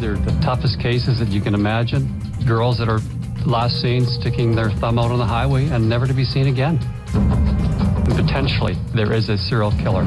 They're 0.00 0.16
the 0.16 0.32
toughest 0.40 0.80
cases 0.80 1.18
that 1.18 1.28
you 1.28 1.42
can 1.42 1.54
imagine. 1.54 2.08
Girls 2.46 2.78
that 2.78 2.88
are 2.88 3.00
last 3.44 3.82
seen 3.82 4.06
sticking 4.06 4.54
their 4.54 4.70
thumb 4.70 4.98
out 4.98 5.10
on 5.10 5.18
the 5.18 5.26
highway 5.26 5.68
and 5.68 5.90
never 5.90 6.06
to 6.06 6.14
be 6.14 6.24
seen 6.24 6.46
again. 6.46 6.78
And 7.12 8.16
potentially, 8.16 8.78
there 8.94 9.12
is 9.12 9.28
a 9.28 9.36
serial 9.36 9.72
killer. 9.72 10.06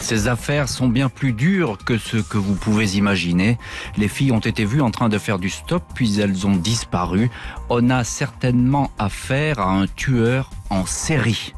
Ces 0.00 0.26
affaires 0.26 0.68
sont 0.68 0.88
bien 0.88 1.08
plus 1.08 1.32
dures 1.32 1.78
que 1.78 1.96
ce 1.96 2.16
que 2.16 2.38
vous 2.38 2.56
pouvez 2.56 2.96
imaginer. 2.96 3.56
Les 3.96 4.08
filles 4.08 4.32
ont 4.32 4.40
été 4.40 4.64
vues 4.64 4.80
en 4.80 4.90
train 4.90 5.08
de 5.08 5.16
faire 5.16 5.38
du 5.38 5.48
stop, 5.48 5.84
puis 5.94 6.18
elles 6.18 6.44
ont 6.44 6.56
disparu. 6.56 7.30
On 7.70 7.88
a 7.88 8.02
certainement 8.02 8.90
affaire 8.98 9.60
à 9.60 9.70
un 9.70 9.86
tueur 9.86 10.50
en 10.70 10.86
série. 10.86 11.54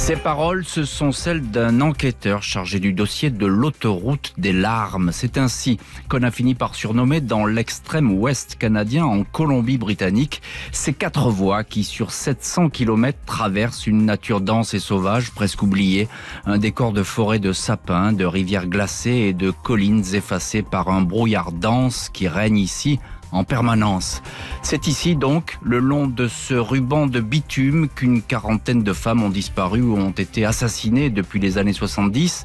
Ces 0.00 0.16
paroles, 0.16 0.64
ce 0.64 0.86
sont 0.86 1.12
celles 1.12 1.42
d'un 1.50 1.82
enquêteur 1.82 2.42
chargé 2.42 2.80
du 2.80 2.94
dossier 2.94 3.28
de 3.28 3.44
l'autoroute 3.44 4.32
des 4.38 4.54
larmes. 4.54 5.10
C'est 5.12 5.36
ainsi 5.36 5.78
qu'on 6.08 6.22
a 6.22 6.30
fini 6.30 6.54
par 6.54 6.74
surnommer 6.74 7.20
dans 7.20 7.44
l'extrême 7.44 8.10
ouest 8.10 8.56
canadien, 8.58 9.04
en 9.04 9.24
Colombie-Britannique, 9.24 10.40
ces 10.72 10.94
quatre 10.94 11.28
voies 11.28 11.64
qui, 11.64 11.84
sur 11.84 12.12
700 12.12 12.70
km, 12.70 13.18
traversent 13.26 13.86
une 13.86 14.06
nature 14.06 14.40
dense 14.40 14.72
et 14.72 14.80
sauvage, 14.80 15.32
presque 15.32 15.62
oubliée, 15.62 16.08
un 16.46 16.56
décor 16.56 16.92
de 16.92 17.02
forêts 17.02 17.38
de 17.38 17.52
sapins, 17.52 18.14
de 18.14 18.24
rivières 18.24 18.68
glacées 18.68 19.28
et 19.28 19.32
de 19.34 19.50
collines 19.50 20.14
effacées 20.14 20.62
par 20.62 20.88
un 20.88 21.02
brouillard 21.02 21.52
dense 21.52 22.08
qui 22.08 22.26
règne 22.26 22.58
ici 22.58 22.98
en 23.32 23.44
permanence. 23.44 24.22
C'est 24.62 24.86
ici 24.86 25.16
donc, 25.16 25.58
le 25.62 25.78
long 25.78 26.06
de 26.06 26.28
ce 26.28 26.54
ruban 26.54 27.06
de 27.06 27.20
bitume, 27.20 27.88
qu'une 27.88 28.22
quarantaine 28.22 28.82
de 28.82 28.92
femmes 28.92 29.22
ont 29.22 29.30
disparu 29.30 29.82
ou 29.82 29.96
ont 29.96 30.10
été 30.10 30.44
assassinées 30.44 31.10
depuis 31.10 31.40
les 31.40 31.58
années 31.58 31.72
70. 31.72 32.44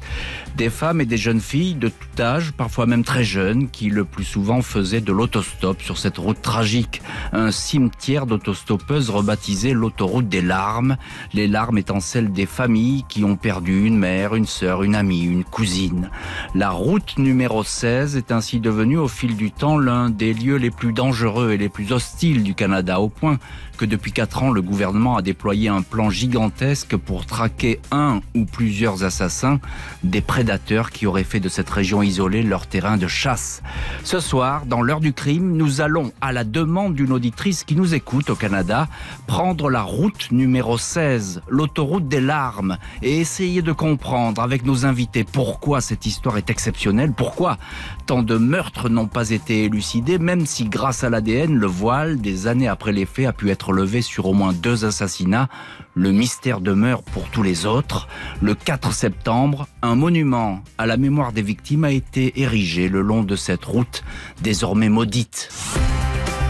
Des 0.56 0.70
femmes 0.70 1.00
et 1.00 1.06
des 1.06 1.16
jeunes 1.16 1.40
filles 1.40 1.74
de 1.74 1.88
tout 1.88 2.22
âge, 2.22 2.52
parfois 2.52 2.86
même 2.86 3.04
très 3.04 3.24
jeunes, 3.24 3.68
qui 3.68 3.90
le 3.90 4.04
plus 4.04 4.24
souvent 4.24 4.62
faisaient 4.62 5.00
de 5.00 5.12
l'autostop 5.12 5.82
sur 5.82 5.98
cette 5.98 6.18
route 6.18 6.40
tragique. 6.40 7.02
Un 7.32 7.50
cimetière 7.50 8.26
d'autostoppeuses 8.26 9.10
rebaptisé 9.10 9.72
l'autoroute 9.72 10.28
des 10.28 10.42
larmes. 10.42 10.96
Les 11.32 11.46
larmes 11.46 11.78
étant 11.78 12.00
celles 12.00 12.32
des 12.32 12.46
familles 12.46 13.04
qui 13.08 13.24
ont 13.24 13.36
perdu 13.36 13.86
une 13.86 13.98
mère, 13.98 14.34
une 14.34 14.46
sœur, 14.46 14.82
une 14.82 14.94
amie, 14.94 15.24
une 15.24 15.44
cousine. 15.44 16.10
La 16.54 16.70
route 16.70 17.18
numéro 17.18 17.62
16 17.62 18.16
est 18.16 18.32
ainsi 18.32 18.60
devenue 18.60 18.98
au 18.98 19.08
fil 19.08 19.36
du 19.36 19.50
temps 19.50 19.78
l'un 19.78 20.10
des 20.10 20.32
lieux 20.32 20.56
les 20.56 20.70
plus 20.76 20.92
dangereux 20.92 21.52
et 21.52 21.56
les 21.56 21.68
plus 21.68 21.92
hostiles 21.92 22.42
du 22.42 22.54
Canada, 22.54 23.00
au 23.00 23.08
point 23.08 23.38
que 23.76 23.84
depuis 23.84 24.12
quatre 24.12 24.42
ans, 24.42 24.50
le 24.50 24.62
gouvernement 24.62 25.16
a 25.16 25.22
déployé 25.22 25.68
un 25.68 25.82
plan 25.82 26.10
gigantesque 26.10 26.96
pour 26.96 27.26
traquer 27.26 27.80
un 27.90 28.20
ou 28.34 28.44
plusieurs 28.44 29.04
assassins, 29.04 29.60
des 30.02 30.20
prédateurs 30.20 30.90
qui 30.90 31.06
auraient 31.06 31.24
fait 31.24 31.40
de 31.40 31.48
cette 31.48 31.68
région 31.70 32.02
isolée 32.02 32.42
leur 32.42 32.66
terrain 32.66 32.96
de 32.96 33.06
chasse. 33.06 33.62
Ce 34.02 34.20
soir, 34.20 34.66
dans 34.66 34.82
l'heure 34.82 35.00
du 35.00 35.12
crime, 35.12 35.56
nous 35.56 35.80
allons, 35.80 36.12
à 36.20 36.32
la 36.32 36.44
demande 36.44 36.94
d'une 36.94 37.12
auditrice 37.12 37.64
qui 37.64 37.76
nous 37.76 37.94
écoute 37.94 38.30
au 38.30 38.34
Canada, 38.34 38.88
prendre 39.26 39.70
la 39.70 39.82
route 39.82 40.30
numéro 40.32 40.78
16, 40.78 41.42
l'autoroute 41.48 42.08
des 42.08 42.20
larmes, 42.20 42.78
et 43.02 43.20
essayer 43.20 43.62
de 43.62 43.72
comprendre 43.72 44.42
avec 44.42 44.64
nos 44.64 44.86
invités 44.86 45.24
pourquoi 45.24 45.80
cette 45.80 46.06
histoire 46.06 46.38
est 46.38 46.50
exceptionnelle, 46.50 47.12
pourquoi 47.12 47.58
tant 48.06 48.22
de 48.22 48.36
meurtres 48.36 48.88
n'ont 48.88 49.08
pas 49.08 49.30
été 49.30 49.64
élucidés, 49.64 50.18
même 50.18 50.46
si 50.46 50.64
grâce 50.64 51.04
à 51.04 51.10
l'ADN, 51.10 51.54
le 51.54 51.66
voile, 51.66 52.20
des 52.20 52.46
années 52.46 52.68
après 52.68 52.92
les 52.92 53.04
faits, 53.04 53.26
a 53.26 53.32
pu 53.32 53.50
être 53.50 53.65
levé 53.72 54.02
sur 54.02 54.26
au 54.26 54.32
moins 54.32 54.52
deux 54.52 54.84
assassinats. 54.84 55.48
Le 55.94 56.12
mystère 56.12 56.60
demeure 56.60 57.02
pour 57.02 57.28
tous 57.28 57.42
les 57.42 57.66
autres. 57.66 58.08
Le 58.40 58.54
4 58.54 58.92
septembre, 58.92 59.68
un 59.82 59.94
monument 59.94 60.62
à 60.78 60.86
la 60.86 60.96
mémoire 60.96 61.32
des 61.32 61.42
victimes 61.42 61.84
a 61.84 61.90
été 61.90 62.40
érigé 62.40 62.88
le 62.88 63.02
long 63.02 63.22
de 63.22 63.36
cette 63.36 63.64
route 63.64 64.04
désormais 64.42 64.88
maudite. 64.88 65.50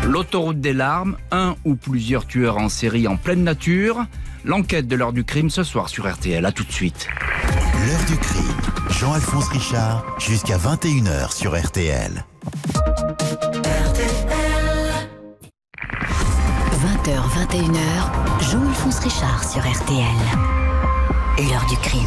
L'autoroute 0.05 0.61
des 0.61 0.73
larmes, 0.73 1.17
un 1.33 1.57
ou 1.65 1.75
plusieurs 1.75 2.27
tueurs 2.27 2.59
en 2.59 2.69
série 2.69 3.09
en 3.09 3.17
pleine 3.17 3.43
nature. 3.43 4.07
L'enquête 4.45 4.87
de 4.87 4.95
l'heure 4.95 5.13
du 5.13 5.25
crime 5.25 5.51
ce 5.51 5.65
soir 5.65 5.89
sur 5.89 6.11
RTL. 6.11 6.45
À 6.47 6.53
tout 6.53 6.65
de 6.65 6.73
suite. 6.73 7.09
L'heure 7.87 8.05
du 8.07 8.17
crime. 8.17 8.67
Jean-Alphonse 8.91 9.49
Richard, 9.49 10.05
jusqu'à 10.19 10.59
21h 10.59 11.35
sur 11.35 11.61
RTL. 11.61 12.25
20h, 12.75 14.46
21h, 17.15 18.51
Jean-Alphonse 18.51 18.99
Richard 18.99 19.45
sur 19.49 19.61
RTL. 19.61 20.03
L'heure 21.39 21.65
du 21.69 21.77
crime. 21.77 22.03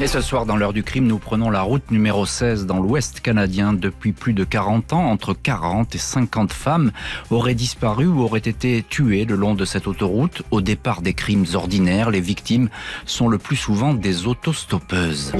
Et 0.00 0.06
ce 0.06 0.22
soir, 0.22 0.46
dans 0.46 0.56
l'heure 0.56 0.72
du 0.72 0.82
crime, 0.82 1.06
nous 1.06 1.18
prenons 1.18 1.50
la 1.50 1.60
route 1.60 1.90
numéro 1.90 2.24
16 2.24 2.64
dans 2.64 2.80
l'ouest 2.80 3.20
canadien. 3.20 3.74
Depuis 3.74 4.12
plus 4.12 4.32
de 4.32 4.44
40 4.44 4.94
ans, 4.94 5.10
entre 5.10 5.34
40 5.34 5.94
et 5.94 5.98
50 5.98 6.54
femmes 6.54 6.90
auraient 7.30 7.54
disparu 7.54 8.06
ou 8.06 8.22
auraient 8.22 8.38
été 8.38 8.82
tuées 8.88 9.26
le 9.26 9.34
long 9.34 9.52
de 9.54 9.66
cette 9.66 9.86
autoroute. 9.86 10.40
Au 10.50 10.62
départ 10.62 11.02
des 11.02 11.12
crimes 11.12 11.44
ordinaires, 11.52 12.10
les 12.10 12.22
victimes 12.22 12.70
sont 13.04 13.28
le 13.28 13.36
plus 13.36 13.56
souvent 13.56 13.92
des 13.92 14.26
autostoppeuses. 14.26 15.32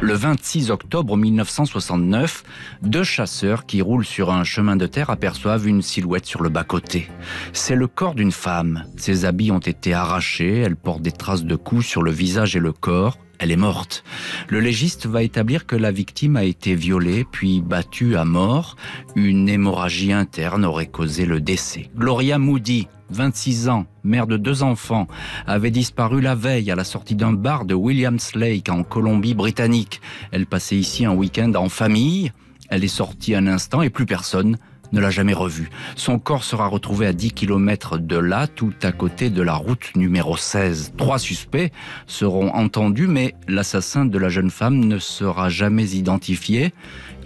Le 0.00 0.12
26 0.12 0.70
octobre 0.70 1.16
1969, 1.16 2.44
deux 2.82 3.04
chasseurs 3.04 3.64
qui 3.64 3.80
roulent 3.80 4.04
sur 4.04 4.30
un 4.30 4.44
chemin 4.44 4.76
de 4.76 4.86
terre 4.86 5.08
aperçoivent 5.08 5.66
une 5.66 5.82
silhouette 5.82 6.26
sur 6.26 6.42
le 6.42 6.50
bas-côté. 6.50 7.08
C'est 7.52 7.74
le 7.74 7.86
corps 7.86 8.14
d'une 8.14 8.32
femme. 8.32 8.84
Ses 8.96 9.24
habits 9.24 9.50
ont 9.50 9.58
été 9.58 9.94
arrachés, 9.94 10.58
elle 10.58 10.76
porte 10.76 11.02
des 11.02 11.12
traces 11.12 11.44
de 11.44 11.56
coups 11.56 11.86
sur 11.86 12.02
le 12.02 12.10
visage 12.10 12.54
et 12.56 12.60
le 12.60 12.72
corps. 12.72 13.18
Elle 13.38 13.50
est 13.50 13.56
morte. 13.56 14.04
Le 14.48 14.60
légiste 14.60 15.06
va 15.06 15.22
établir 15.22 15.66
que 15.66 15.76
la 15.76 15.90
victime 15.90 16.36
a 16.36 16.44
été 16.44 16.74
violée 16.74 17.24
puis 17.30 17.60
battue 17.60 18.16
à 18.16 18.24
mort. 18.24 18.76
Une 19.16 19.48
hémorragie 19.48 20.12
interne 20.12 20.64
aurait 20.64 20.86
causé 20.86 21.26
le 21.26 21.40
décès. 21.40 21.90
Gloria 21.96 22.38
Moody, 22.38 22.88
26 23.10 23.68
ans, 23.68 23.86
mère 24.02 24.26
de 24.26 24.36
deux 24.36 24.62
enfants, 24.62 25.08
avait 25.46 25.70
disparu 25.70 26.20
la 26.20 26.34
veille 26.34 26.70
à 26.70 26.76
la 26.76 26.84
sortie 26.84 27.16
d'un 27.16 27.32
bar 27.32 27.64
de 27.64 27.74
Williams 27.74 28.34
Lake 28.34 28.68
en 28.68 28.82
Colombie-Britannique. 28.82 30.00
Elle 30.30 30.46
passait 30.46 30.76
ici 30.76 31.04
un 31.04 31.12
week-end 31.12 31.52
en 31.54 31.68
famille. 31.68 32.32
Elle 32.70 32.84
est 32.84 32.88
sortie 32.88 33.34
un 33.34 33.46
instant 33.46 33.82
et 33.82 33.90
plus 33.90 34.06
personne 34.06 34.56
ne 34.92 35.00
l'a 35.00 35.10
jamais 35.10 35.34
revue. 35.34 35.70
Son 35.96 36.18
corps 36.18 36.44
sera 36.44 36.66
retrouvé 36.66 37.06
à 37.06 37.12
10 37.12 37.32
km 37.32 37.98
de 37.98 38.16
là, 38.16 38.46
tout 38.46 38.72
à 38.82 38.92
côté 38.92 39.30
de 39.30 39.42
la 39.42 39.54
route 39.54 39.94
numéro 39.96 40.36
16. 40.36 40.92
Trois 40.96 41.18
suspects 41.18 41.72
seront 42.06 42.50
entendus, 42.50 43.08
mais 43.08 43.34
l'assassin 43.48 44.04
de 44.04 44.18
la 44.18 44.28
jeune 44.28 44.50
femme 44.50 44.84
ne 44.84 44.98
sera 44.98 45.48
jamais 45.48 45.90
identifié. 45.90 46.72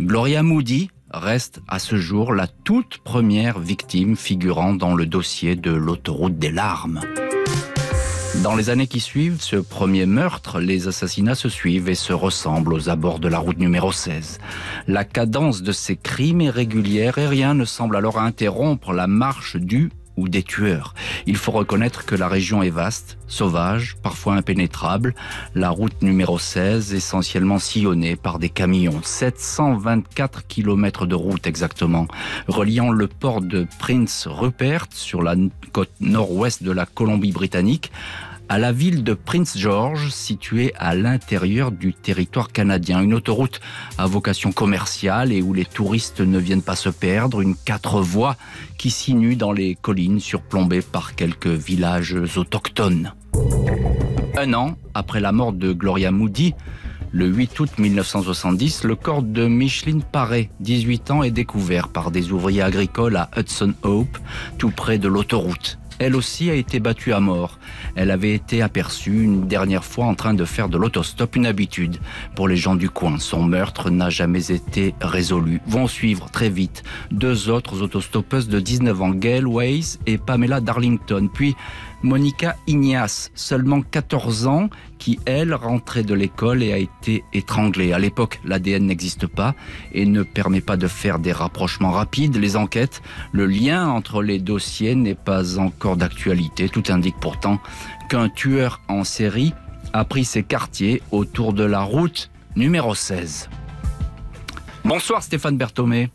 Gloria 0.00 0.42
Moody 0.42 0.90
reste 1.10 1.60
à 1.68 1.78
ce 1.78 1.96
jour 1.96 2.34
la 2.34 2.46
toute 2.46 2.98
première 2.98 3.58
victime 3.58 4.16
figurant 4.16 4.74
dans 4.74 4.94
le 4.94 5.06
dossier 5.06 5.56
de 5.56 5.72
l'autoroute 5.72 6.38
des 6.38 6.50
larmes. 6.50 7.00
Dans 8.42 8.54
les 8.54 8.70
années 8.70 8.86
qui 8.86 9.00
suivent 9.00 9.40
ce 9.40 9.56
premier 9.56 10.06
meurtre, 10.06 10.60
les 10.60 10.86
assassinats 10.86 11.34
se 11.34 11.48
suivent 11.48 11.88
et 11.88 11.96
se 11.96 12.12
ressemblent 12.12 12.72
aux 12.72 12.88
abords 12.88 13.18
de 13.18 13.26
la 13.26 13.38
route 13.38 13.58
numéro 13.58 13.90
16. 13.90 14.38
La 14.86 15.04
cadence 15.04 15.62
de 15.62 15.72
ces 15.72 15.96
crimes 15.96 16.40
est 16.40 16.50
régulière 16.50 17.18
et 17.18 17.26
rien 17.26 17.54
ne 17.54 17.64
semble 17.64 17.96
alors 17.96 18.20
interrompre 18.20 18.92
la 18.92 19.08
marche 19.08 19.56
du 19.56 19.90
ou 20.16 20.28
des 20.28 20.44
tueurs. 20.44 20.94
Il 21.26 21.36
faut 21.36 21.52
reconnaître 21.52 22.04
que 22.04 22.14
la 22.14 22.28
région 22.28 22.62
est 22.62 22.70
vaste, 22.70 23.18
sauvage, 23.26 23.96
parfois 24.02 24.34
impénétrable. 24.34 25.14
La 25.54 25.70
route 25.70 26.02
numéro 26.02 26.38
16, 26.38 26.94
essentiellement 26.94 27.58
sillonnée 27.58 28.16
par 28.16 28.38
des 28.38 28.48
camions. 28.48 29.00
724 29.02 30.46
km 30.46 31.06
de 31.06 31.14
route 31.14 31.46
exactement, 31.46 32.06
reliant 32.46 32.90
le 32.90 33.08
port 33.08 33.40
de 33.40 33.66
Prince 33.78 34.28
Rupert 34.28 34.86
sur 34.90 35.22
la 35.22 35.34
côte 35.72 35.92
nord-ouest 36.00 36.62
de 36.62 36.72
la 36.72 36.86
Colombie-Britannique 36.86 37.90
à 38.48 38.58
la 38.58 38.72
ville 38.72 39.04
de 39.04 39.12
Prince 39.12 39.58
George, 39.58 40.08
située 40.10 40.72
à 40.78 40.94
l'intérieur 40.94 41.70
du 41.70 41.92
territoire 41.92 42.50
canadien. 42.50 43.02
Une 43.02 43.12
autoroute 43.12 43.60
à 43.98 44.06
vocation 44.06 44.52
commerciale 44.52 45.32
et 45.32 45.42
où 45.42 45.52
les 45.52 45.66
touristes 45.66 46.20
ne 46.20 46.38
viennent 46.38 46.62
pas 46.62 46.76
se 46.76 46.88
perdre. 46.88 47.42
Une 47.42 47.56
quatre 47.56 48.00
voies 48.00 48.36
qui 48.78 48.90
sinue 48.90 49.36
dans 49.36 49.52
les 49.52 49.74
collines 49.74 50.20
surplombées 50.20 50.82
par 50.82 51.14
quelques 51.14 51.46
villages 51.46 52.16
autochtones. 52.36 53.12
Un 54.36 54.54
an 54.54 54.76
après 54.94 55.20
la 55.20 55.32
mort 55.32 55.52
de 55.52 55.72
Gloria 55.72 56.10
Moody, 56.10 56.54
Le 57.10 57.26
8 57.26 57.60
août 57.60 57.70
1970, 57.78 58.84
le 58.84 58.94
corps 58.94 59.22
de 59.22 59.46
Micheline 59.46 60.02
Paré, 60.02 60.50
18 60.60 61.10
ans, 61.10 61.22
est 61.22 61.30
découvert 61.30 61.88
par 61.88 62.10
des 62.10 62.32
ouvriers 62.32 62.60
agricoles 62.60 63.16
à 63.16 63.30
Hudson 63.36 63.72
Hope, 63.82 64.18
tout 64.58 64.70
près 64.70 64.98
de 64.98 65.08
l'autoroute 65.08 65.78
elle 65.98 66.16
aussi 66.16 66.50
a 66.50 66.54
été 66.54 66.80
battue 66.80 67.12
à 67.12 67.20
mort. 67.20 67.58
Elle 67.94 68.10
avait 68.10 68.32
été 68.32 68.62
aperçue 68.62 69.22
une 69.22 69.46
dernière 69.46 69.84
fois 69.84 70.06
en 70.06 70.14
train 70.14 70.34
de 70.34 70.44
faire 70.44 70.68
de 70.68 70.78
l'autostop 70.78 71.36
une 71.36 71.46
habitude 71.46 71.98
pour 72.34 72.48
les 72.48 72.56
gens 72.56 72.74
du 72.74 72.90
coin. 72.90 73.18
Son 73.18 73.42
meurtre 73.42 73.90
n'a 73.90 74.10
jamais 74.10 74.50
été 74.50 74.94
résolu. 75.00 75.60
Vont 75.66 75.88
suivre 75.88 76.30
très 76.30 76.50
vite 76.50 76.82
deux 77.10 77.50
autres 77.50 77.82
autostoppeuses 77.82 78.48
de 78.48 78.60
19 78.60 79.02
ans, 79.02 79.10
Gail 79.10 79.44
Weiss 79.44 79.98
et 80.06 80.18
Pamela 80.18 80.60
Darlington. 80.60 81.28
Puis 81.32 81.56
Monica 82.02 82.56
Ignace, 82.66 83.30
seulement 83.34 83.82
14 83.82 84.46
ans, 84.46 84.70
qui, 84.98 85.18
elle, 85.24 85.54
rentrait 85.54 86.02
de 86.02 86.14
l'école 86.14 86.62
et 86.62 86.72
a 86.72 86.78
été 86.78 87.24
étranglée. 87.32 87.92
À 87.92 87.98
l'époque, 87.98 88.40
l'ADN 88.44 88.86
n'existe 88.86 89.26
pas 89.26 89.54
et 89.92 90.04
ne 90.06 90.22
permet 90.22 90.60
pas 90.60 90.76
de 90.76 90.88
faire 90.88 91.18
des 91.18 91.32
rapprochements 91.32 91.92
rapides. 91.92 92.36
Les 92.36 92.56
enquêtes, 92.56 93.02
le 93.32 93.46
lien 93.46 93.88
entre 93.88 94.22
les 94.22 94.38
dossiers 94.38 94.94
n'est 94.94 95.14
pas 95.14 95.58
encore 95.58 95.96
d'actualité. 95.96 96.68
Tout 96.68 96.84
indique 96.88 97.16
pourtant 97.20 97.60
qu'un 98.08 98.28
tueur 98.28 98.80
en 98.88 99.04
série 99.04 99.54
a 99.92 100.04
pris 100.04 100.24
ses 100.24 100.42
quartiers 100.42 101.02
autour 101.10 101.52
de 101.52 101.64
la 101.64 101.80
route 101.80 102.30
numéro 102.56 102.94
16. 102.94 103.48
Bonsoir 104.84 105.22
Stéphane 105.22 105.56
Berthomé. 105.56 106.10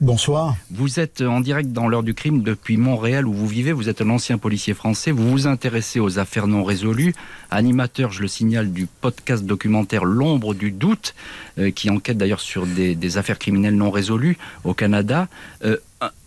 Bonsoir. 0.00 0.56
Vous 0.70 0.98
êtes 0.98 1.20
en 1.20 1.40
direct 1.40 1.72
dans 1.72 1.86
l'heure 1.86 2.02
du 2.02 2.14
crime 2.14 2.42
depuis 2.42 2.78
Montréal 2.78 3.28
où 3.28 3.34
vous 3.34 3.46
vivez. 3.46 3.72
Vous 3.72 3.90
êtes 3.90 4.00
un 4.00 4.08
ancien 4.08 4.38
policier 4.38 4.72
français. 4.72 5.10
Vous 5.10 5.30
vous 5.30 5.46
intéressez 5.46 6.00
aux 6.00 6.18
affaires 6.18 6.46
non 6.46 6.64
résolues. 6.64 7.14
Animateur, 7.50 8.10
je 8.10 8.22
le 8.22 8.28
signale, 8.28 8.72
du 8.72 8.86
podcast 8.86 9.44
documentaire 9.44 10.06
L'ombre 10.06 10.54
du 10.54 10.70
doute, 10.70 11.14
euh, 11.58 11.70
qui 11.70 11.90
enquête 11.90 12.16
d'ailleurs 12.16 12.40
sur 12.40 12.64
des, 12.64 13.18
affaires 13.18 13.38
criminelles 13.38 13.76
non 13.76 13.90
résolues 13.90 14.38
au 14.64 14.72
Canada. 14.72 15.28
Euh, 15.66 15.76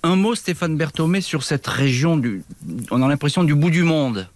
un, 0.03 0.15
mot, 0.15 0.35
Stéphane 0.35 0.77
Berthomé, 0.77 1.21
sur 1.21 1.41
cette 1.41 1.65
région, 1.65 2.15
du, 2.15 2.43
on 2.91 3.01
a 3.01 3.07
l'impression 3.07 3.43
du 3.43 3.55
bout 3.55 3.71
du 3.71 3.81
monde. 3.81 4.27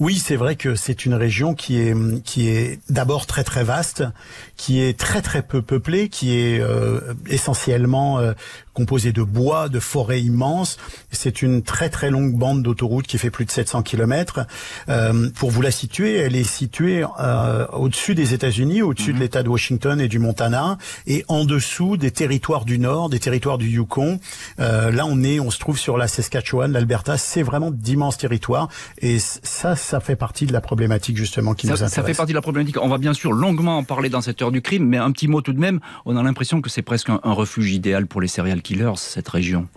Oui, 0.00 0.22
c'est 0.24 0.36
vrai 0.36 0.54
que 0.54 0.76
c'est 0.76 1.06
une 1.06 1.14
région 1.14 1.54
qui 1.54 1.80
est 1.80 2.22
qui 2.22 2.48
est 2.48 2.78
d'abord 2.88 3.26
très 3.26 3.42
très 3.42 3.64
vaste, 3.64 4.04
qui 4.56 4.80
est 4.80 4.96
très 4.96 5.22
très 5.22 5.42
peu 5.42 5.60
peuplée, 5.60 6.08
qui 6.08 6.38
est 6.38 6.60
euh, 6.60 7.00
essentiellement 7.26 8.20
euh, 8.20 8.32
composée 8.78 9.10
de 9.10 9.24
bois, 9.24 9.68
de 9.68 9.80
forêts 9.80 10.22
immenses. 10.22 10.76
C'est 11.10 11.42
une 11.42 11.62
très 11.62 11.90
très 11.90 12.10
longue 12.10 12.34
bande 12.34 12.62
d'autoroute 12.62 13.08
qui 13.08 13.18
fait 13.18 13.28
plus 13.28 13.44
de 13.44 13.50
700 13.50 13.82
km. 13.82 14.46
Euh, 14.88 15.30
pour 15.34 15.50
vous 15.50 15.62
la 15.62 15.72
situer, 15.72 16.14
elle 16.14 16.36
est 16.36 16.44
située 16.44 17.04
euh, 17.18 17.66
au-dessus 17.72 18.14
des 18.14 18.34
États-Unis, 18.34 18.82
au-dessus 18.82 19.10
de 19.10 19.16
mhm. 19.16 19.22
l'État 19.22 19.42
de 19.42 19.48
Washington 19.48 20.00
et 20.00 20.06
du 20.06 20.20
Montana, 20.20 20.78
et 21.08 21.24
en 21.26 21.44
dessous 21.44 21.96
des 21.96 22.12
territoires 22.12 22.64
du 22.64 22.78
Nord, 22.78 23.08
des 23.08 23.18
territoires 23.18 23.58
du 23.58 23.68
Yukon. 23.68 24.20
Euh, 24.60 24.92
là, 24.92 25.06
on 25.06 25.24
est, 25.24 25.40
on 25.40 25.50
se 25.50 25.58
trouve 25.58 25.76
sur 25.76 25.98
la 25.98 26.06
Saskatchewan, 26.06 26.70
l'Alberta. 26.70 27.18
C'est 27.18 27.42
vraiment 27.42 27.72
d'immenses 27.72 28.16
territoires, 28.16 28.68
et 28.98 29.18
ça, 29.18 29.74
ça 29.74 29.98
fait 29.98 30.14
partie 30.14 30.46
de 30.46 30.52
la 30.52 30.60
problématique 30.60 31.16
justement 31.16 31.54
qui 31.54 31.66
nous 31.66 31.72
intéresse. 31.72 31.94
Ça 31.94 32.04
fait 32.04 32.14
partie 32.14 32.32
de 32.32 32.38
la 32.38 32.42
problématique. 32.42 32.76
On 32.80 32.88
va 32.88 32.98
bien 32.98 33.12
sûr 33.12 33.32
longuement 33.32 33.78
en 33.78 33.82
parler 33.82 34.08
dans 34.08 34.20
cette 34.20 34.40
heure 34.40 34.52
du 34.52 34.62
crime, 34.62 34.86
mais 34.86 34.98
un 34.98 35.10
petit 35.10 35.26
mot 35.26 35.40
tout 35.40 35.52
de 35.52 35.58
même. 35.58 35.80
On 36.06 36.16
a 36.16 36.22
l'impression 36.22 36.60
que 36.60 36.70
c'est 36.70 36.82
presque 36.82 37.10
un, 37.10 37.18
un 37.24 37.32
refuge 37.32 37.72
idéal 37.72 38.06
pour 38.06 38.20
les 38.20 38.28
céréales 38.28 38.62
cette 38.98 39.28
région? 39.28 39.68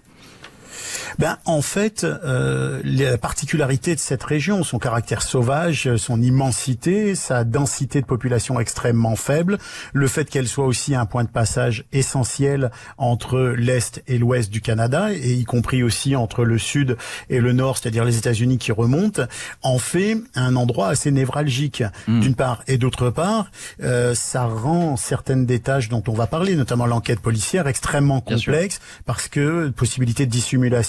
Ben, 1.20 1.38
En 1.46 1.62
fait, 1.62 2.04
euh, 2.04 2.82
la 2.84 3.18
particularité 3.18 3.96
de 3.96 4.00
cette 4.00 4.24
région, 4.24 4.64
son 4.64 4.80
caractère 4.80 5.22
sauvage, 5.22 5.96
son 5.98 6.22
immensité, 6.22 7.16
sa 7.16 7.44
densité 7.44 8.02
de 8.02 8.06
population 8.06 8.60
extrêmement 8.60 9.16
faible, 9.16 9.58
le 9.94 10.08
fait 10.08 10.30
qu'elle 10.30 10.48
soit 10.48 10.66
aussi 10.66 10.96
un 10.96 11.06
point 11.06 11.24
de 11.24 11.30
passage 11.30 11.86
essentiel 11.92 12.72
entre 12.98 13.54
l'Est 13.58 14.04
et 14.08 14.18
l'Ouest 14.18 14.52
du 14.52 14.62
Canada, 14.62 15.12
et 15.14 15.34
y 15.34 15.44
compris 15.44 15.84
aussi 15.84 16.16
entre 16.16 16.44
le 16.44 16.58
Sud 16.58 16.98
et 17.30 17.40
le 17.40 17.54
Nord, 17.54 17.78
c'est-à-dire 17.78 18.06
les 18.06 18.18
États-Unis 18.18 18.58
qui 18.58 18.72
remontent, 18.72 19.24
en 19.62 19.78
fait 19.78 20.18
un 20.36 20.56
endroit 20.56 20.90
assez 20.90 21.12
névralgique, 21.12 21.84
hmm. 22.08 22.20
d'une 22.20 22.36
part. 22.36 22.64
Et 22.68 22.78
d'autre 22.78 23.10
part, 23.10 23.52
euh, 23.84 24.14
ça 24.16 24.46
rend 24.46 24.98
certaines 24.98 25.46
des 25.46 25.60
tâches 25.60 25.90
dont 25.90 26.04
on 26.08 26.14
va 26.14 26.28
parler, 26.28 26.56
notamment 26.56 26.86
l'enquête 26.86 27.20
policière, 27.20 27.68
extrêmement 27.68 28.22
complexe, 28.22 28.80
parce 29.06 29.28
que 29.28 29.70
possibilité 29.70 30.26
de 30.26 30.32
dissimulation 30.32 30.81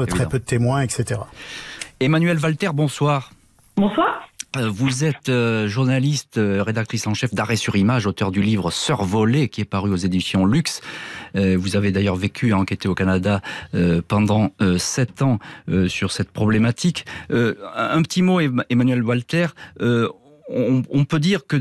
euh, 0.00 0.06
très 0.06 0.28
peu 0.28 0.38
de 0.38 0.44
témoins, 0.44 0.82
etc. 0.82 1.20
Emmanuel 2.00 2.38
Walter, 2.38 2.70
bonsoir. 2.74 3.32
Bonsoir. 3.76 4.28
Euh, 4.56 4.70
vous 4.70 5.04
êtes 5.04 5.28
euh, 5.28 5.66
journaliste, 5.66 6.38
rédactrice 6.38 7.06
en 7.06 7.14
chef 7.14 7.34
d'Arrêt 7.34 7.56
sur 7.56 7.76
Image, 7.76 8.06
auteur 8.06 8.30
du 8.30 8.40
livre 8.40 8.70
Survolé, 8.70 9.48
qui 9.48 9.60
est 9.60 9.66
paru 9.66 9.90
aux 9.90 9.96
éditions 9.96 10.46
Luxe. 10.46 10.80
Vous 11.34 11.74
avez 11.74 11.90
d'ailleurs 11.90 12.14
vécu 12.14 12.50
et 12.50 12.52
enquêté 12.52 12.86
au 12.86 12.94
Canada 12.94 13.40
pendant 14.06 14.52
sept 14.78 15.20
ans 15.20 15.40
sur 15.88 16.12
cette 16.12 16.30
problématique. 16.30 17.06
Un 17.28 18.02
petit 18.02 18.22
mot, 18.22 18.38
Emmanuel 18.70 19.02
Walter. 19.02 19.48
On, 20.48 21.04
peut 21.04 21.18
dire 21.18 21.44
que 21.48 21.56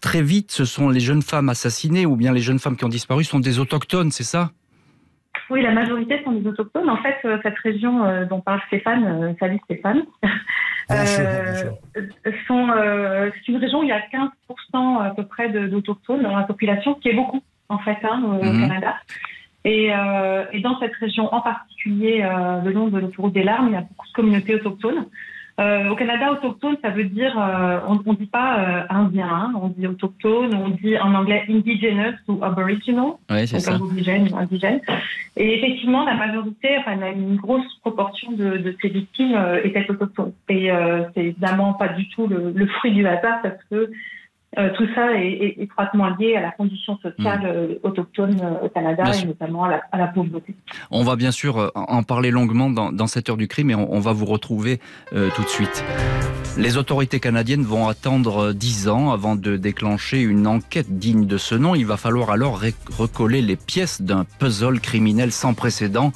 très 0.00 0.22
vite, 0.22 0.52
ce 0.52 0.64
sont 0.64 0.90
les 0.90 1.00
jeunes 1.00 1.22
femmes 1.22 1.48
assassinées 1.48 2.06
ou 2.06 2.14
bien 2.14 2.32
les 2.32 2.40
jeunes 2.40 2.60
femmes 2.60 2.76
qui 2.76 2.84
ont 2.84 2.88
disparu 2.88 3.24
sont 3.24 3.40
des 3.40 3.58
autochtones, 3.58 4.12
c'est 4.12 4.22
ça? 4.22 4.52
Oui, 5.50 5.62
la 5.62 5.70
majorité 5.70 6.22
sont 6.24 6.32
des 6.32 6.48
autochtones. 6.48 6.90
En 6.90 6.96
fait, 6.98 7.16
euh, 7.24 7.38
cette 7.42 7.58
région 7.58 8.04
euh, 8.04 8.24
dont 8.24 8.40
parle 8.40 8.60
Stéphane, 8.66 9.04
euh, 9.04 9.32
salut 9.38 9.60
Stéphane, 9.64 10.02
c'est 10.88 11.68
une 13.48 13.56
région 13.56 13.80
où 13.80 13.82
il 13.84 13.88
y 13.88 13.92
a 13.92 14.00
15% 14.12 15.02
à 15.02 15.10
peu 15.14 15.24
près 15.24 15.48
d'autochtones 15.50 16.22
dans 16.22 16.36
la 16.36 16.44
population, 16.44 16.96
ce 16.96 17.00
qui 17.00 17.08
est 17.10 17.14
beaucoup 17.14 17.42
en 17.68 17.78
fait 17.78 17.98
hein, 18.02 18.22
au 18.24 18.44
mhm. 18.44 18.68
Canada. 18.68 18.96
Et, 19.64 19.90
dans 20.62 20.78
cette 20.78 20.94
région 20.94 21.32
en 21.34 21.40
particulier, 21.40 22.22
le 22.64 22.70
long 22.70 22.86
de 22.86 23.00
l'autoroute 23.00 23.32
des 23.32 23.42
larmes, 23.42 23.68
il 23.68 23.72
y 23.72 23.76
a 23.76 23.80
beaucoup 23.80 24.06
de 24.06 24.12
communautés 24.12 24.54
autochtones. 24.54 25.06
Euh, 25.58 25.88
au 25.88 25.96
Canada, 25.96 26.32
autochtone, 26.32 26.76
ça 26.82 26.90
veut 26.90 27.04
dire, 27.04 27.34
euh, 27.38 27.78
on 27.88 27.94
ne 27.94 28.16
dit 28.16 28.26
pas 28.26 28.58
euh, 28.58 28.82
indien, 28.90 29.26
hein, 29.26 29.52
on 29.60 29.68
dit 29.68 29.86
autochtone, 29.86 30.54
on 30.54 30.68
dit 30.68 30.98
en 30.98 31.14
anglais 31.14 31.44
indigenous 31.48 32.14
ou 32.28 32.44
aboriginal, 32.44 33.12
oui, 33.30 33.46
c'est 33.48 33.60
ça. 33.60 33.72
Indigène, 33.72 34.28
indigène. 34.34 34.80
Et 35.38 35.58
effectivement, 35.58 36.04
la 36.04 36.14
majorité, 36.14 36.76
enfin, 36.78 36.98
une 37.10 37.36
grosse 37.36 37.74
proportion 37.80 38.32
de, 38.32 38.58
de 38.58 38.76
ces 38.82 38.88
victimes 38.88 39.38
étaient 39.64 39.90
autochtones. 39.90 40.32
Et 40.50 40.70
c'est 41.14 41.24
évidemment 41.24 41.72
pas 41.72 41.88
du 41.88 42.06
tout 42.10 42.26
le, 42.26 42.52
le 42.54 42.66
fruit 42.66 42.92
du 42.92 43.06
hasard 43.06 43.40
parce 43.42 43.62
que 43.70 43.90
euh, 44.58 44.70
tout 44.76 44.86
ça 44.94 45.14
est, 45.14 45.56
étroitement 45.58 46.08
lié 46.18 46.36
à 46.36 46.40
la 46.40 46.50
condition 46.50 46.98
sociale 47.02 47.40
mm. 47.40 47.46
euh, 47.46 47.74
autochtone 47.82 48.40
euh, 48.42 48.66
au 48.66 48.68
Canada 48.68 49.04
et 49.14 49.26
notamment 49.26 49.64
à 49.64 49.98
la, 49.98 50.06
pauvreté. 50.06 50.54
On 50.90 51.02
va 51.02 51.16
bien 51.16 51.30
sûr 51.30 51.72
en 51.74 52.02
parler 52.02 52.30
longuement 52.30 52.70
dans, 52.70 53.06
cette 53.06 53.28
heure 53.28 53.36
du 53.36 53.48
crime 53.48 53.70
et 53.70 53.74
on, 53.74 54.00
va 54.00 54.12
vous 54.12 54.24
retrouver 54.24 54.80
tout 55.10 55.42
de 55.42 55.48
suite. 55.48 55.84
Les 56.56 56.76
autorités 56.76 57.20
canadiennes 57.20 57.62
vont 57.62 57.88
attendre 57.88 58.52
dix 58.52 58.88
ans 58.88 59.12
avant 59.12 59.36
de 59.36 59.56
déclencher 59.56 60.22
une 60.22 60.46
enquête 60.46 60.98
digne 60.98 61.26
de 61.26 61.36
ce 61.36 61.54
nom. 61.54 61.74
Il 61.74 61.86
va 61.86 61.96
falloir 61.96 62.30
alors 62.30 62.62
recoller 62.98 63.42
les 63.42 63.56
pièces 63.56 64.00
d'un 64.00 64.24
puzzle 64.38 64.80
criminel 64.80 65.32
sans 65.32 65.54
précédent 65.54 66.12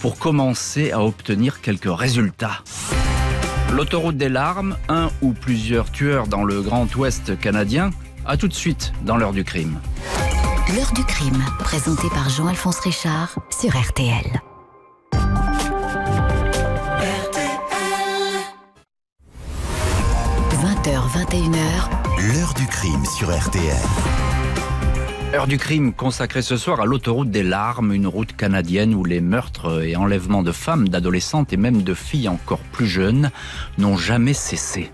pour 0.00 0.18
commencer 0.18 0.90
à 0.92 1.02
obtenir 1.02 1.60
quelques 1.60 1.92
résultats. 1.92 2.62
L'autoroute 3.72 4.16
des 4.16 4.28
larmes, 4.28 4.76
un 4.88 5.10
ou 5.22 5.32
plusieurs 5.32 5.90
tueurs 5.92 6.26
dans 6.26 6.44
le 6.44 6.62
Grand 6.62 6.94
Ouest 6.96 7.38
canadien, 7.38 7.90
à 8.26 8.36
tout 8.36 8.48
de 8.48 8.54
suite 8.54 8.92
dans 9.04 9.16
l'heure 9.16 9.32
du 9.32 9.44
crime. 9.44 9.78
L'heure 10.74 10.92
du 10.92 11.04
crime, 11.04 11.42
présentée 11.60 12.08
par 12.10 12.28
Jean-Alphonse 12.28 12.80
Richard 12.80 13.38
sur 13.50 13.70
RTL. 13.70 14.42
RTL. 17.00 17.48
20h, 20.62 21.08
21h. 21.14 22.32
L'heure 22.32 22.54
du 22.54 22.66
crime 22.66 23.04
sur 23.06 23.34
RTL. 23.34 24.27
Heure 25.34 25.46
du 25.46 25.58
crime 25.58 25.92
consacrée 25.92 26.40
ce 26.40 26.56
soir 26.56 26.80
à 26.80 26.86
l'autoroute 26.86 27.30
des 27.30 27.42
larmes, 27.42 27.92
une 27.92 28.06
route 28.06 28.34
canadienne 28.34 28.94
où 28.94 29.04
les 29.04 29.20
meurtres 29.20 29.84
et 29.84 29.94
enlèvements 29.94 30.42
de 30.42 30.52
femmes, 30.52 30.88
d'adolescentes 30.88 31.52
et 31.52 31.58
même 31.58 31.82
de 31.82 31.92
filles 31.92 32.30
encore 32.30 32.62
plus 32.72 32.86
jeunes 32.86 33.30
n'ont 33.76 33.98
jamais 33.98 34.32
cessé. 34.32 34.90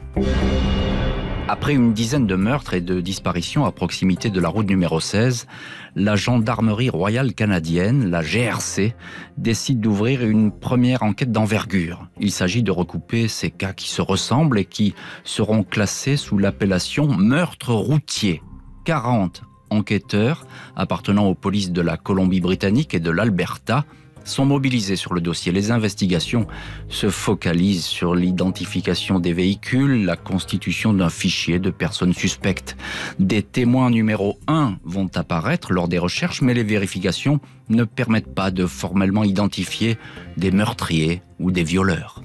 Après 1.47 1.73
une 1.73 1.93
dizaine 1.93 2.27
de 2.27 2.35
meurtres 2.35 2.75
et 2.75 2.81
de 2.81 3.01
disparitions 3.01 3.65
à 3.65 3.71
proximité 3.71 4.29
de 4.29 4.41
la 4.41 4.49
route 4.49 4.69
numéro 4.69 4.99
16, 4.99 5.47
la 5.95 6.17
gendarmerie 6.17 6.91
royale 6.91 7.33
canadienne, 7.33 8.11
la 8.11 8.23
GRC, 8.23 8.97
décide 9.39 9.81
d'ouvrir 9.81 10.25
une 10.25 10.51
première 10.51 11.05
enquête 11.05 11.31
d'envergure. 11.31 12.09
Il 12.19 12.33
s'agit 12.33 12.65
de 12.65 12.73
recouper 12.73 13.29
ces 13.29 13.53
cas 13.53 13.73
qui 13.73 13.89
se 13.89 14.03
ressemblent 14.03 14.59
et 14.59 14.65
qui 14.65 14.97
seront 15.23 15.63
classés 15.63 16.17
sous 16.17 16.39
l'appellation 16.39 17.07
meurtre 17.07 17.73
routier. 17.73 18.43
40 18.85 19.45
enquêteurs 19.75 20.47
appartenant 20.77 21.27
aux 21.27 21.35
polices 21.35 21.73
de 21.73 21.81
la 21.81 21.97
Colombie-Britannique 21.97 22.95
et 22.95 23.01
de 23.01 23.11
l'Alberta 23.11 23.85
sont 24.25 24.47
mobilisés 24.47 24.97
sur 24.97 25.15
le 25.15 25.21
dossier. 25.21 25.53
Les 25.53 25.71
investigations 25.71 26.47
se 26.89 27.11
focalisent 27.11 27.85
sur 27.85 28.15
l'identification 28.15 29.21
des 29.21 29.33
véhicules, 29.33 30.05
la 30.05 30.17
constitution 30.17 30.93
d'un 30.93 31.11
fichier 31.11 31.59
de 31.59 31.71
personnes 31.71 32.15
suspectes. 32.15 32.77
Des 33.19 33.43
témoins 33.43 33.91
numéro 33.91 34.39
1 34.47 34.79
vont 34.85 35.11
apparaître 35.15 35.73
lors 35.73 35.89
des 35.89 35.99
recherches, 35.99 36.43
mais 36.43 36.55
les 36.55 36.65
vérifications 36.65 37.41
ne 37.69 37.85
permettent 37.85 38.35
pas 38.35 38.51
de 38.51 38.67
formellement 38.67 39.25
identifier 39.25 39.99
des 40.37 40.51
meurtriers 40.51 41.23
ou 41.39 41.51
des 41.51 41.65
violeurs. 41.65 42.23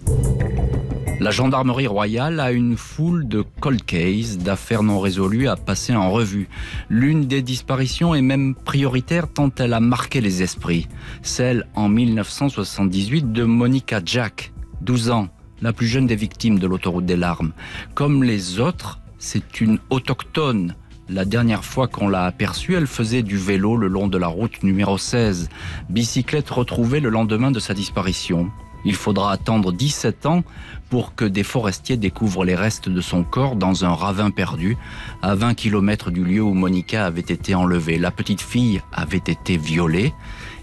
La 1.19 1.31
gendarmerie 1.31 1.88
royale 1.88 2.39
a 2.39 2.53
une 2.53 2.77
foule 2.77 3.27
de 3.27 3.43
cold 3.59 3.83
cases, 3.83 4.38
d'affaires 4.38 4.83
non 4.83 5.01
résolues 5.01 5.49
à 5.49 5.57
passer 5.57 5.93
en 5.93 6.11
revue. 6.11 6.47
L'une 6.89 7.25
des 7.25 7.41
disparitions 7.41 8.15
est 8.15 8.21
même 8.21 8.55
prioritaire 8.55 9.27
tant 9.27 9.51
elle 9.59 9.73
a 9.73 9.81
marqué 9.81 10.21
les 10.21 10.43
esprits. 10.43 10.88
Celle 11.21 11.67
en 11.75 11.89
1978 11.89 13.33
de 13.33 13.43
Monica 13.43 13.99
Jack, 14.03 14.53
12 14.79 15.09
ans, 15.09 15.27
la 15.61 15.73
plus 15.73 15.88
jeune 15.88 16.07
des 16.07 16.15
victimes 16.15 16.57
de 16.57 16.67
l'autoroute 16.67 17.05
des 17.05 17.17
larmes. 17.17 17.51
Comme 17.95 18.23
les 18.23 18.61
autres, 18.61 19.01
c'est 19.17 19.59
une 19.59 19.79
autochtone. 19.89 20.75
La 21.09 21.25
dernière 21.25 21.65
fois 21.65 21.89
qu'on 21.89 22.07
l'a 22.07 22.23
aperçue, 22.23 22.75
elle 22.75 22.88
faisait 22.88 23.23
du 23.23 23.35
vélo 23.35 23.75
le 23.75 23.88
long 23.88 24.07
de 24.07 24.17
la 24.17 24.27
route 24.27 24.63
numéro 24.63 24.97
16. 24.97 25.49
Bicyclette 25.89 26.49
retrouvée 26.49 27.01
le 27.01 27.09
lendemain 27.09 27.51
de 27.51 27.59
sa 27.59 27.73
disparition. 27.73 28.49
Il 28.86 28.95
faudra 28.95 29.31
attendre 29.31 29.71
17 29.71 30.25
ans 30.25 30.43
pour 30.89 31.15
que 31.15 31.25
des 31.25 31.43
forestiers 31.43 31.98
découvrent 31.98 32.45
les 32.45 32.55
restes 32.55 32.89
de 32.89 33.01
son 33.01 33.24
corps 33.24 33.55
dans 33.55 33.86
un 33.86 33.93
ravin 33.93 34.31
perdu, 34.31 34.77
à 35.21 35.36
20 35.36 35.53
km 35.53 36.12
du 36.12 36.24
lieu 36.24 36.41
où 36.41 36.53
Monica 36.53 37.05
avait 37.05 37.21
été 37.21 37.55
enlevée. 37.55 37.98
La 37.98 38.12
petite 38.12 38.41
fille 38.41 38.81
avait 38.91 39.17
été 39.17 39.57
violée 39.57 40.13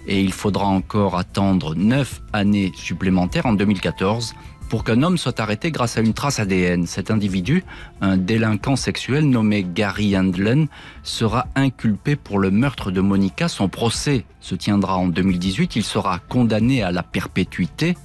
et 0.07 0.21
il 0.21 0.33
faudra 0.33 0.65
encore 0.65 1.17
attendre 1.17 1.75
9 1.75 2.21
années 2.33 2.71
supplémentaires 2.75 3.45
en 3.45 3.53
2014 3.53 4.35
pour 4.69 4.83
qu'un 4.83 5.01
homme 5.01 5.17
soit 5.17 5.39
arrêté 5.39 5.71
grâce 5.71 5.97
à 5.97 6.01
une 6.01 6.13
trace 6.13 6.39
ADN. 6.39 6.85
Cet 6.87 7.09
individu, 7.09 7.63
un 8.01 8.17
délinquant 8.17 8.75
sexuel 8.75 9.29
nommé 9.29 9.65
Gary 9.67 10.17
Handlen, 10.17 10.67
sera 11.03 11.47
inculpé 11.55 12.15
pour 12.15 12.39
le 12.39 12.51
meurtre 12.51 12.91
de 12.91 13.01
Monica. 13.01 13.47
Son 13.47 13.69
procès 13.69 14.25
se 14.39 14.55
tiendra 14.55 14.97
en 14.97 15.07
2018. 15.07 15.77
Il 15.77 15.83
sera 15.83 16.19
condamné 16.19 16.83
à 16.83 16.91
la 16.91 17.03
perpétuité 17.03 17.95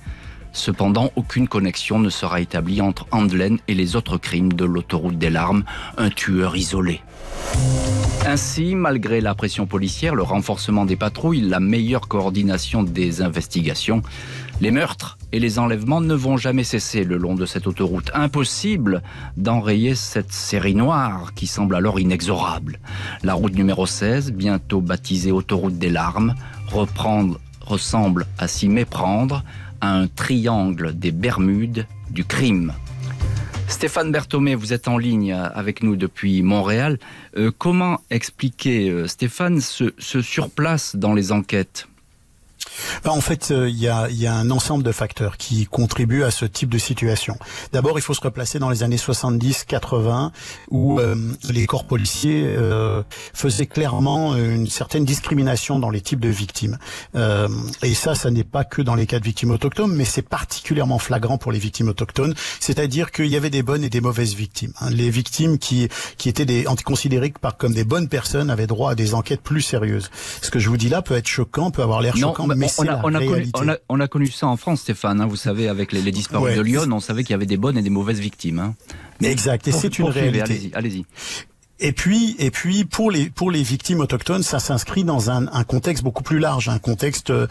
Cependant, 0.53 1.11
aucune 1.17 1.49
connexion 1.49 1.99
ne 1.99 2.11
sera 2.11 2.41
établie 2.41 2.81
entre 2.81 3.07
Andlen 3.11 3.59
et 3.69 3.75
les 3.75 3.97
autres 3.97 4.19
crimes 4.19 4.53
de 4.53 4.65
l'autoroute 4.65 5.19
des 5.19 5.31
larmes, 5.31 5.65
un 5.97 6.11
tueur 6.11 6.57
isolé. 6.57 7.01
Ainsi, 8.25 8.77
malgré 8.77 9.21
la 9.21 9.35
pression 9.35 9.67
policière, 9.67 10.15
le 10.15 10.23
renforcement 10.23 10.85
des 10.85 10.97
patrouilles, 10.97 11.41
la 11.41 11.59
meilleure 11.59 12.07
coordination 12.07 12.85
des 12.85 13.21
investigations, 13.21 14.03
les 14.61 14.71
meurtres 14.71 15.19
et 15.33 15.41
les 15.41 15.59
enlèvements 15.59 16.01
ne 16.01 16.15
vont 16.15 16.37
jamais 16.37 16.63
cesser 16.63 17.03
le 17.03 17.17
long 17.17 17.35
de 17.35 17.47
cette 17.47 17.67
autoroute. 17.67 18.13
Impossible 18.15 19.03
d'enrayer 19.37 19.97
cette 19.97 20.33
série 20.33 20.77
noire 20.77 21.35
qui 21.35 21.49
semble 21.49 21.75
alors 21.75 21.99
inexorable. 21.99 22.79
La 23.25 23.35
route 23.35 23.55
numéro 23.55 23.87
16, 23.87 24.33
bientôt 24.33 24.81
baptisée 24.81 25.33
autoroute 25.33 25.79
des 25.79 25.91
larmes, 25.91 26.35
reprendre, 26.69 27.41
ressemble 27.61 28.27
à 28.39 28.47
s'y 28.47 28.69
méprendre 28.69 29.43
un 29.83 30.07
triangle 30.07 30.97
des 30.99 31.11
Bermudes 31.11 31.87
du 32.11 32.25
crime. 32.25 32.73
Stéphane 33.69 34.13
Berthomé, 34.13 34.55
vous 34.55 34.73
êtes 34.73 34.87
en 34.87 34.97
ligne 34.97 35.33
avec 35.33 35.83
nous 35.83 35.97
depuis 35.97 36.43
Montréal. 36.43 36.99
Euh, 37.37 37.51
comment 37.57 38.01
expliquer, 38.11 38.91
euh, 38.91 39.07
Stéphane, 39.09 39.61
ce, 39.61 39.93
ce 39.99 40.23
surplace 40.23 40.95
dans 40.95 41.15
les 41.15 41.33
enquêtes? 41.33 41.89
En 43.05 43.21
fait, 43.21 43.51
euh, 43.51 43.69
il 43.69 43.79
y, 43.79 43.89
a, 43.89 44.09
y, 44.11 44.27
a, 44.27 44.35
un 44.35 44.51
ensemble 44.51 44.85
de 44.85 44.93
facteurs 44.93 45.37
qui 45.37 45.67
contribuent 45.67 46.25
à 46.25 46.31
ce 46.31 46.45
type 46.45 46.71
de 46.71 46.79
situation. 46.79 47.37
D'abord, 47.73 47.99
il 47.99 48.03
faut 48.03 48.15
se 48.15 48.21
replacer 48.21 48.59
dans 48.59 48.71
les 48.71 48.83
années 48.83 48.97
70-80, 48.97 50.31
où 50.71 50.99
euh, 50.99 51.15
les 51.51 51.67
corps 51.67 51.85
policiers 51.85 52.45
euh, 52.47 53.03
faisaient 53.35 53.67
clairement 53.67 54.37
une 54.37 54.67
certaine 54.67 55.05
discrimination 55.05 55.79
dans 55.79 55.91
les 55.91 56.01
types 56.01 56.21
de 56.21 56.29
victimes. 56.29 56.79
Euh, 57.15 57.49
et 57.83 57.95
ça, 57.95 58.15
ça 58.15 58.31
n'est 58.31 58.45
pas 58.45 58.65
que 58.65 58.83
dans 58.83 58.95
les 58.95 59.07
cas 59.07 59.19
de 59.19 59.25
victimes 59.25 59.51
autochtones, 59.51 59.95
mais 59.95 60.05
c'est 60.05 60.23
particulièrement 60.23 60.99
flagrant 60.99 61.39
pour 61.39 61.53
les 61.53 61.59
victimes 61.59 61.89
autochtones. 61.89 62.35
C'est-à-dire 62.61 63.11
qu'il 63.13 63.27
y 63.27 63.37
avait 63.37 63.51
des 63.51 63.63
bonnes 63.63 63.85
et 63.85 63.91
des 63.91 64.01
mauvaises 64.01 64.35
victimes. 64.35 64.73
Hein. 64.81 64.91
Les 64.91 65.11
victimes 65.11 65.59
qui, 65.59 65.89
qui 66.19 66.29
étaient 66.29 66.45
des, 66.45 66.65
considérées 66.85 67.33
comme 67.59 67.75
des 67.75 67.85
bonnes 67.85 68.09
personnes 68.09 68.51
avaient 68.51 68.67
droit 68.67 68.93
à 68.93 68.95
des 68.95 69.15
enquêtes 69.15 69.43
plus 69.43 69.63
sérieuses. 69.63 70.11
Ce 70.41 70.51
que 70.51 70.59
je 70.59 70.69
vous 70.69 70.77
dis 70.77 70.89
là 70.89 71.03
peut 71.03 71.17
être 71.17 71.29
choquant, 71.29 71.71
peut 71.71 71.83
avoir 71.83 72.01
l'air 72.01 72.17
choquant, 72.17 72.47
mais 72.63 72.69
on, 72.79 72.89
a, 72.89 73.01
on, 73.05 73.15
a 73.15 73.25
connu, 73.25 73.79
on, 73.89 74.01
a, 74.01 74.09
connu, 74.09 74.27
ça 74.29 74.47
en 74.47 74.57
France, 74.57 74.81
Stéphane. 74.81 75.21
Hein, 75.21 75.27
vous 75.27 75.37
savez, 75.37 75.69
avec 75.69 75.93
les, 75.93 76.01
disparus 76.13 76.57
de 76.57 76.63
Lyon, 76.63 76.87
on 76.91 77.01
savait 77.01 77.25
qu'il 77.25 77.33
y 77.33 77.35
avait 77.35 77.47
des 77.47 77.57
bonnes 77.57 77.77
et 77.77 77.83
des 77.83 77.91
mauvaises 77.91 78.21
victimes. 78.21 78.59
Hein. 78.59 78.75
Exact, 79.23 79.67
et 79.69 79.73
c'est 79.73 79.99
une 79.99 80.07
réalité. 80.07 80.43
Allez-y, 80.43 80.75
allez-y. 80.75 81.07
Et 81.85 81.91
puis, 81.91 82.37
et 82.39 82.53
puis 82.53 82.85
pour 82.85 83.11
les 83.11 83.29
pour 83.29 83.51
les 83.51 83.65
victimes 83.65 83.99
autochtones, 83.99 84.45
ça 84.45 84.61
s'inscrit 84.61 85.03
dans 85.03 85.31
un, 85.31 85.49
un, 85.53 85.65
contexte 85.65 86.05
beaucoup 86.05 86.23
plus 86.23 86.39
large, 86.39 86.69
un 86.69 86.79
contexte 86.79 87.31
euh, 87.31 87.47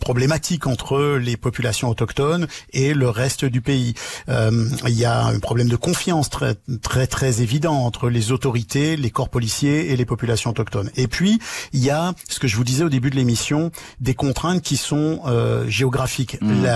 problématique 0.00 0.66
entre 0.66 1.16
les 1.16 1.36
populations 1.36 1.88
autochtones 1.88 2.48
et 2.72 2.92
le 2.92 3.08
reste 3.08 3.44
du 3.44 3.60
pays. 3.60 3.94
Euh, 4.28 4.68
il 4.88 4.98
y 4.98 5.04
a 5.04 5.26
un 5.26 5.38
problème 5.38 5.68
de 5.68 5.76
confiance 5.76 6.28
très 6.28 6.56
très 6.82 7.06
très 7.06 7.40
évident 7.40 7.74
entre 7.74 8.10
les 8.10 8.32
autorités, 8.32 8.96
les 8.96 9.10
corps 9.10 9.28
policiers 9.28 9.92
et 9.92 9.96
les 9.96 10.04
populations 10.04 10.50
autochtones. 10.50 10.90
Et 10.96 11.06
puis 11.06 11.38
il 11.72 11.84
y 11.84 11.90
a 11.90 12.14
ce 12.28 12.40
que 12.40 12.48
je 12.48 12.56
vous 12.56 12.64
disais 12.64 12.82
au 12.82 12.88
début 12.88 13.10
de 13.10 13.16
l'émission, 13.16 13.70
des 14.00 14.14
contraintes 14.14 14.60
qui 14.60 14.76
sont 14.76 15.20
euh, 15.26 15.68
géographiques, 15.68 16.36
mmh. 16.42 16.66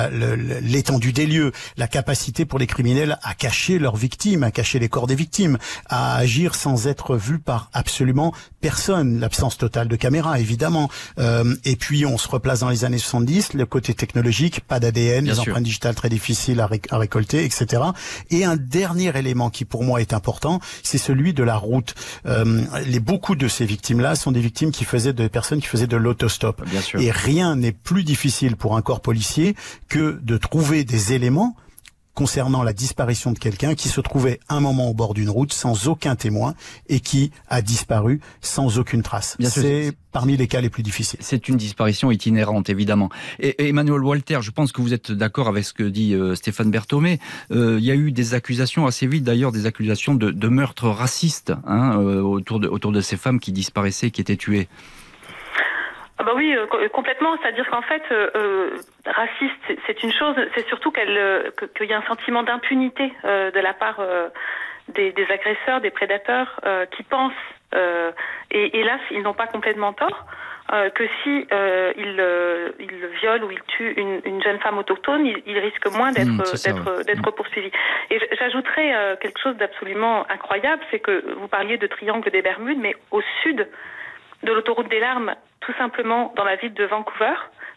l'étendue 0.63 1.13
des 1.13 1.27
lieux, 1.27 1.51
la 1.77 1.89
capacité 1.89 2.45
pour 2.45 2.61
les 2.61 2.69
criminels 2.69 3.19
à 3.25 3.35
cacher 3.35 3.81
leurs 3.81 3.97
victimes, 3.97 4.45
à 4.45 4.53
cacher 4.53 4.79
les 4.79 4.89
corps 4.89 5.09
des 5.09 5.17
victimes, 5.17 5.59
à 5.89 6.15
agir 6.15 6.55
sans 6.61 6.87
être 6.87 7.17
vu 7.17 7.39
par 7.39 7.71
absolument 7.73 8.35
personne. 8.61 9.19
L'absence 9.19 9.57
totale 9.57 9.89
de 9.89 9.97
caméra, 9.97 10.39
évidemment. 10.39 10.91
Euh, 11.19 11.57
et 11.65 11.77
puis, 11.77 12.05
on 12.05 12.19
se 12.19 12.29
replace 12.29 12.61
dans 12.61 12.69
les 12.69 12.85
années 12.85 12.99
70, 12.99 13.55
le 13.55 13.65
côté 13.67 13.95
technologique, 13.95 14.61
pas 14.61 14.79
d'ADN, 14.79 15.25
les 15.25 15.39
empreintes 15.41 15.65
digitales 15.65 15.95
très 15.95 16.11
difficiles 16.11 16.61
à, 16.61 16.69
récolter, 16.99 17.45
etc. 17.45 17.83
Et 18.31 18.45
un 18.45 18.57
dernier 18.57 19.17
élément 19.17 19.49
qui, 19.49 19.65
pour 19.65 19.85
moi, 19.85 20.01
est 20.01 20.13
important, 20.13 20.61
c'est 20.83 20.99
celui 20.99 21.33
de 21.33 21.43
la 21.43 21.57
route. 21.57 21.95
Euh, 22.27 22.63
les, 22.87 23.01
beaucoup 23.01 23.37
de 23.37 23.49
ces 23.49 23.65
victimes-là 23.65 24.15
sont 24.15 24.33
des 24.33 24.41
victimes 24.41 24.71
qui 24.71 24.85
faisaient 24.85 25.15
de 25.15 25.29
personnes 25.29 25.61
qui 25.61 25.69
faisaient 25.69 25.87
de 25.87 25.97
l'autostop. 25.97 26.63
Et 26.99 27.11
rien 27.11 27.57
n'est 27.57 27.73
plus 27.73 28.05
difficile 28.05 28.57
pour 28.57 28.77
un 28.77 28.83
corps 28.83 29.01
policier 29.01 29.57
que 29.89 30.21
de 30.23 30.37
trouver 30.37 30.85
des 30.85 31.15
éléments 31.15 31.57
concernant 32.21 32.63
la 32.63 32.75
disparition 32.75 33.33
de 33.33 33.39
quelqu'un 33.39 33.75
qui 33.75 33.89
se 33.89 33.99
trouvait 33.99 34.41
un 34.51 34.61
moment 34.61 34.91
au 34.91 34.93
bord 34.93 35.15
d'une 35.15 35.31
route 35.31 35.55
sans 35.55 35.89
aucun 35.89 36.17
témoin 36.17 36.55
et 36.91 37.01
qui 37.01 37.31
a 37.49 37.63
disparu 37.63 38.21
sans 38.43 38.79
aucune 38.79 39.01
trace. 39.01 39.39
C'est 39.41 39.95
parmi 40.13 40.37
les 40.37 40.47
cas 40.47 40.61
les 40.61 40.69
plus 40.69 40.83
difficiles. 40.83 41.19
C'est 41.23 41.49
une 41.49 41.57
disparition 41.57 42.11
itinérante, 42.11 42.69
évidemment. 42.69 43.09
Et, 43.39 43.71
Emmanuel 43.71 44.03
Walter, 44.03 44.41
je 44.43 44.51
pense 44.51 44.71
que 44.71 44.83
vous 44.83 44.93
êtes 44.93 45.13
d'accord 45.13 45.49
avec 45.49 45.65
ce 45.65 45.73
que 45.73 45.83
dit 45.83 46.13
euh, 46.13 46.35
Stéphane 46.35 46.71
Berthomé. 46.71 47.21
Euh, 47.53 47.79
il 47.79 47.87
y 47.87 47.91
a 47.91 47.95
eu 47.95 48.13
des 48.13 48.35
accusations 48.35 48.85
assez 48.85 49.07
vite, 49.07 49.25
d'ailleurs, 49.25 49.51
des 49.51 49.65
accusations 49.65 50.13
de, 50.13 50.31
de 50.31 50.49
meurtre 50.49 50.91
raciste 50.91 51.55
hein, 51.67 51.99
euh, 52.03 52.21
autour, 52.21 52.61
de, 52.61 52.69
autour 52.69 52.93
de 52.93 53.01
ces 53.01 53.17
femmes 53.17 53.41
qui 53.41 53.53
disparaissaient, 53.53 54.11
qui 54.11 54.21
étaient 54.21 54.37
tuées. 54.37 54.69
Ah 56.21 56.23
bah 56.23 56.33
oui, 56.37 56.55
euh, 56.55 56.67
complètement. 56.91 57.35
C'est-à-dire 57.41 57.67
qu'en 57.71 57.81
fait, 57.81 58.03
euh, 58.13 58.29
euh 58.37 58.71
raciste, 59.07 59.81
c'est 59.87 60.03
une 60.03 60.13
chose. 60.13 60.37
C'est 60.55 60.69
surtout 60.69 60.91
qu'elle, 60.91 61.17
euh, 61.17 61.51
qu'il 61.75 61.87
y 61.89 61.95
a 61.95 61.97
un 61.97 62.07
sentiment 62.07 62.43
d'impunité 62.43 63.11
de 63.25 63.59
la 63.59 63.73
part 63.73 64.03
des, 64.89 65.13
des, 65.13 65.27
agresseurs, 65.31 65.81
des 65.81 65.91
prédateurs, 65.91 66.61
qui 66.91 67.03
pensent, 67.05 67.33
et 68.51 68.79
hélas, 68.79 69.01
ils 69.11 69.23
n'ont 69.23 69.33
pas 69.33 69.47
complètement 69.47 69.95
tort, 69.95 70.27
que 70.95 71.05
si 71.23 71.47
ils, 71.97 72.25
ils 72.79 73.07
violent 73.21 73.47
ou 73.47 73.51
ils 73.51 73.63
tuent 73.63 73.95
une, 73.97 74.21
une 74.27 74.43
jeune 74.43 74.59
femme 74.59 74.77
autochtone, 74.77 75.25
ils, 75.25 75.43
ils 75.47 75.59
risquent 75.59 75.91
moins 75.97 76.13
d'être 76.13 76.29
mmh, 76.29 76.65
d'être 76.67 77.05
d'être 77.05 77.31
poursuivis. 77.31 77.73
Et 78.11 78.21
j'ajouterais 78.39 79.17
quelque 79.23 79.41
chose 79.41 79.57
d'absolument 79.57 80.27
incroyable, 80.29 80.83
c'est 80.91 81.01
que 81.01 81.35
vous 81.37 81.49
parliez 81.49 81.79
de 81.79 81.87
triangle 81.87 82.31
des 82.31 82.43
Bermudes, 82.43 82.81
mais 82.81 82.95
au 83.11 83.23
sud 83.43 83.67
de 84.43 84.53
l'autoroute 84.53 84.89
des 84.89 85.01
larmes, 85.01 85.35
tout 85.61 85.73
simplement 85.75 86.33
dans 86.37 86.45
la 86.45 86.57
ville 86.57 86.75
de 86.75 86.85
Vancouver, 86.85 87.35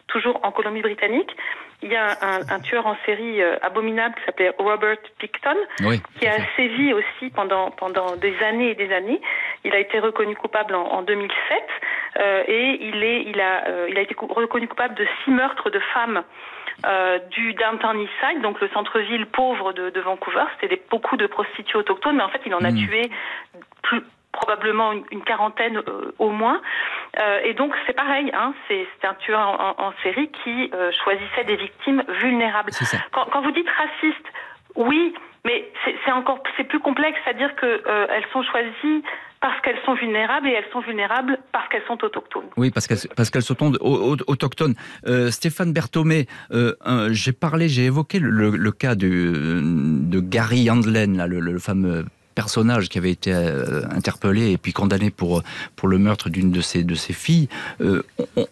toujours 0.08 0.40
en 0.42 0.52
Colombie-Britannique. 0.52 1.36
Il 1.82 1.90
y 1.90 1.96
a 1.96 2.16
un, 2.22 2.60
tueur 2.60 2.86
en 2.86 2.96
série 3.04 3.42
euh, 3.42 3.56
abominable 3.60 4.14
qui 4.14 4.24
s'appelait 4.24 4.52
Robert 4.58 4.96
Picton, 5.18 5.56
qui 6.18 6.26
a 6.26 6.36
sévi 6.56 6.94
aussi 6.94 7.28
pendant, 7.34 7.70
pendant 7.72 8.16
des 8.16 8.34
années 8.42 8.70
et 8.70 8.74
des 8.74 8.90
années. 8.90 9.20
Il 9.64 9.74
a 9.74 9.78
été 9.78 9.98
reconnu 9.98 10.34
coupable 10.34 10.74
en, 10.74 11.02
2007 11.02 11.34
euh, 12.20 12.44
et 12.46 12.78
il, 12.80 13.02
est, 13.02 13.24
il, 13.24 13.38
a, 13.38 13.68
euh, 13.68 13.86
il 13.90 13.98
a 13.98 14.00
été 14.00 14.14
reconnu 14.18 14.66
coupable 14.66 14.94
de 14.94 15.06
six 15.24 15.30
meurtres 15.30 15.68
de 15.70 15.80
femmes 15.92 16.22
du 17.30 17.54
downtown 17.54 18.00
Eastside, 18.00 18.42
donc 18.42 18.60
le 18.60 18.68
centre-ville 18.70 19.26
pauvre 19.26 19.72
de, 19.72 20.00
Vancouver. 20.00 20.44
C'était 20.60 20.80
beaucoup 20.90 21.16
de 21.16 21.26
prostituées 21.26 21.78
autochtones, 21.78 22.16
mais 22.16 22.22
en 22.22 22.28
fait, 22.28 22.40
il 22.44 22.54
en 22.54 22.64
a 22.64 22.72
hmm. 22.72 22.76
tué 22.76 23.10
plus, 23.82 24.02
probablement 24.34 24.92
une, 25.10 25.22
quarantaine 25.24 25.80
au 26.18 26.30
moins. 26.30 26.60
et 27.44 27.54
donc 27.54 27.72
c'est 27.86 27.94
pareil, 27.94 28.30
hein, 28.34 28.52
c'est 28.68 28.86
un 29.04 29.14
tueur 29.14 29.74
en, 29.78 29.92
série 30.02 30.30
qui 30.42 30.70
choisissait 31.02 31.44
des 31.44 31.56
victimes 31.56 32.02
vulnérables. 32.20 32.72
Quand, 33.12 33.26
quand, 33.32 33.42
vous 33.42 33.52
dites 33.52 33.68
raciste, 33.68 34.26
oui, 34.76 35.14
mais 35.44 35.70
c'est 36.04 36.12
encore 36.12 36.42
c'est 36.56 36.64
plus 36.64 36.80
complexe, 36.80 37.18
c'est-à-dire 37.24 37.54
que 37.56 37.82
elles 38.10 38.26
sont 38.32 38.42
choisies 38.42 39.02
parce 39.44 39.60
qu'elles 39.60 39.84
sont 39.84 39.92
vulnérables 39.92 40.48
et 40.48 40.52
elles 40.52 40.72
sont 40.72 40.80
vulnérables 40.80 41.38
parce 41.52 41.68
qu'elles 41.68 41.84
sont 41.86 42.02
autochtones. 42.02 42.48
Oui, 42.56 42.70
parce 42.70 42.86
qu'elles 42.86 43.10
parce 43.14 43.28
qu'elles 43.28 43.42
sont 43.42 43.58
autochtones. 44.26 44.74
Euh, 45.06 45.30
Stéphane 45.30 45.74
Berthomé, 45.74 46.26
euh, 46.50 46.72
j'ai 47.10 47.34
parlé, 47.34 47.68
j'ai 47.68 47.84
évoqué 47.84 48.20
le, 48.20 48.72
cas 48.72 48.94
de, 48.94 49.60
de 49.62 50.20
Gary 50.20 50.70
Handlen, 50.70 51.18
là, 51.18 51.26
le, 51.26 51.40
le 51.40 51.58
fameux 51.58 52.06
personnage 52.34 52.88
qui 52.88 52.98
avait 52.98 53.10
été 53.10 53.32
euh, 53.32 53.82
interpellé 53.90 54.50
et 54.50 54.58
puis 54.58 54.72
condamné 54.72 55.10
pour, 55.10 55.42
pour 55.76 55.88
le 55.88 55.98
meurtre 55.98 56.28
d'une 56.28 56.50
de 56.50 56.60
ses, 56.60 56.82
de 56.82 56.94
ses 56.94 57.12
filles, 57.12 57.48
euh, 57.80 58.02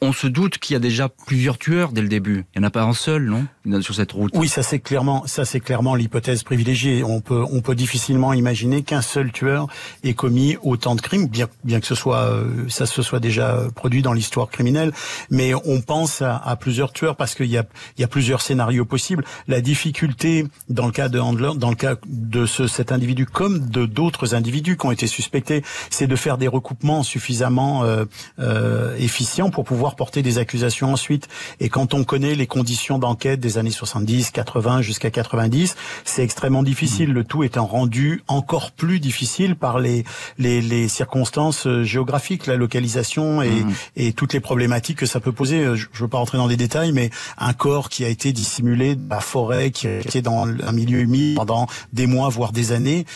on, 0.01 0.13
se 0.13 0.27
doute 0.27 0.59
qu'il 0.59 0.75
y 0.75 0.77
a 0.77 0.81
déjà 0.81 1.09
plusieurs 1.09 1.59
tueurs 1.59 1.93
dès 1.93 2.03
le 2.03 2.09
début. 2.09 2.45
Il 2.55 2.61
n'y 2.61 2.65
en 2.65 2.69
a 2.69 2.71
pas 2.71 2.83
un 2.83 2.93
seul, 2.93 3.25
non 3.25 3.47
Sur 3.81 3.95
cette 3.95 4.13
route? 4.13 4.33
Oui, 4.35 4.49
ça 4.49 4.63
c'est 4.63 4.79
clairement, 4.79 5.27
ça 5.27 5.45
c'est 5.45 5.61
clairement 5.61 5.95
l'hypothèse 5.95 6.43
privilégiée. 6.43 7.03
On 7.03 7.21
peut, 7.21 7.45
on 7.51 7.61
peut 7.61 7.75
difficilement 7.75 8.33
imaginer 8.33 8.83
qu'un 8.83 9.03
seul 9.03 9.33
tueur 9.33 9.69
ait 10.05 10.15
commis 10.15 10.57
autant 10.63 10.95
de 10.95 11.01
crimes, 11.01 11.29
bien, 11.29 11.49
bien 11.65 11.81
que 11.81 11.87
ce 11.87 11.95
soit, 11.95 12.25
euh, 12.29 12.69
ça 12.69 12.87
se 12.87 13.03
soit 13.03 13.21
déjà 13.21 13.67
produit 13.75 14.03
dans 14.03 14.13
l'histoire 14.13 14.49
criminelle. 14.49 14.93
Mais 15.31 15.55
on 15.55 15.81
pense 15.81 16.23
à, 16.23 16.37
à 16.37 16.57
plusieurs 16.57 16.93
tueurs 16.93 17.17
parce 17.17 17.35
qu'il 17.35 17.47
y 17.47 17.59
a, 17.59 17.65
il 17.97 18.03
y 18.03 18.05
a 18.05 18.09
plusieurs 18.09 18.43
scénarios 18.43 18.85
possibles. 18.85 19.25
La 19.49 19.61
difficulté 19.61 20.47
dans 20.69 20.87
le 20.87 20.93
cas 20.93 21.09
de 21.09 21.19
Handler, 21.19 21.53
dans 21.57 21.71
le 21.71 21.77
cas 21.77 21.97
de 22.07 22.47
ce, 22.47 22.67
cet 22.67 22.93
individu 22.93 23.27
comme 23.27 23.69
de 23.73 23.87
d'autres 23.87 24.35
individus 24.35 24.77
qui 24.77 24.87
ont 24.87 24.93
été 24.93 25.07
suspectés, 25.07 25.63
c'est 25.91 26.07
de 26.07 26.17
faire 26.17 26.39
des 26.39 26.49
recoupements 26.49 27.03
suffisamment 27.03 27.85
euh, 27.85 28.05
euh, 28.39 28.97
efficients 28.97 29.51
pour 29.51 29.65
pouvoir 29.65 29.97
porter 29.97 30.23
des 30.23 30.39
accusations 30.39 30.93
ensuite. 30.93 31.29
Et 31.61 31.69
quand 31.69 31.95
on 31.95 32.05
connaît 32.05 32.35
les 32.35 32.47
conditions 32.47 32.99
d'enquête 32.99 33.41
des 33.41 33.59
années 33.59 33.71
70, 33.71 34.31
80 34.31 34.83
jusqu'à 34.83 35.11
90, 35.11 35.77
c'est 36.05 36.23
extrêmement 36.23 36.63
difficile. 36.63 37.11
Mmh. 37.11 37.15
Le 37.15 37.25
tout 37.25 37.45
étant 37.45 37.67
rendu 37.67 38.23
encore 38.29 38.73
plus 38.73 39.01
difficile 39.01 39.57
par 39.57 39.79
les 39.79 40.05
les, 40.39 40.61
les 40.61 40.89
circonstances 40.89 41.67
euh, 41.67 41.85
géographiques, 41.85 42.47
la 42.47 42.57
localisation 42.57 43.43
et, 43.43 43.51
mmh. 43.51 43.73
et 43.97 44.13
toutes 44.13 44.33
les 44.33 44.41
problématiques 44.41 44.99
que 44.99 45.07
ça 45.07 45.21
peut 45.21 45.33
poser. 45.33 45.61
Euh, 45.61 45.77
je 45.77 45.87
ne 45.87 45.99
veux 45.99 46.09
pas 46.09 46.19
rentrer 46.19 46.39
dans 46.39 46.47
les 46.47 46.57
détails, 46.57 46.93
mais 46.93 47.11
un 47.39 47.53
corps 47.53 47.89
qui 47.89 48.05
a 48.05 48.09
été 48.09 48.33
dissimulé 48.33 48.95
dans 48.95 49.17
la 49.17 49.21
forêt, 49.21 49.71
qui 49.71 49.87
est 49.87 50.23
dans 50.23 50.47
un 50.47 50.73
milieu 50.73 51.01
humide 51.01 51.37
pendant 51.37 51.67
des 51.93 52.07
mois, 52.07 52.29
voire 52.29 52.53
des 52.53 52.73
années, 52.73 53.07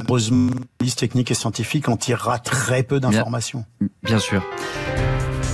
malheureusement, 0.00 0.50
liste 0.80 0.98
technique 0.98 1.30
et 1.30 1.34
scientifique 1.34 1.88
en 1.88 1.96
tirera 1.96 2.38
très 2.38 2.82
peu 2.82 3.00
d'informations. 3.00 3.64
Bien, 4.02 4.18
sûr. 4.18 4.42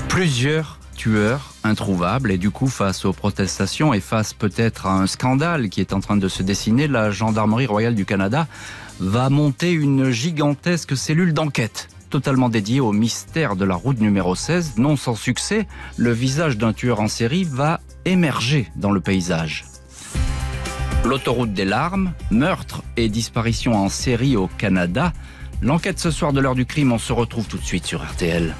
Plusieurs 0.08 0.78
tueurs 0.96 1.52
introuvables 1.62 2.30
et 2.30 2.38
du 2.38 2.50
coup 2.50 2.68
face 2.68 3.04
aux 3.04 3.12
protestations 3.12 3.92
et 3.92 4.00
face 4.00 4.32
peut-être 4.32 4.86
à 4.86 4.94
un 4.94 5.06
scandale 5.06 5.68
qui 5.68 5.80
est 5.80 5.92
en 5.92 6.00
train 6.00 6.16
de 6.16 6.28
se 6.28 6.42
dessiner, 6.42 6.88
la 6.88 7.10
gendarmerie 7.10 7.66
royale 7.66 7.94
du 7.94 8.06
Canada 8.06 8.46
va 8.98 9.28
monter 9.28 9.72
une 9.72 10.10
gigantesque 10.10 10.96
cellule 10.96 11.34
d'enquête 11.34 11.88
totalement 12.08 12.48
dédiée 12.48 12.80
au 12.80 12.92
mystère 12.92 13.56
de 13.56 13.64
la 13.64 13.74
route 13.74 14.00
numéro 14.00 14.34
16. 14.34 14.74
Non 14.78 14.96
sans 14.96 15.14
succès, 15.14 15.66
le 15.96 16.12
visage 16.12 16.56
d'un 16.56 16.72
tueur 16.72 17.00
en 17.00 17.08
série 17.08 17.44
va 17.44 17.80
émerger 18.04 18.70
dans 18.76 18.90
le 18.90 19.00
paysage. 19.00 19.64
L'autoroute 21.06 21.52
des 21.52 21.64
larmes, 21.64 22.12
meurtre 22.32 22.82
et 22.96 23.08
disparition 23.08 23.74
en 23.74 23.88
série 23.88 24.36
au 24.36 24.48
Canada. 24.48 25.12
L'enquête 25.62 26.00
ce 26.00 26.10
soir 26.10 26.32
de 26.32 26.40
l'heure 26.40 26.56
du 26.56 26.66
crime, 26.66 26.90
on 26.90 26.98
se 26.98 27.12
retrouve 27.12 27.46
tout 27.46 27.58
de 27.58 27.64
suite 27.64 27.86
sur 27.86 28.04
RTL. 28.04 28.52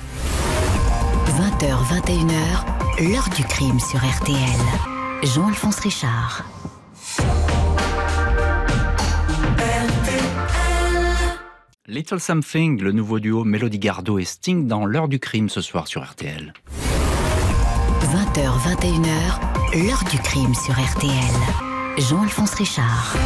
20h, 1.26 2.04
21h, 2.04 3.10
l'heure 3.10 3.28
du 3.34 3.42
crime 3.42 3.80
sur 3.80 3.98
RTL. 3.98 4.38
Jean-Alphonse 5.24 5.80
Richard. 5.80 6.44
Little 11.88 12.20
Something, 12.20 12.80
le 12.80 12.92
nouveau 12.92 13.18
duo 13.18 13.42
Mélodie 13.42 13.80
Gardot 13.80 14.20
et 14.20 14.24
Sting 14.24 14.68
dans 14.68 14.86
l'heure 14.86 15.08
du 15.08 15.18
crime 15.18 15.48
ce 15.48 15.60
soir 15.60 15.88
sur 15.88 16.04
RTL. 16.04 16.52
20h, 18.02 18.52
21h, 18.76 19.84
l'heure 19.84 20.04
du 20.08 20.18
crime 20.18 20.54
sur 20.54 20.74
RTL. 20.74 21.65
Jean-Alphonse 21.98 22.52
Richard. 22.54 23.16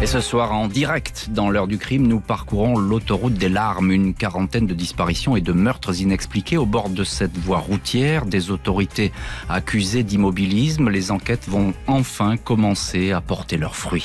Et 0.00 0.06
ce 0.06 0.20
soir, 0.20 0.52
en 0.52 0.68
direct, 0.68 1.30
dans 1.30 1.50
l'heure 1.50 1.66
du 1.66 1.78
crime, 1.78 2.06
nous 2.06 2.20
parcourons 2.20 2.78
l'autoroute 2.78 3.34
des 3.34 3.48
larmes, 3.48 3.90
une 3.90 4.14
quarantaine 4.14 4.66
de 4.66 4.74
disparitions 4.74 5.34
et 5.34 5.40
de 5.40 5.52
meurtres 5.52 6.00
inexpliqués 6.00 6.56
au 6.56 6.66
bord 6.66 6.90
de 6.90 7.02
cette 7.02 7.36
voie 7.36 7.58
routière, 7.58 8.24
des 8.24 8.52
autorités 8.52 9.10
accusées 9.48 10.04
d'immobilisme. 10.04 10.90
Les 10.90 11.10
enquêtes 11.10 11.48
vont 11.48 11.74
enfin 11.88 12.36
commencer 12.36 13.10
à 13.10 13.20
porter 13.20 13.56
leurs 13.56 13.74
fruits. 13.74 14.04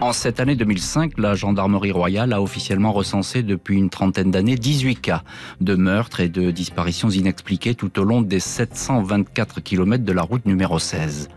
En 0.00 0.12
cette 0.12 0.38
année 0.38 0.54
2005, 0.54 1.18
la 1.18 1.34
gendarmerie 1.34 1.90
royale 1.90 2.32
a 2.32 2.40
officiellement 2.40 2.92
recensé 2.92 3.42
depuis 3.42 3.76
une 3.76 3.90
trentaine 3.90 4.30
d'années 4.30 4.54
18 4.54 4.94
cas 4.94 5.24
de 5.60 5.74
meurtres 5.74 6.20
et 6.20 6.28
de 6.28 6.52
disparitions 6.52 7.10
inexpliquées 7.10 7.74
tout 7.74 7.98
au 7.98 8.04
long 8.04 8.22
des 8.22 8.38
724 8.38 9.60
km 9.60 10.04
de 10.04 10.12
la 10.12 10.22
route 10.22 10.46
numéro 10.46 10.78
16. 10.78 11.28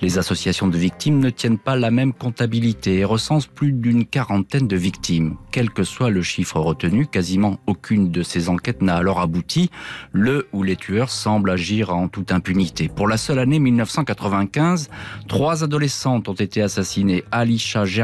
Les 0.00 0.16
associations 0.16 0.66
de 0.66 0.78
victimes 0.78 1.18
ne 1.18 1.28
tiennent 1.28 1.58
pas 1.58 1.76
la 1.76 1.90
même 1.90 2.14
comptabilité 2.14 3.00
et 3.00 3.04
recensent 3.04 3.48
plus 3.48 3.72
d'une 3.72 4.06
quarantaine 4.06 4.66
de 4.66 4.76
victimes. 4.76 5.36
Quel 5.52 5.68
que 5.68 5.84
soit 5.84 6.08
le 6.08 6.22
chiffre 6.22 6.58
retenu, 6.58 7.06
quasiment 7.06 7.58
aucune 7.66 8.10
de 8.10 8.22
ces 8.22 8.48
enquêtes 8.48 8.80
n'a 8.80 8.96
alors 8.96 9.20
abouti, 9.20 9.70
le 10.12 10.48
ou 10.54 10.62
les 10.62 10.76
tueurs 10.76 11.10
semblent 11.10 11.50
agir 11.50 11.94
en 11.94 12.08
toute 12.08 12.32
impunité. 12.32 12.88
Pour 12.88 13.08
la 13.08 13.18
seule 13.18 13.40
année 13.40 13.58
1995, 13.58 14.88
trois 15.28 15.64
adolescentes 15.64 16.30
ont 16.30 16.32
été 16.32 16.62
assassinées. 16.62 17.22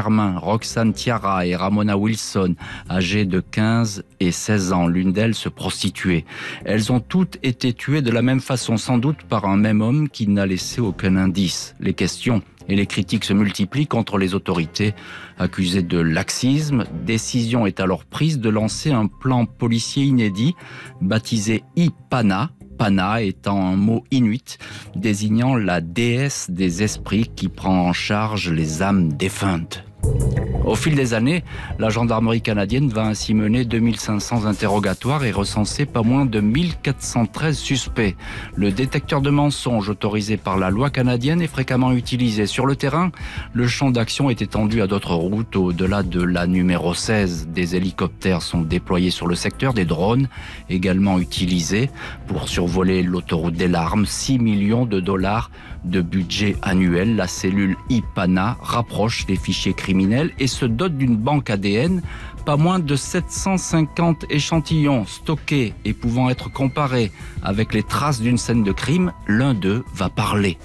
Germain, 0.03 0.37
Roxane 0.37 0.91
Tiara 0.91 1.45
et 1.45 1.55
Ramona 1.55 1.97
Wilson, 1.97 2.55
âgées 2.89 3.23
de 3.23 3.39
15 3.39 4.03
et 4.19 4.33
16 4.33 4.73
ans. 4.73 4.87
L'une 4.87 5.13
d'elles 5.13 5.33
se 5.33 5.47
prostituait. 5.47 6.25
Elles 6.65 6.91
ont 6.91 6.99
toutes 6.99 7.37
été 7.41 7.71
tuées 7.71 8.01
de 8.01 8.11
la 8.11 8.21
même 8.21 8.41
façon, 8.41 8.75
sans 8.75 8.97
doute 8.97 9.23
par 9.23 9.45
un 9.45 9.55
même 9.55 9.79
homme 9.79 10.09
qui 10.09 10.27
n'a 10.27 10.45
laissé 10.45 10.81
aucun 10.81 11.15
indice. 11.15 11.73
Les 11.79 11.93
questions 11.93 12.41
et 12.67 12.75
les 12.75 12.85
critiques 12.85 13.23
se 13.23 13.31
multiplient 13.31 13.87
contre 13.87 14.17
les 14.17 14.35
autorités 14.35 14.93
accusées 15.37 15.83
de 15.83 15.99
laxisme. 15.99 16.83
Décision 17.05 17.65
est 17.65 17.79
alors 17.79 18.03
prise 18.03 18.39
de 18.39 18.49
lancer 18.49 18.91
un 18.91 19.07
plan 19.07 19.45
policier 19.45 20.03
inédit 20.03 20.53
baptisé 20.99 21.63
IPANA, 21.77 22.49
Pana 22.77 23.21
étant 23.21 23.65
un 23.65 23.77
mot 23.77 24.03
inuit 24.11 24.57
désignant 24.95 25.55
la 25.55 25.79
déesse 25.79 26.49
des 26.49 26.83
esprits 26.83 27.31
qui 27.35 27.47
prend 27.47 27.87
en 27.87 27.93
charge 27.93 28.49
les 28.49 28.81
âmes 28.81 29.13
défuntes. 29.13 29.85
Au 30.65 30.75
fil 30.75 30.95
des 30.95 31.13
années, 31.13 31.43
la 31.77 31.89
gendarmerie 31.89 32.41
canadienne 32.41 32.87
va 32.87 33.03
ainsi 33.03 33.33
mener 33.33 33.65
2500 33.65 34.45
interrogatoires 34.45 35.25
et 35.25 35.31
recenser 35.31 35.85
pas 35.85 36.03
moins 36.03 36.25
de 36.25 36.39
1413 36.39 37.57
suspects. 37.57 38.15
Le 38.55 38.71
détecteur 38.71 39.21
de 39.21 39.29
mensonges 39.29 39.89
autorisé 39.89 40.37
par 40.37 40.57
la 40.57 40.69
loi 40.69 40.89
canadienne 40.89 41.41
est 41.41 41.47
fréquemment 41.47 41.91
utilisé. 41.91 42.45
Sur 42.45 42.65
le 42.65 42.77
terrain, 42.77 43.11
le 43.51 43.67
champ 43.67 43.91
d'action 43.91 44.29
est 44.29 44.41
étendu 44.41 44.81
à 44.81 44.87
d'autres 44.87 45.15
routes 45.15 45.57
au-delà 45.57 46.01
de 46.01 46.23
la 46.23 46.47
numéro 46.47 46.93
16. 46.93 47.49
Des 47.49 47.75
hélicoptères 47.75 48.41
sont 48.41 48.61
déployés 48.61 49.11
sur 49.11 49.27
le 49.27 49.35
secteur, 49.35 49.73
des 49.73 49.85
drones 49.85 50.29
également 50.69 51.19
utilisés 51.19 51.89
pour 52.25 52.47
survoler 52.47 53.03
l'autoroute 53.03 53.55
des 53.55 53.67
larmes. 53.67 54.05
6 54.05 54.39
millions 54.39 54.85
de 54.85 55.01
dollars 55.01 55.51
de 55.83 56.01
budget 56.01 56.55
annuel. 56.61 57.15
La 57.15 57.27
cellule 57.27 57.75
IPANA 57.89 58.57
rapproche 58.61 59.25
les 59.27 59.35
fichiers 59.35 59.73
criminels 59.73 60.31
et 60.39 60.47
se 60.47 60.65
dote 60.65 60.97
d'une 60.97 61.17
banque 61.17 61.49
ADN, 61.49 62.01
pas 62.45 62.57
moins 62.57 62.79
de 62.79 62.95
750 62.95 64.25
échantillons 64.29 65.05
stockés 65.05 65.73
et 65.85 65.93
pouvant 65.93 66.29
être 66.29 66.51
comparés 66.51 67.11
avec 67.41 67.73
les 67.73 67.83
traces 67.83 68.21
d'une 68.21 68.37
scène 68.37 68.63
de 68.63 68.71
crime, 68.71 69.13
l'un 69.27 69.53
d'eux 69.53 69.83
va 69.93 70.09
parler. 70.09 70.57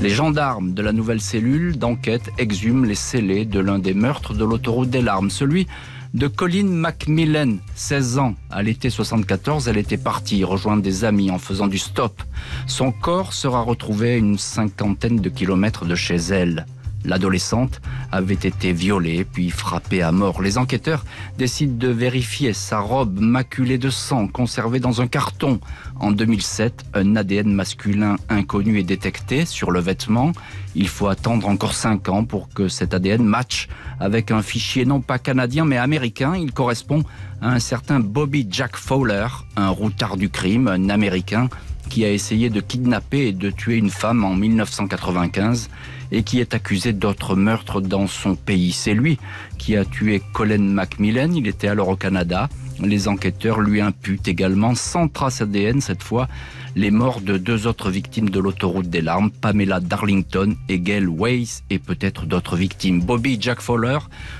Les 0.00 0.10
gendarmes 0.10 0.74
de 0.74 0.82
la 0.82 0.92
nouvelle 0.92 1.20
cellule 1.20 1.78
d'enquête 1.78 2.30
exhument 2.38 2.84
les 2.84 2.94
scellés 2.94 3.44
de 3.44 3.58
l'un 3.58 3.78
des 3.78 3.94
meurtres 3.94 4.34
de 4.34 4.44
l'autoroute 4.44 4.90
des 4.90 5.00
larmes, 5.00 5.30
celui 5.30 5.66
de 6.14 6.28
Colin 6.28 6.66
Macmillan, 6.68 7.56
16 7.74 8.18
ans. 8.18 8.34
À 8.48 8.62
l'été 8.62 8.88
74, 8.88 9.66
elle 9.66 9.76
était 9.76 9.96
partie 9.96 10.44
rejoindre 10.44 10.82
des 10.82 11.04
amis 11.04 11.32
en 11.32 11.38
faisant 11.38 11.66
du 11.66 11.78
stop. 11.78 12.22
Son 12.68 12.92
corps 12.92 13.32
sera 13.32 13.62
retrouvé 13.62 14.12
à 14.12 14.16
une 14.16 14.38
cinquantaine 14.38 15.16
de 15.16 15.28
kilomètres 15.28 15.84
de 15.84 15.96
chez 15.96 16.16
elle. 16.16 16.66
L'adolescente 17.04 17.80
avait 18.12 18.34
été 18.34 18.72
violée 18.72 19.24
puis 19.24 19.50
frappée 19.50 20.02
à 20.02 20.12
mort. 20.12 20.40
Les 20.40 20.58
enquêteurs 20.58 21.04
décident 21.38 21.76
de 21.76 21.88
vérifier 21.88 22.52
sa 22.52 22.78
robe 22.78 23.20
maculée 23.20 23.78
de 23.78 23.90
sang 23.90 24.26
conservée 24.26 24.80
dans 24.80 25.00
un 25.00 25.06
carton. 25.06 25.60
En 26.00 26.12
2007, 26.12 26.84
un 26.94 27.16
ADN 27.16 27.52
masculin 27.52 28.16
inconnu 28.28 28.78
est 28.78 28.84
détecté 28.84 29.44
sur 29.44 29.70
le 29.70 29.80
vêtement. 29.80 30.32
Il 30.74 30.88
faut 30.88 31.08
attendre 31.08 31.48
encore 31.48 31.74
5 31.74 32.08
ans 32.08 32.24
pour 32.24 32.48
que 32.48 32.68
cet 32.68 32.94
ADN 32.94 33.22
matche 33.22 33.68
avec 34.00 34.30
un 34.30 34.42
fichier 34.42 34.84
non 34.84 35.00
pas 35.00 35.18
canadien 35.18 35.64
mais 35.64 35.76
américain. 35.76 36.34
Il 36.36 36.52
correspond 36.52 37.04
à 37.40 37.50
un 37.50 37.58
certain 37.58 38.00
Bobby 38.00 38.46
Jack 38.50 38.76
Fowler, 38.76 39.26
un 39.56 39.68
routard 39.68 40.16
du 40.16 40.30
crime, 40.30 40.68
un 40.68 40.88
américain 40.88 41.48
qui 41.88 42.04
a 42.04 42.10
essayé 42.10 42.50
de 42.50 42.60
kidnapper 42.60 43.28
et 43.28 43.32
de 43.32 43.50
tuer 43.50 43.76
une 43.76 43.90
femme 43.90 44.24
en 44.24 44.34
1995 44.34 45.68
et 46.12 46.22
qui 46.22 46.40
est 46.40 46.54
accusé 46.54 46.92
d'autres 46.92 47.36
meurtres 47.36 47.80
dans 47.80 48.06
son 48.06 48.36
pays. 48.36 48.72
C'est 48.72 48.94
lui 48.94 49.18
qui 49.58 49.76
a 49.76 49.84
tué 49.84 50.22
Colin 50.32 50.58
Macmillan, 50.58 51.32
il 51.34 51.46
était 51.46 51.68
alors 51.68 51.88
au 51.88 51.96
Canada. 51.96 52.48
Les 52.80 53.06
enquêteurs 53.08 53.60
lui 53.60 53.80
imputent 53.80 54.26
également, 54.26 54.74
sans 54.74 55.08
trace 55.08 55.40
ADN 55.40 55.80
cette 55.80 56.02
fois, 56.02 56.28
les 56.76 56.90
morts 56.90 57.20
de 57.20 57.38
deux 57.38 57.68
autres 57.68 57.88
victimes 57.88 58.30
de 58.30 58.40
l'autoroute 58.40 58.90
des 58.90 59.00
larmes, 59.00 59.30
Pamela 59.30 59.78
Darlington 59.78 60.56
et 60.68 60.80
Gail 60.80 61.06
Weiss, 61.06 61.62
et 61.70 61.78
peut-être 61.78 62.26
d'autres 62.26 62.56
victimes. 62.56 63.00
Bobby 63.00 63.38
Jack 63.40 63.60
Fowler 63.60 63.98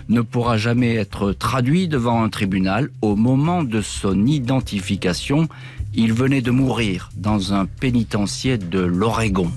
ne 0.09 0.20
pourra 0.20 0.57
jamais 0.57 0.96
être 0.96 1.33
traduit 1.33 1.87
devant 1.87 2.24
un 2.24 2.28
tribunal. 2.28 2.90
Au 3.02 3.14
moment 3.14 3.62
de 3.62 3.80
son 3.80 4.26
identification, 4.26 5.48
il 5.96 6.12
venait 6.12 6.42
de 6.42 6.50
mourir 6.50 7.11
dans 7.16 7.52
un 7.52 7.66
pénitencier 7.66 8.59
de 8.59 8.80
l'Oregon. 8.80 9.50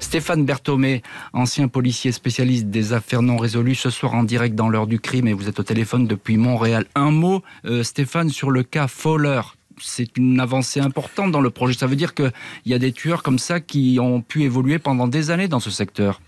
Stéphane 0.00 0.44
Berthomé, 0.44 1.02
ancien 1.32 1.68
policier 1.68 2.10
spécialiste 2.12 2.66
des 2.66 2.92
affaires 2.92 3.22
non 3.22 3.36
résolues, 3.36 3.74
ce 3.74 3.88
soir 3.88 4.14
en 4.14 4.24
direct 4.24 4.54
dans 4.54 4.68
l'heure 4.68 4.86
du 4.86 4.98
crime 4.98 5.28
et 5.28 5.32
vous 5.32 5.48
êtes 5.48 5.60
au 5.60 5.62
téléphone 5.62 6.06
depuis 6.06 6.36
Montréal. 6.36 6.86
Un 6.94 7.10
mot, 7.10 7.42
euh, 7.64 7.82
Stéphane, 7.82 8.28
sur 8.28 8.50
le 8.50 8.62
cas 8.62 8.88
Fowler. 8.88 9.40
C'est 9.80 10.16
une 10.18 10.40
avancée 10.40 10.80
importante 10.80 11.32
dans 11.32 11.40
le 11.40 11.50
projet. 11.50 11.78
Ça 11.78 11.86
veut 11.86 11.96
dire 11.96 12.14
qu'il 12.14 12.32
y 12.66 12.74
a 12.74 12.78
des 12.78 12.92
tueurs 12.92 13.22
comme 13.22 13.38
ça 13.38 13.60
qui 13.60 13.98
ont 14.00 14.20
pu 14.20 14.42
évoluer 14.42 14.78
pendant 14.78 15.08
des 15.08 15.30
années 15.30 15.48
dans 15.48 15.60
ce 15.60 15.70
secteur. 15.70 16.20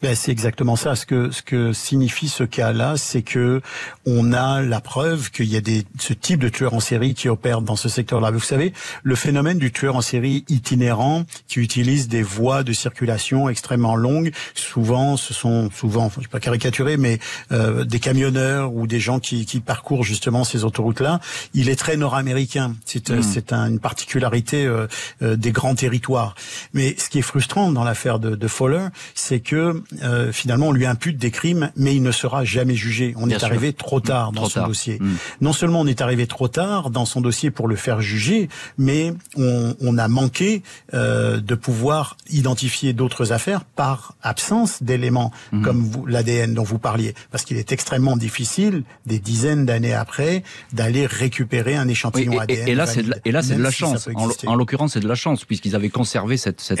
Ben, 0.00 0.14
c'est 0.14 0.30
exactement 0.30 0.76
ça. 0.76 0.94
Ce 0.94 1.04
que 1.04 1.32
ce 1.32 1.42
que 1.42 1.72
signifie 1.72 2.28
ce 2.28 2.44
cas-là, 2.44 2.96
c'est 2.96 3.22
que 3.22 3.60
on 4.06 4.32
a 4.32 4.62
la 4.62 4.80
preuve 4.80 5.32
qu'il 5.32 5.46
y 5.46 5.56
a 5.56 5.60
des 5.60 5.84
ce 5.98 6.12
type 6.12 6.38
de 6.38 6.48
tueurs 6.48 6.74
en 6.74 6.78
série 6.78 7.14
qui 7.14 7.28
opèrent 7.28 7.62
dans 7.62 7.74
ce 7.74 7.88
secteur-là. 7.88 8.30
Vous 8.30 8.38
savez, 8.38 8.72
le 9.02 9.16
phénomène 9.16 9.58
du 9.58 9.72
tueur 9.72 9.96
en 9.96 10.00
série 10.00 10.44
itinérant 10.48 11.24
qui 11.48 11.58
utilise 11.58 12.06
des 12.06 12.22
voies 12.22 12.62
de 12.62 12.72
circulation 12.72 13.48
extrêmement 13.48 13.96
longues. 13.96 14.32
Souvent, 14.54 15.16
ce 15.16 15.34
sont 15.34 15.68
souvent, 15.72 16.10
je 16.14 16.20
ne 16.20 16.24
vais 16.24 16.28
pas 16.28 16.38
caricaturer, 16.38 16.96
mais 16.96 17.18
euh, 17.50 17.84
des 17.84 17.98
camionneurs 17.98 18.72
ou 18.74 18.86
des 18.86 19.00
gens 19.00 19.18
qui, 19.18 19.46
qui 19.46 19.58
parcourent 19.58 20.04
justement 20.04 20.44
ces 20.44 20.62
autoroutes-là. 20.62 21.18
Il 21.54 21.68
est 21.68 21.76
très 21.76 21.96
nord-américain. 21.96 22.76
C'est 22.84 23.10
hmm. 23.10 23.22
c'est 23.22 23.52
une 23.52 23.80
particularité 23.80 24.64
euh, 24.64 24.86
euh, 25.22 25.34
des 25.34 25.50
grands 25.50 25.74
territoires. 25.74 26.36
Mais 26.72 26.94
ce 26.98 27.08
qui 27.08 27.18
est 27.18 27.22
frustrant 27.22 27.72
dans 27.72 27.82
l'affaire 27.82 28.20
de, 28.20 28.36
de 28.36 28.48
Fowler, 28.48 28.86
c'est 29.16 29.40
que 29.40 29.82
euh, 30.02 30.32
finalement, 30.32 30.68
on 30.68 30.72
lui 30.72 30.86
impute 30.86 31.16
des 31.16 31.30
crimes, 31.30 31.70
mais 31.76 31.94
il 31.94 32.02
ne 32.02 32.12
sera 32.12 32.44
jamais 32.44 32.74
jugé. 32.74 33.14
On 33.16 33.30
est 33.30 33.42
arrivé 33.42 33.72
trop 33.72 34.00
tard 34.00 34.32
dans 34.32 34.48
son 34.48 34.66
dossier. 34.66 34.98
Mm. 35.00 35.14
Non 35.40 35.52
seulement 35.52 35.80
on 35.80 35.86
est 35.86 36.02
arrivé 36.02 36.26
trop 36.26 36.48
tard 36.48 36.90
dans 36.90 37.06
son 37.06 37.20
dossier 37.20 37.50
pour 37.50 37.68
le 37.68 37.76
faire 37.76 38.00
juger, 38.00 38.48
mais 38.76 39.14
on, 39.36 39.74
on 39.80 39.96
a 39.96 40.08
manqué 40.08 40.62
euh, 40.92 41.40
de 41.40 41.54
pouvoir 41.54 42.16
identifier 42.30 42.92
d'autres 42.92 43.32
affaires 43.32 43.64
par 43.64 44.14
absence 44.22 44.82
d'éléments 44.82 45.32
mm. 45.52 45.62
comme 45.62 45.90
l'ADN 46.06 46.52
dont 46.52 46.64
vous 46.64 46.78
parliez, 46.78 47.14
parce 47.30 47.44
qu'il 47.44 47.56
est 47.56 47.72
extrêmement 47.72 48.16
difficile, 48.16 48.84
des 49.06 49.18
dizaines 49.18 49.64
d'années 49.64 49.94
après, 49.94 50.42
d'aller 50.72 51.06
récupérer 51.06 51.76
un 51.76 51.88
échantillon 51.88 52.38
ADN. 52.38 52.68
Et, 52.68 52.74
là, 52.74 52.86
c'est 52.86 53.02
de, 53.02 53.14
et 53.24 53.32
là, 53.32 53.42
c'est 53.42 53.56
de 53.56 53.62
la 53.62 53.70
chance. 53.70 54.08
En, 54.46 54.54
l'occurrence, 54.54 54.92
c'est 54.92 55.00
de 55.00 55.08
la 55.08 55.14
chance 55.14 55.44
puisqu'ils 55.44 55.74
avaient 55.74 55.88
conservé 55.88 56.36
cette, 56.36 56.60
cette 56.60 56.78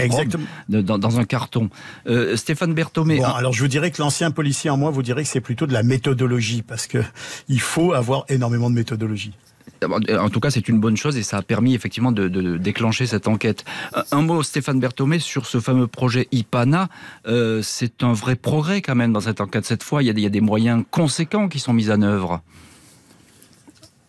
dans, 0.68 0.98
dans, 0.98 1.18
un 1.18 1.24
carton. 1.24 1.70
Euh, 2.06 2.36
Stéphane 2.36 2.74
Bon, 3.04 3.24
alors 3.24 3.52
je 3.52 3.62
vous 3.62 3.68
dirais 3.68 3.90
que 3.90 4.00
l'ancien 4.00 4.30
policier 4.30 4.70
en 4.70 4.76
moi 4.76 4.90
vous 4.90 5.02
dirait 5.02 5.22
que 5.22 5.28
c'est 5.28 5.40
plutôt 5.40 5.66
de 5.66 5.72
la 5.72 5.82
méthodologie 5.82 6.62
parce 6.62 6.86
que 6.86 6.98
il 7.48 7.60
faut 7.60 7.92
avoir 7.92 8.24
énormément 8.28 8.70
de 8.70 8.74
méthodologie. 8.74 9.32
En 9.84 10.28
tout 10.28 10.40
cas, 10.40 10.50
c'est 10.50 10.68
une 10.68 10.80
bonne 10.80 10.96
chose 10.96 11.16
et 11.16 11.22
ça 11.22 11.36
a 11.36 11.42
permis 11.42 11.74
effectivement 11.74 12.10
de, 12.10 12.56
déclencher 12.56 13.06
cette 13.06 13.28
enquête. 13.28 13.64
Un 14.10 14.22
mot, 14.22 14.42
Stéphane 14.42 14.80
Berthomé, 14.80 15.18
sur 15.20 15.46
ce 15.46 15.60
fameux 15.60 15.86
projet 15.86 16.26
IPANA. 16.32 16.88
Euh, 17.26 17.60
c'est 17.62 18.02
un 18.02 18.12
vrai 18.12 18.34
progrès 18.34 18.82
quand 18.82 18.96
même 18.96 19.12
dans 19.12 19.20
cette 19.20 19.40
enquête. 19.40 19.64
Cette 19.64 19.82
fois, 19.84 20.02
il 20.02 20.06
y, 20.06 20.10
a, 20.10 20.12
il 20.12 20.20
y 20.20 20.26
a 20.26 20.30
des 20.30 20.40
moyens 20.40 20.84
conséquents 20.90 21.48
qui 21.48 21.60
sont 21.60 21.72
mis 21.72 21.90
en 21.90 22.02
œuvre. 22.02 22.42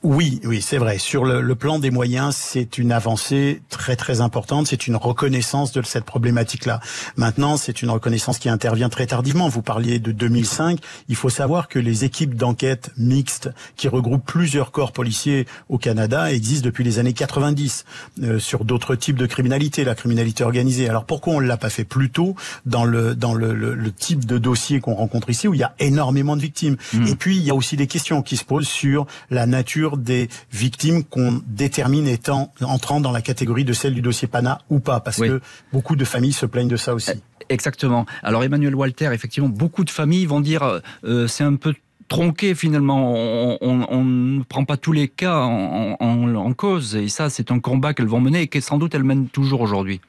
Oui, 0.01 0.39
oui, 0.45 0.61
c'est 0.61 0.77
vrai. 0.77 0.97
Sur 0.97 1.25
le, 1.25 1.55
plan 1.55 1.77
des 1.77 1.91
moyens, 1.91 2.33
c'est 2.33 2.77
une 2.77 2.93
avancée 2.93 3.61
très 3.67 3.97
très 3.97 4.21
importante. 4.21 4.67
C'est 4.67 4.87
une 4.87 4.95
reconnaissance 4.95 5.73
de 5.73 5.81
cette 5.81 6.05
problématique-là. 6.05 6.79
Maintenant, 7.17 7.57
c'est 7.57 7.81
une 7.81 7.89
reconnaissance 7.89 8.39
qui 8.39 8.47
intervient 8.47 8.87
très 8.87 9.07
tardivement. 9.07 9.49
Vous 9.49 9.61
parliez 9.61 9.99
de 9.99 10.13
2005. 10.13 10.79
Il 11.09 11.17
faut 11.17 11.29
savoir 11.29 11.67
que 11.67 11.79
les 11.79 12.05
équipes 12.05 12.35
d'enquête 12.35 12.91
mixtes 12.97 13.49
qui 13.75 13.89
regroupent 13.89 14.25
plusieurs 14.25 14.71
corps 14.71 14.93
policiers 14.93 15.47
au 15.67 15.77
Canada 15.77 16.31
existent 16.31 16.65
depuis 16.65 16.85
les 16.85 16.97
années 16.99 17.11
90 17.11 17.83
euh, 18.23 18.39
sur 18.39 18.63
d'autres 18.63 18.95
types 18.95 19.17
de 19.17 19.25
criminalité, 19.25 19.83
la 19.83 19.95
criminalité 19.95 20.45
organisée. 20.45 20.87
Alors 20.87 21.03
pourquoi 21.03 21.33
on 21.33 21.39
l'a 21.41 21.57
pas 21.57 21.69
fait 21.69 21.83
plus 21.83 22.09
tôt 22.09 22.37
dans 22.65 22.85
le 22.85 23.15
dans 23.15 23.33
le, 23.33 23.53
le, 23.53 23.91
type 23.91 24.23
de 24.23 24.37
dossier 24.37 24.79
qu'on 24.79 24.93
rencontre 24.93 25.29
ici 25.29 25.49
où 25.49 25.53
il 25.53 25.59
y 25.59 25.63
a 25.63 25.75
énormément 25.79 26.37
de 26.37 26.41
victimes? 26.41 26.77
Mmh. 26.93 27.07
Et 27.07 27.15
puis 27.15 27.35
il 27.35 27.43
y 27.43 27.49
a 27.49 27.55
aussi 27.55 27.75
des 27.75 27.87
questions 27.87 28.21
qui 28.21 28.37
se 28.37 28.45
posent 28.45 28.67
sur 28.67 29.05
la 29.29 29.45
nature 29.45 29.88
des 29.97 30.29
victimes 30.51 31.03
qu'on 31.03 31.41
détermine 31.47 32.07
étant 32.07 32.53
entrant 32.61 33.01
dans 33.01 33.11
la 33.11 33.21
catégorie 33.21 33.65
de 33.65 33.73
celle 33.73 33.93
du 33.93 34.01
dossier 34.01 34.27
PANA 34.27 34.59
ou 34.69 34.79
pas, 34.79 34.99
parce 34.99 35.17
que 35.17 35.41
beaucoup 35.71 35.95
de 35.95 36.05
familles 36.05 36.33
se 36.33 36.45
plaignent 36.45 36.67
de 36.67 36.77
ça 36.77 36.93
aussi. 36.93 37.11
Euh, 37.11 37.45
exactement. 37.49 38.05
Alors 38.23 38.43
Emmanuel 38.43 38.75
Walter, 38.75 39.09
effectivement, 39.13 39.49
beaucoup 39.49 39.83
de 39.83 39.89
familles 39.89 40.25
vont 40.25 40.41
dire 40.41 40.81
euh, 41.03 41.27
c'est 41.27 41.43
un 41.43 41.55
peu 41.55 41.73
tronqué 42.07 42.55
finalement. 42.55 43.13
On, 43.61 44.03
ne 44.03 44.43
prend 44.43 44.65
pas 44.65 44.77
tous 44.77 44.91
les 44.91 45.07
cas 45.07 45.35
en, 45.35 45.95
en 45.99 46.53
cause 46.53 46.95
et 46.95 47.07
ça 47.07 47.29
c'est 47.29 47.51
un 47.51 47.59
combat 47.59 47.93
qu'elles 47.93 48.07
vont 48.07 48.21
mener 48.21 48.41
et 48.41 48.47
que 48.47 48.59
sans 48.59 48.77
doute 48.77 48.95
elles 48.95 49.03
mènent 49.03 49.27
toujours 49.27 49.61
aujourd'hui. 49.61 50.01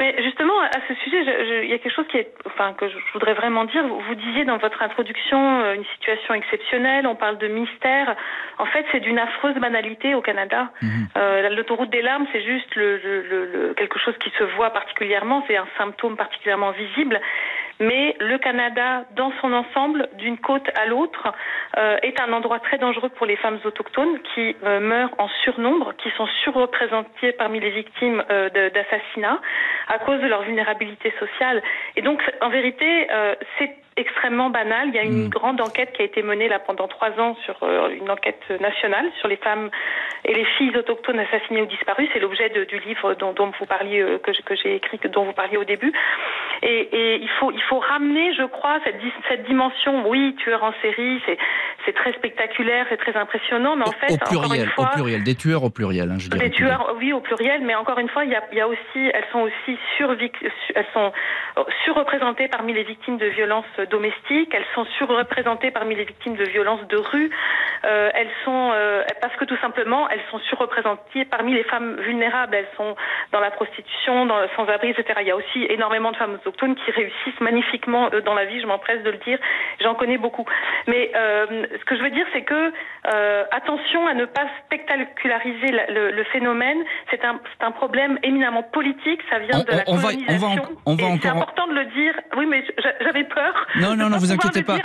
Mais 0.00 0.14
il 1.12 1.68
y 1.68 1.72
a 1.72 1.78
quelque 1.78 1.94
chose 1.94 2.06
qui 2.08 2.18
est, 2.18 2.32
enfin, 2.46 2.72
que 2.74 2.88
je 2.88 2.96
voudrais 3.12 3.34
vraiment 3.34 3.64
dire. 3.64 3.86
Vous, 3.86 4.14
disiez 4.14 4.44
dans 4.44 4.58
votre 4.58 4.82
introduction 4.82 5.60
euh, 5.60 5.74
une 5.74 5.84
situation 5.94 6.34
exceptionnelle. 6.34 7.06
On 7.06 7.14
parle 7.14 7.38
de 7.38 7.48
mystère. 7.48 8.16
En 8.58 8.66
fait, 8.66 8.84
c'est 8.92 9.00
d'une 9.00 9.18
affreuse 9.18 9.54
banalité 9.56 10.14
au 10.14 10.22
Canada. 10.22 10.70
Mhm. 10.82 11.08
Euh, 11.16 11.48
l'autoroute 11.50 11.90
des 11.90 12.02
larmes, 12.02 12.26
c'est 12.32 12.42
juste 12.42 12.74
le, 12.74 13.74
quelque 13.76 13.98
chose 13.98 14.16
qui 14.18 14.30
se 14.38 14.44
voit 14.56 14.70
particulièrement. 14.70 15.44
C'est 15.46 15.56
un 15.56 15.68
symptôme 15.76 16.16
particulièrement 16.16 16.72
visible 16.72 17.20
mais 17.80 18.16
le 18.18 18.38
Canada, 18.38 19.04
dans 19.14 19.32
son 19.40 19.52
ensemble, 19.52 20.08
d'une 20.18 20.38
côte 20.38 20.68
à 20.76 20.86
l'autre, 20.86 21.32
euh, 21.76 21.96
est 22.02 22.20
un 22.20 22.32
endroit 22.32 22.58
très 22.58 22.78
dangereux 22.78 23.08
pour 23.10 23.26
les 23.26 23.36
femmes 23.36 23.58
autochtones 23.64 24.18
qui 24.34 24.56
euh, 24.64 24.80
meurent 24.80 25.14
en 25.18 25.28
surnombre, 25.44 25.94
qui 25.96 26.10
sont 26.16 26.26
surreprésentées 26.42 27.32
parmi 27.32 27.60
les 27.60 27.70
victimes 27.70 28.22
euh, 28.30 28.48
d'assassinats 28.50 29.40
à 29.88 29.98
cause 29.98 30.20
de 30.20 30.26
leur 30.26 30.42
vulnérabilité 30.42 31.12
sociale. 31.18 31.62
Et 31.96 32.02
donc, 32.02 32.20
en 32.40 32.48
vérité, 32.48 33.08
c'est 33.58 33.74
extrêmement 33.98 34.48
banal. 34.48 34.88
Il 34.88 34.94
y 34.94 34.98
a 34.98 35.02
une 35.02 35.26
mm. 35.26 35.28
grande 35.28 35.60
enquête 35.60 35.92
qui 35.92 36.02
a 36.02 36.04
été 36.04 36.22
menée 36.22 36.48
là 36.48 36.58
pendant 36.58 36.88
trois 36.88 37.10
ans 37.18 37.36
sur 37.44 37.56
euh, 37.62 37.90
une 37.90 38.10
enquête 38.10 38.42
nationale 38.60 39.06
sur 39.18 39.28
les 39.28 39.36
femmes 39.36 39.70
et 40.24 40.34
les 40.34 40.44
filles 40.56 40.76
autochtones 40.76 41.18
assassinées 41.18 41.62
ou 41.62 41.66
disparues. 41.66 42.08
C'est 42.12 42.20
l'objet 42.20 42.48
du 42.48 42.78
livre 42.80 43.14
dont, 43.14 43.32
dont, 43.32 43.52
vous 43.58 43.66
parliez, 43.66 44.00
euh, 44.00 44.18
que, 44.18 44.32
j'ai 44.54 44.76
écrit, 44.76 44.98
dont 45.12 45.24
vous 45.24 45.32
parliez 45.32 45.56
au 45.56 45.64
début. 45.64 45.92
Et, 46.62 46.88
et, 46.92 47.16
il 47.16 47.28
faut 47.40 47.50
il 47.50 47.62
faut 47.62 47.78
ramener, 47.78 48.34
je 48.34 48.44
crois, 48.44 48.78
cette, 48.84 49.00
cette 49.28 49.44
dimension. 49.44 50.08
Oui, 50.08 50.34
tueur 50.38 50.62
en 50.62 50.72
série, 50.80 51.20
c'est 51.26 51.38
c'est 51.88 51.94
très 51.94 52.12
spectaculaire, 52.12 52.86
c'est 52.90 52.98
très 52.98 53.16
impressionnant, 53.16 53.74
mais 53.74 53.88
en 53.88 53.92
fait, 53.92 54.12
au 54.12 54.18
pluriel, 54.18 54.44
encore 54.44 54.54
une 54.54 54.66
fois, 54.66 54.84
au 54.84 54.94
pluriel, 54.94 55.24
des 55.24 55.34
tueurs 55.34 55.64
au 55.64 55.70
pluriel, 55.70 56.10
hein, 56.10 56.18
je 56.18 56.28
dirais. 56.28 56.48
Des 56.48 56.54
tueurs, 56.54 56.94
oui, 56.98 57.12
au 57.14 57.20
pluriel, 57.20 57.62
mais 57.64 57.74
encore 57.74 57.98
une 57.98 58.08
fois, 58.08 58.24
il 58.24 58.30
y 58.30 58.34
a, 58.34 58.42
il 58.52 58.58
y 58.58 58.60
a 58.60 58.68
aussi, 58.68 58.78
elles 58.96 59.24
sont 59.32 59.40
aussi 59.40 59.78
sur, 59.96 60.12
elles 60.12 60.86
sont 60.92 61.12
surreprésentées 61.84 62.48
parmi 62.48 62.74
les 62.74 62.82
victimes 62.82 63.16
de 63.16 63.26
violences 63.26 63.64
domestiques, 63.88 64.52
elles 64.54 64.66
sont 64.74 64.84
surreprésentées 64.98 65.70
parmi 65.70 65.94
les 65.94 66.04
victimes 66.04 66.36
de 66.36 66.44
violences 66.44 66.86
de 66.88 66.96
rue, 66.96 67.30
euh, 67.84 68.10
elles 68.14 68.30
sont 68.44 68.70
euh, 68.74 69.04
parce 69.20 69.34
que 69.36 69.44
tout 69.44 69.56
simplement 69.58 70.08
elles 70.08 70.22
sont 70.30 70.38
surreprésentées 70.40 71.24
parmi 71.24 71.54
les 71.54 71.64
femmes 71.64 71.96
vulnérables, 72.00 72.54
elles 72.54 72.68
sont 72.76 72.96
dans 73.32 73.40
la 73.40 73.50
prostitution, 73.50 74.26
dans 74.26 74.40
le 74.40 74.48
sans-abri, 74.56 74.90
etc. 74.90 75.20
Il 75.20 75.26
y 75.26 75.30
a 75.30 75.36
aussi 75.36 75.64
énormément 75.68 76.12
de 76.12 76.16
femmes 76.16 76.34
autochtones 76.34 76.74
qui 76.76 76.90
réussissent 76.90 77.40
magnifiquement 77.40 78.10
euh, 78.12 78.20
dans 78.20 78.34
la 78.34 78.44
vie, 78.44 78.60
je 78.60 78.66
m'empresse 78.66 79.02
de 79.02 79.10
le 79.10 79.18
dire, 79.18 79.38
j'en 79.80 79.94
connais 79.94 80.18
beaucoup. 80.18 80.44
Mais 80.86 81.10
ce 81.14 81.84
que 81.84 81.96
je 81.96 82.02
veux 82.02 82.10
dire, 82.10 82.26
c'est 82.32 82.42
que 82.42 82.72
attention 83.50 84.06
à 84.06 84.14
ne 84.14 84.24
pas 84.24 84.46
spectaculariser 84.64 85.72
le, 85.88 86.24
phénomène. 86.24 86.78
C'est 87.10 87.24
un, 87.24 87.40
un, 87.60 87.70
problème 87.70 88.18
éminemment 88.22 88.62
politique. 88.62 89.20
Ça 89.30 89.38
vient 89.38 89.60
de 89.60 89.70
la 89.70 89.84
on 89.86 89.96
colonisation. 89.96 90.62
Va, 90.62 90.68
on 90.86 90.94
va, 90.94 91.04
C'est 91.20 91.28
important 91.28 91.66
de 91.68 91.74
le 91.74 91.84
dire. 91.86 92.14
Oui, 92.36 92.46
mais 92.46 92.64
j'avais 93.00 93.24
peur. 93.24 93.66
Non, 93.80 93.96
non, 93.96 94.10
non, 94.10 94.18
vous 94.18 94.32
inquiétez 94.32 94.62
pas. 94.62 94.78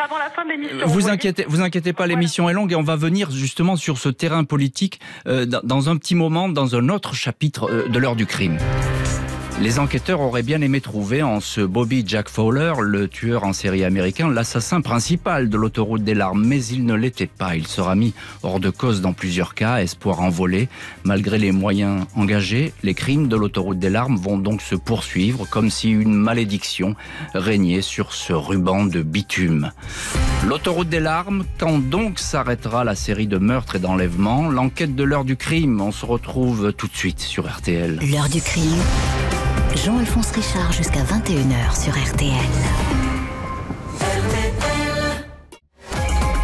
Vous 0.86 1.10
inquiétez, 1.10 1.46
vous 1.48 1.62
inquiétez 1.62 1.94
pas. 1.94 2.08
L'émission 2.08 2.50
est 2.50 2.54
longue 2.54 2.72
et 2.72 2.76
on 2.76 2.84
va 2.84 2.96
venir 2.96 3.32
justement 3.32 3.76
sur 3.76 3.98
ce 3.98 4.10
terrain 4.10 4.44
politique 4.44 5.00
dans 5.26 5.90
un 5.90 5.98
petit 5.98 6.16
moment, 6.16 6.50
dans 6.50 6.76
un 6.76 6.90
autre 6.90 7.14
chapitre 7.14 7.88
de 7.88 8.00
l'heure 8.00 8.16
du 8.16 8.26
crime. 8.26 8.58
Les 9.62 9.80
enquêteurs 9.80 10.20
auraient 10.20 10.44
bien 10.44 10.62
aimé 10.62 10.82
trouver 10.82 11.22
en 11.24 11.40
ce 11.40 11.62
Bobby 11.62 12.04
Jack 12.06 12.28
Fowler, 12.28 12.74
le 12.82 13.08
tueur 13.08 13.44
en 13.44 13.54
série 13.54 13.86
américain, 13.86 14.30
l'assassin 14.30 14.82
principal 14.82 15.48
de 15.48 15.58
l'autoroute 15.58 16.04
des 16.04 16.16
larmes, 16.16 16.44
mais 16.46 16.66
il 16.66 16.86
ne 16.86 16.96
l'était 16.96 17.28
pas. 17.28 17.56
Il 17.56 17.68
sera 17.68 17.96
mis 17.96 18.14
hors 18.42 18.60
de 18.60 18.70
cause 18.70 19.00
dans 19.00 19.14
plusieurs 19.14 19.54
cas, 19.54 19.78
espoir 19.78 20.22
envolé. 20.22 20.68
Malgré 21.04 21.38
les 21.38 21.52
moyens 21.52 22.06
engagés, 22.16 22.74
les 22.84 22.94
crimes 22.94 23.28
de 23.28 23.38
l'autoroute 23.38 23.80
des 23.80 23.90
larmes 23.90 24.18
vont 24.18 24.38
donc 24.38 24.62
se 24.62 24.76
poursuivre 24.76 25.48
comme 25.50 25.70
si 25.70 25.92
une 25.92 26.16
malédiction 26.16 26.96
régnait 27.34 27.82
sur 27.82 28.14
ce 28.14 28.34
ruban 28.34 28.86
de 28.86 29.02
bitume. 29.02 29.72
L'autoroute 30.46 30.90
des 30.90 31.00
larmes, 31.00 31.46
quand 31.58 31.80
donc 31.80 32.20
s'arrêtera 32.20 32.84
la 32.84 32.96
série 32.96 33.28
de 33.28 33.38
meurtres 33.38 33.78
et 33.78 33.80
d'enlèvements? 33.80 34.50
L'enquête 34.50 34.96
de 34.96 35.04
l'heure 35.04 35.26
du 35.26 35.38
crime, 35.38 35.80
on 35.80 35.92
se 35.92 36.06
retrouve 36.06 36.74
tout 36.74 36.88
de 36.88 36.96
suite 36.96 37.22
sur 37.22 37.48
RTL. 37.50 38.00
L'heure 38.12 38.30
du 38.30 38.42
crime 38.42 38.82
Jean-Alphonse 39.76 40.32
Richard 40.32 40.72
jusqu'à 40.72 41.04
21h 41.04 41.82
sur 41.82 41.94
RTL. 41.94 42.32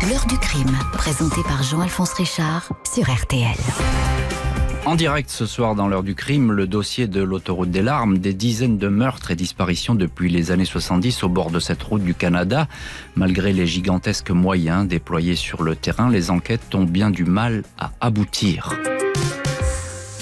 L'heure 0.09 0.25
du 0.27 0.37
crime, 0.39 0.75
présentée 0.93 1.43
par 1.43 1.61
Jean-Alphonse 1.61 2.13
Richard 2.13 2.69
sur 2.91 3.03
RTL. 3.03 3.55
En 4.85 4.95
direct 4.95 5.29
ce 5.29 5.45
soir 5.45 5.75
dans 5.75 5.87
l'heure 5.87 6.03
du 6.03 6.15
crime, 6.15 6.51
le 6.51 6.65
dossier 6.65 7.07
de 7.07 7.21
l'autoroute 7.21 7.69
des 7.69 7.83
larmes, 7.83 8.17
des 8.17 8.33
dizaines 8.33 8.79
de 8.79 8.87
meurtres 8.87 9.29
et 9.29 9.35
disparitions 9.35 9.93
depuis 9.93 10.29
les 10.29 10.51
années 10.51 10.65
70 10.65 11.23
au 11.23 11.29
bord 11.29 11.51
de 11.51 11.59
cette 11.59 11.83
route 11.83 12.03
du 12.03 12.15
Canada. 12.15 12.67
Malgré 13.15 13.53
les 13.53 13.67
gigantesques 13.67 14.31
moyens 14.31 14.87
déployés 14.87 15.35
sur 15.35 15.61
le 15.61 15.75
terrain, 15.75 16.09
les 16.09 16.31
enquêtes 16.31 16.73
ont 16.73 16.85
bien 16.85 17.11
du 17.11 17.25
mal 17.25 17.63
à 17.77 17.91
aboutir. 18.01 18.73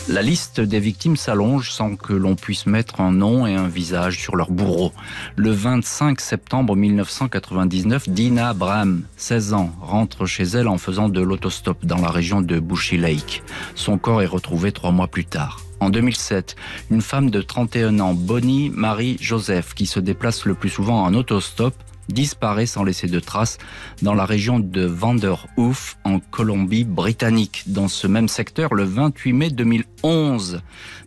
La 0.10 0.22
liste 0.22 0.62
des 0.62 0.80
victimes 0.80 1.18
s'allonge 1.18 1.70
sans 1.72 1.98
que 1.98 2.14
l'on 2.14 2.36
puisse 2.36 2.66
mettre 2.66 3.02
un 3.02 3.12
nom 3.12 3.46
et 3.46 3.56
un 3.56 3.68
visage 3.68 4.18
sur 4.22 4.38
leur 4.38 4.52
bourreau. 4.52 4.94
Le 5.36 5.52
25 5.52 6.22
septembre 6.22 6.78
1999, 6.78 8.08
Dina 8.08 8.50
Abraham, 8.50 9.04
16 9.18 9.54
ans, 9.54 9.76
rentre 9.82 10.26
chez 10.26 10.44
elle 10.44 10.70
en 10.70 10.78
faisant 10.78 11.10
de 11.10 11.20
l'autostop 11.20 11.86
dans 11.86 12.00
la 12.00 12.10
région 12.10 12.42
de 12.42 12.58
Bushy 12.58 12.98
Lake. 12.98 13.44
Son 13.76 13.98
corps 13.98 14.22
est 14.22 14.28
retrouvé 14.28 14.72
trois 14.72 14.92
mois 14.92 15.10
plus 15.10 15.26
tard. 15.26 15.60
En 15.82 15.90
2007, 15.90 16.56
une 16.90 17.02
femme 17.02 17.30
de 17.30 17.42
31 17.42 18.00
ans, 18.00 18.14
Bonnie 18.14 18.70
Marie 18.70 19.18
Joseph, 19.20 19.74
qui 19.74 19.88
se 19.88 20.00
déplace 20.00 20.46
le 20.46 20.56
plus 20.56 20.70
souvent 20.70 21.04
en 21.04 21.14
autostop, 21.16 21.76
disparaît 22.10 22.66
sans 22.66 22.84
laisser 22.84 23.08
de 23.08 23.20
traces 23.20 23.58
dans 24.02 24.14
la 24.14 24.26
région 24.26 24.60
de 24.60 24.86
Vanderhoof 24.86 25.98
en 26.04 26.20
Colombie-Britannique. 26.20 27.64
Dans 27.68 27.88
ce 27.88 28.08
même 28.08 28.28
secteur, 28.28 28.74
le 28.74 28.84
28 28.84 29.34
mai 29.34 29.50
2011, 29.50 30.62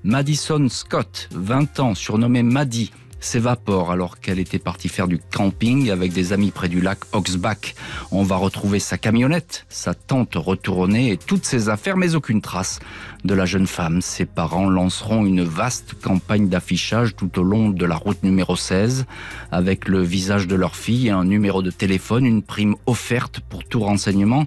Madison 0.04 0.68
Scott, 0.68 1.28
20 1.32 1.80
ans, 1.80 1.94
surnommée 1.94 2.42
Maddie, 2.42 2.92
s'évapore 3.20 3.90
alors 3.90 4.18
qu'elle 4.18 4.38
était 4.38 4.58
partie 4.58 4.88
faire 4.88 5.08
du 5.08 5.18
camping 5.18 5.90
avec 5.90 6.12
des 6.12 6.32
amis 6.32 6.50
près 6.50 6.68
du 6.68 6.80
lac 6.80 6.98
Oxbach. 7.12 7.74
On 8.10 8.22
va 8.22 8.36
retrouver 8.36 8.80
sa 8.80 8.98
camionnette, 8.98 9.66
sa 9.68 9.94
tente 9.94 10.34
retournée 10.34 11.12
et 11.12 11.16
toutes 11.16 11.44
ses 11.44 11.68
affaires, 11.68 11.96
mais 11.96 12.14
aucune 12.14 12.40
trace 12.40 12.80
de 13.24 13.34
la 13.34 13.44
jeune 13.44 13.66
femme. 13.66 14.00
Ses 14.00 14.24
parents 14.24 14.68
lanceront 14.68 15.26
une 15.26 15.42
vaste 15.42 15.94
campagne 16.02 16.48
d'affichage 16.48 17.14
tout 17.14 17.38
au 17.38 17.42
long 17.42 17.70
de 17.70 17.84
la 17.86 17.96
route 17.96 18.22
numéro 18.22 18.56
16 18.56 19.06
avec 19.52 19.88
le 19.88 20.02
visage 20.02 20.46
de 20.46 20.56
leur 20.56 20.74
fille, 20.74 21.10
un 21.10 21.24
numéro 21.24 21.62
de 21.62 21.70
téléphone, 21.70 22.24
une 22.24 22.42
prime 22.42 22.76
offerte 22.86 23.40
pour 23.40 23.64
tout 23.64 23.80
renseignement 23.80 24.46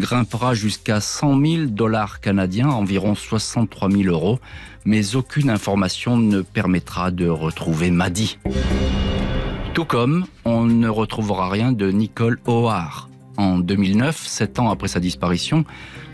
grimpera 0.00 0.54
jusqu'à 0.54 1.00
100 1.00 1.46
000 1.46 1.64
dollars 1.66 2.20
canadiens, 2.20 2.68
environ 2.68 3.14
63 3.14 3.90
000 3.90 4.02
euros 4.04 4.40
mais 4.84 5.14
aucune 5.16 5.50
information 5.50 6.16
ne 6.16 6.42
permettra 6.42 7.10
de 7.10 7.28
retrouver 7.28 7.90
Maddy. 7.90 8.38
Tout 9.74 9.84
comme 9.84 10.26
on 10.44 10.64
ne 10.64 10.88
retrouvera 10.88 11.48
rien 11.48 11.72
de 11.72 11.90
Nicole 11.90 12.40
O'Hare. 12.46 13.08
En 13.36 13.58
2009, 13.58 14.16
sept 14.16 14.58
ans 14.58 14.70
après 14.70 14.88
sa 14.88 15.00
disparition, 15.00 15.64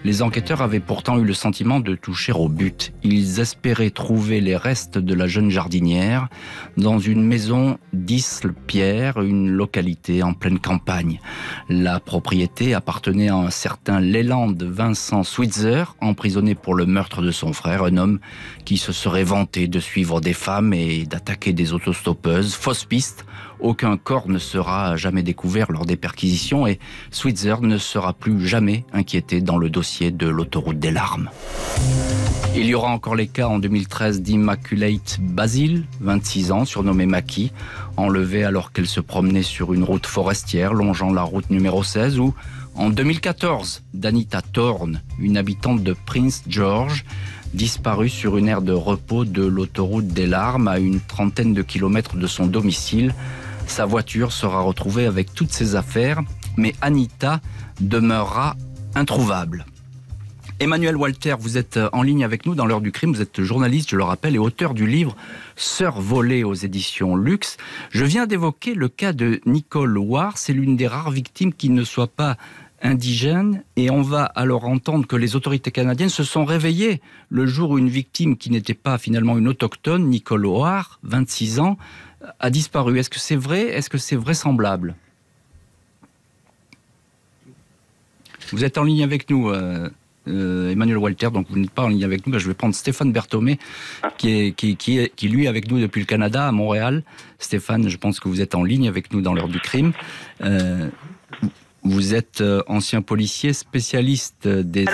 les 0.05 0.23
enquêteurs 0.23 0.63
avaient 0.63 0.81
pourtant 0.81 1.19
eu 1.19 1.25
le 1.25 1.35
sentiment 1.35 1.81
de 1.81 1.95
toucher 1.95 2.33
au 2.33 2.49
but. 2.49 2.93
Ils 3.03 3.41
espéraient 3.41 3.91
trouver 3.91 4.41
les 4.41 4.57
restes 4.57 4.99
de 4.99 5.15
la 5.15 5.27
jeune 5.27 5.51
jardinière 5.51 6.29
dans 6.77 6.99
une 6.99 7.25
maison 7.25 7.79
d'Isle-Pierre, 7.93 9.21
une 9.21 9.51
localité 9.51 10.23
en 10.23 10.33
pleine 10.33 10.59
campagne. 10.59 11.21
La 11.69 12.01
propriété 12.01 12.75
appartenait 12.75 13.29
à 13.29 13.37
un 13.37 13.51
certain 13.51 14.01
Leland 14.01 14.55
Vincent 14.61 15.23
Switzer, 15.25 15.85
emprisonné 16.01 16.55
pour 16.55 16.75
le 16.75 16.87
meurtre 16.87 17.23
de 17.23 17.31
son 17.31 17.53
frère, 17.53 17.85
un 17.85 17.97
homme 17.97 18.21
qui 18.65 18.77
se 18.77 18.93
serait 18.93 19.25
vanté 19.25 19.69
de 19.69 19.81
suivre 19.81 20.21
des 20.21 20.33
femmes 20.33 20.73
et 20.73 21.05
d'attaquer 21.05 21.53
des 21.53 21.73
autostoppeuses. 21.73 22.55
Fausse 22.55 22.85
piste, 22.85 23.25
aucun 23.61 23.97
corps 23.97 24.29
ne 24.29 24.39
sera 24.39 24.97
jamais 24.97 25.23
découvert 25.23 25.73
lors 25.73 25.87
des 25.87 25.97
perquisitions 25.97 26.67
et 26.67 26.79
Switzer 27.11 27.57
ne 27.63 27.79
sera 27.79 28.13
plus 28.13 28.47
jamais 28.47 28.85
inquiété 28.93 29.41
dans 29.41 29.59
le 29.59 29.71
dossier 29.71 30.11
de 30.11 30.27
l'autoroute 30.27 30.79
des 30.79 30.91
larmes. 30.91 31.31
Il 32.59 32.65
y 32.65 32.75
aura 32.75 32.89
encore 32.89 33.17
les 33.17 33.27
cas 33.27 33.49
en 33.49 33.59
2013 33.59 34.23
d'Immaculate 34.23 35.19
Basil, 35.21 35.85
26 36.01 36.53
ans, 36.53 36.65
surnommée 36.65 37.05
Maki, 37.05 37.53
enlevée 37.99 38.45
alors 38.45 38.73
qu'elle 38.73 38.87
se 38.87 39.01
promenait 39.01 39.43
sur 39.43 39.75
une 39.75 39.85
route 39.85 40.07
forestière 40.07 40.73
longeant 40.73 41.13
la 41.13 41.23
route 41.23 41.51
numéro 41.51 41.83
16, 41.83 42.19
ou 42.19 42.35
en 42.75 42.89
2014 42.89 43.83
d'Anita 43.93 44.41
Thorne, 44.41 45.03
une 45.19 45.37
habitante 45.37 45.83
de 45.83 45.95
Prince 46.07 46.45
George, 46.49 47.05
disparue 47.53 48.09
sur 48.09 48.39
une 48.39 48.49
aire 48.49 48.63
de 48.63 48.73
repos 48.73 49.27
de 49.27 49.45
l'autoroute 49.45 50.09
des 50.09 50.27
larmes 50.27 50.69
à 50.69 50.79
une 50.79 51.01
trentaine 51.01 51.53
de 51.53 51.63
kilomètres 51.63 52.17
de 52.17 52.27
son 52.27 52.47
domicile. 52.47 53.15
Sa 53.67 53.85
voiture 53.85 54.33
sera 54.33 54.61
retrouvée 54.61 55.07
avec 55.07 55.35
toutes 55.35 55.53
ses 55.53 55.75
affaires, 55.77 56.23
mais 56.57 56.75
Anita 56.81 57.41
demeurera 57.81 58.57
introuvable. 58.95 59.67
Emmanuel 60.59 60.97
Walter, 60.97 61.35
vous 61.39 61.59
êtes 61.59 61.79
en 61.93 62.03
ligne 62.03 62.25
avec 62.25 62.47
nous 62.47 62.55
dans 62.55 62.65
l'heure 62.65 62.81
du 62.81 62.91
crime. 62.91 63.13
Vous 63.13 63.21
êtes 63.21 63.43
journaliste, 63.43 63.91
je 63.91 63.97
le 63.97 64.05
rappelle, 64.05 64.35
et 64.35 64.39
auteur 64.39 64.73
du 64.73 64.87
livre 64.87 65.15
Sœur 65.55 66.01
volée 66.01 66.45
aux 66.45 66.55
éditions 66.55 67.15
Luxe. 67.15 67.59
Je 67.91 68.05
viens 68.05 68.27
d'évoquer 68.27 68.73
le 68.73 68.89
cas 68.89 69.13
de 69.13 69.41
Nicole 69.45 69.99
War. 69.99 70.39
C'est 70.39 70.55
l'une 70.55 70.77
des 70.77 70.87
rares 70.87 71.11
victimes 71.11 71.53
qui 71.53 71.69
ne 71.69 71.85
soit 71.85 72.07
pas 72.07 72.39
indigène 72.83 73.65
et 73.77 73.91
on 73.91 74.03
va 74.03 74.25
alors 74.25 74.65
entendre 74.65 75.07
que 75.07 75.17
les 75.17 75.37
autorités 75.37 75.71
canadiennes 75.71 76.09
se 76.09 76.25
sont 76.25 76.45
réveillées 76.45 77.01
le 77.29 77.47
jour 77.47 77.71
où 77.71 77.79
une 77.79 77.89
victime 77.89 78.37
qui 78.37 78.51
n'était 78.51 78.75
pas 78.75 78.99
finalement 78.99 79.37
une 79.39 79.49
autochtone, 79.49 80.07
Nicole 80.09 80.47
O'Hare, 80.47 81.01
26 81.03 81.61
ans, 81.61 81.79
a 82.39 82.51
disparu. 82.51 82.99
Est-ce 82.99 83.11
que 83.11 83.19
c'est 83.19 83.37
vrai? 83.37 83.63
Est-ce 83.63 83.91
que 83.91 83.99
c'est 83.99 84.17
vraisemblable? 84.17 84.95
Vous 88.53 88.65
êtes 88.65 88.79
en 88.79 88.85
ligne 88.85 89.03
avec 89.03 89.29
nous, 89.29 89.49
euh, 89.49 89.89
euh, 90.29 90.71
Emmanuel 90.71 90.99
Walter, 90.99 91.31
donc 91.31 91.47
vous 91.51 91.59
n'êtes 91.59 91.71
pas 91.71 91.83
en 91.83 91.89
ligne 91.89 92.05
avec 92.05 92.27
nous. 92.27 92.33
Ben, 92.33 92.39
je 92.39 92.47
vais 92.47 92.55
prendre 92.55 92.75
Stéphane 92.75 93.13
Berthomé, 93.13 93.59
qui 94.19 94.31
est, 94.31 94.53
qui, 94.53 94.99
est, 94.99 95.15
qui 95.15 95.29
lui 95.29 95.49
avec 95.49 95.71
nous 95.71 95.81
depuis 95.81 96.01
le 96.01 96.07
Canada, 96.07 96.49
à 96.49 96.53
Montréal. 96.53 97.03
Stéphane, 97.39 97.89
je 97.89 97.97
pense 97.97 98.21
que 98.21 98.29
vous 98.29 98.41
êtes 98.41 98.55
en 98.55 98.63
ligne 98.63 98.89
avec 98.89 99.13
nous 99.13 99.21
dans 99.21 99.35
l'heure 99.35 99.49
du 99.49 99.61
crime. 99.61 99.93
Euh, 100.43 100.89
vous 101.87 102.15
êtes 102.15 102.41
euh, 102.41 102.63
ancien 102.67 103.03
policier 103.03 103.53
spécialiste 103.53 104.49
des... 104.49 104.85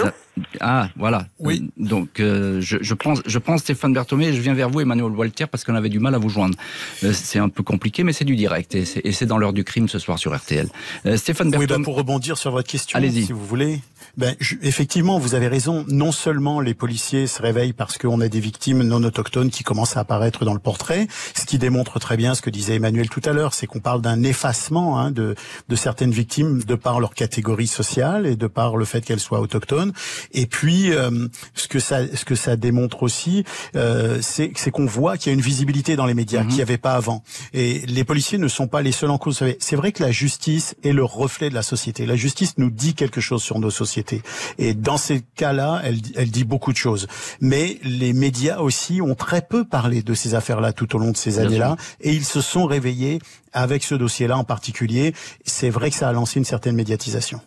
ah, 0.61 0.89
voilà. 0.97 1.27
Oui. 1.39 1.71
Donc, 1.77 2.21
euh, 2.21 2.61
je, 2.61 2.79
je, 2.81 2.95
prends, 2.95 3.15
je 3.25 3.39
prends 3.39 3.59
Stéphane 3.59 3.93
Berthomé 3.93 4.29
et 4.29 4.33
je 4.33 4.41
viens 4.41 4.55
vers 4.55 4.71
vous, 4.71 4.81
Emmanuel 4.81 5.13
Walter, 5.13 5.47
parce 5.47 5.65
qu'on 5.65 5.75
avait 5.75 5.89
du 5.89 5.99
mal 5.99 6.15
à 6.15 6.19
vous 6.19 6.29
joindre. 6.29 6.57
Euh, 7.05 7.13
c'est 7.13 7.39
un 7.39 7.49
peu 7.49 7.63
compliqué, 7.63 8.05
mais 8.05 8.13
c'est 8.13 8.25
du 8.25 8.37
direct. 8.37 8.75
Et 8.75 9.13
c'est 9.13 9.27
dans 9.27 9.39
l'heure 9.39 9.53
du 9.53 9.65
crime 9.65 9.89
ce 9.89 9.99
soir 9.99 10.19
sur 10.19 10.35
RTL. 10.37 10.69
Stéphane 11.17 11.51
Berthomé... 11.51 11.73
Oui, 11.73 11.79
bah 11.79 11.85
pour 11.85 11.97
rebondir 11.97 12.39
sur 12.39 12.51
votre 12.51 12.69
question, 12.69 12.99
si 13.01 13.33
vous 13.33 13.45
voulez. 13.45 13.81
ben, 14.17 14.35
effectivement, 14.63 15.19
vous 15.19 15.35
avez 15.35 15.49
raison. 15.49 15.85
Non 15.89 16.13
seulement 16.13 16.61
les 16.61 16.75
policiers 16.75 17.27
se 17.27 17.43
réveillent 17.43 17.73
parce 17.73 17.99
qu'on 17.99 18.21
a 18.21 18.29
des 18.29 18.41
victimes 18.41 18.83
non 18.83 19.03
autochtones 19.05 19.51
qui 19.51 19.65
commencent 19.65 19.97
à 19.97 20.01
apparaître 20.01 20.45
dans 20.45 20.55
le 20.55 20.61
portrait, 20.61 21.07
ce 21.35 21.45
qui 21.45 21.59
démontre 21.59 21.99
très 21.99 22.17
bien 22.17 22.35
ce 22.35 22.43
que 22.43 22.51
disait 22.51 22.77
Emmanuel 22.77 23.09
tout 23.09 23.23
à 23.25 23.33
l'heure, 23.33 23.55
c'est 23.55 23.67
qu'on 23.67 23.81
parle 23.81 24.01
d'un 24.03 24.23
effacement 24.23 24.99
hein, 24.99 25.11
de, 25.11 25.35
de 25.69 25.77
certaines 25.77 26.11
victimes 26.13 26.63
de 26.63 26.75
par 26.83 27.01
leur 27.01 27.15
catégorie 27.15 27.67
sociale 27.67 28.27
et 28.27 28.37
de 28.37 28.47
par 28.47 28.77
le 28.77 28.85
fait 28.85 29.01
qu'elles 29.01 29.21
soient 29.21 29.41
autochtones. 29.41 29.93
Et 30.33 30.47
puis, 30.47 30.93
euh, 30.93 31.29
ce 31.55 31.69
que 31.69 31.79
ça, 31.79 32.01
ce 32.15 32.25
que 32.25 32.35
ça 32.35 32.57
démontre 32.57 33.03
aussi, 33.03 33.45
euh, 33.77 34.19
c'est 34.21 34.53
qu'on 34.71 34.87
voit 34.87 35.17
qu'il 35.17 35.31
y 35.31 35.31
a 35.31 35.35
une 35.35 35.41
visibilité 35.41 35.97
dans 35.97 36.07
les 36.07 36.15
médias 36.15 36.43
mhm. 36.43 36.49
qu'il 36.49 36.57
n'y 36.57 36.63
avait 36.63 36.79
pas 36.79 36.95
avant. 36.95 37.23
Et 37.53 37.81
les 37.87 38.05
policiers 38.05 38.39
ne 38.39 38.49
sont 38.49 38.69
pas 38.69 38.83
les 38.83 38.93
seuls 38.93 39.11
en 39.11 39.19
cause. 39.19 39.43
C'est 39.59 39.77
vrai 39.77 39.93
que 39.93 40.03
la 40.03 40.11
justice 40.11 40.75
est 40.83 40.93
le 40.93 41.05
reflet 41.05 41.51
de 41.51 41.55
la 41.55 41.63
société. 41.63 42.07
La 42.07 42.17
justice 42.17 42.55
nous 42.59 42.71
dit 42.71 42.95
quelque 42.95 43.21
chose 43.21 43.43
sur 43.43 43.59
nos 43.59 43.71
sociétés. 43.71 44.23
Et 44.59 44.75
dans 44.75 44.97
ces 44.97 45.23
cas-là, 45.37 45.81
elle, 45.85 45.99
elle 46.17 46.31
dit 46.31 46.45
beaucoup 46.45 46.73
de 46.73 46.77
choses. 46.77 47.07
Mais 47.41 47.79
les 47.83 48.13
médias 48.13 48.59
aussi 48.59 49.01
ont 49.01 49.15
très 49.15 49.43
peu 49.43 49.65
parlé 49.65 50.03
de 50.03 50.15
ces 50.15 50.35
affaires-là 50.35 50.73
tout 50.73 50.97
au 50.97 50.99
long 50.99 51.13
de 51.13 51.17
ces 51.17 51.39
années-là. 51.39 51.77
Et 52.01 52.13
ils 52.13 52.25
se 52.25 52.41
sont 52.41 52.67
réveillés 52.67 53.21
avec 53.53 53.83
ce 53.83 53.95
dossier-là 53.95 54.37
en 54.37 54.45
particulier. 54.45 55.13
C'est 55.45 55.71
vrai 55.71 55.91
que 55.91 55.97
ça 55.97 56.09
a 56.09 56.13
lancé 56.13 56.39
une 56.39 56.45
certaine 56.45 56.77
médiatisation. 56.77 57.41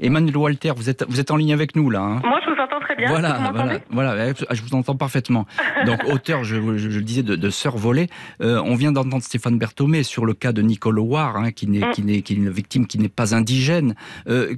Emmanuel 0.00 0.36
Walter, 0.36 0.72
vous 0.76 0.88
êtes, 0.88 1.04
vous 1.08 1.20
êtes 1.20 1.30
en 1.30 1.36
ligne 1.36 1.52
avec 1.52 1.76
nous 1.76 1.90
là. 1.90 2.00
Hein 2.00 2.20
Moi, 2.24 2.40
je 2.44 2.57
bien. 2.98 3.08
Voilà, 3.08 3.52
voilà, 3.52 3.80
voilà, 3.90 4.32
je 4.50 4.62
vous 4.62 4.74
entends 4.74 4.96
parfaitement. 4.96 5.46
Donc, 5.86 6.04
auteur, 6.04 6.44
je, 6.44 6.56
je, 6.76 6.88
le 6.88 7.04
disais, 7.04 7.22
de, 7.22 7.36
de 7.36 7.50
Sœur 7.50 7.76
volée. 7.76 8.08
Euh, 8.42 8.60
on 8.64 8.74
vient 8.74 8.92
d'entendre 8.92 9.22
Stéphane 9.22 9.58
Berthomé 9.58 10.02
sur 10.02 10.26
le 10.26 10.34
cas 10.34 10.52
de 10.52 10.62
Nicole 10.62 10.98
Howard, 10.98 11.36
hein, 11.36 11.52
qui, 11.52 11.66
n'est, 11.66 11.86
mm. 11.86 11.90
qui, 11.92 12.02
n'est, 12.02 12.22
qui 12.22 12.34
est 12.34 12.36
une 12.36 12.50
victime 12.50 12.86
qui 12.86 12.98
n'est 12.98 13.08
pas 13.08 13.34
indigène. 13.34 13.94
Euh, 14.28 14.54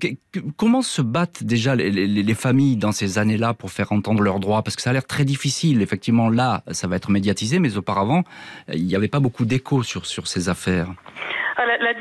comment 0.56 0.82
se 0.82 1.02
battent 1.02 1.44
déjà 1.44 1.74
les, 1.74 1.90
les, 1.90 2.06
les, 2.06 2.34
familles 2.34 2.76
dans 2.76 2.92
ces 2.92 3.18
années-là 3.18 3.54
pour 3.54 3.70
faire 3.70 3.92
entendre 3.92 4.22
leurs 4.22 4.40
droits? 4.40 4.62
Parce 4.62 4.76
que 4.76 4.82
ça 4.82 4.90
a 4.90 4.92
l'air 4.92 5.06
très 5.06 5.24
difficile. 5.24 5.82
Effectivement, 5.82 6.28
là, 6.30 6.62
ça 6.70 6.88
va 6.88 6.96
être 6.96 7.10
médiatisé, 7.10 7.58
mais 7.58 7.76
auparavant, 7.76 8.24
il 8.72 8.84
n'y 8.84 8.96
avait 8.96 9.08
pas 9.08 9.20
beaucoup 9.20 9.44
d'écho 9.44 9.82
sur, 9.82 10.06
sur 10.06 10.26
ces 10.26 10.48
affaires. 10.48 10.88
Ah, 11.56 11.66
la, 11.66 11.92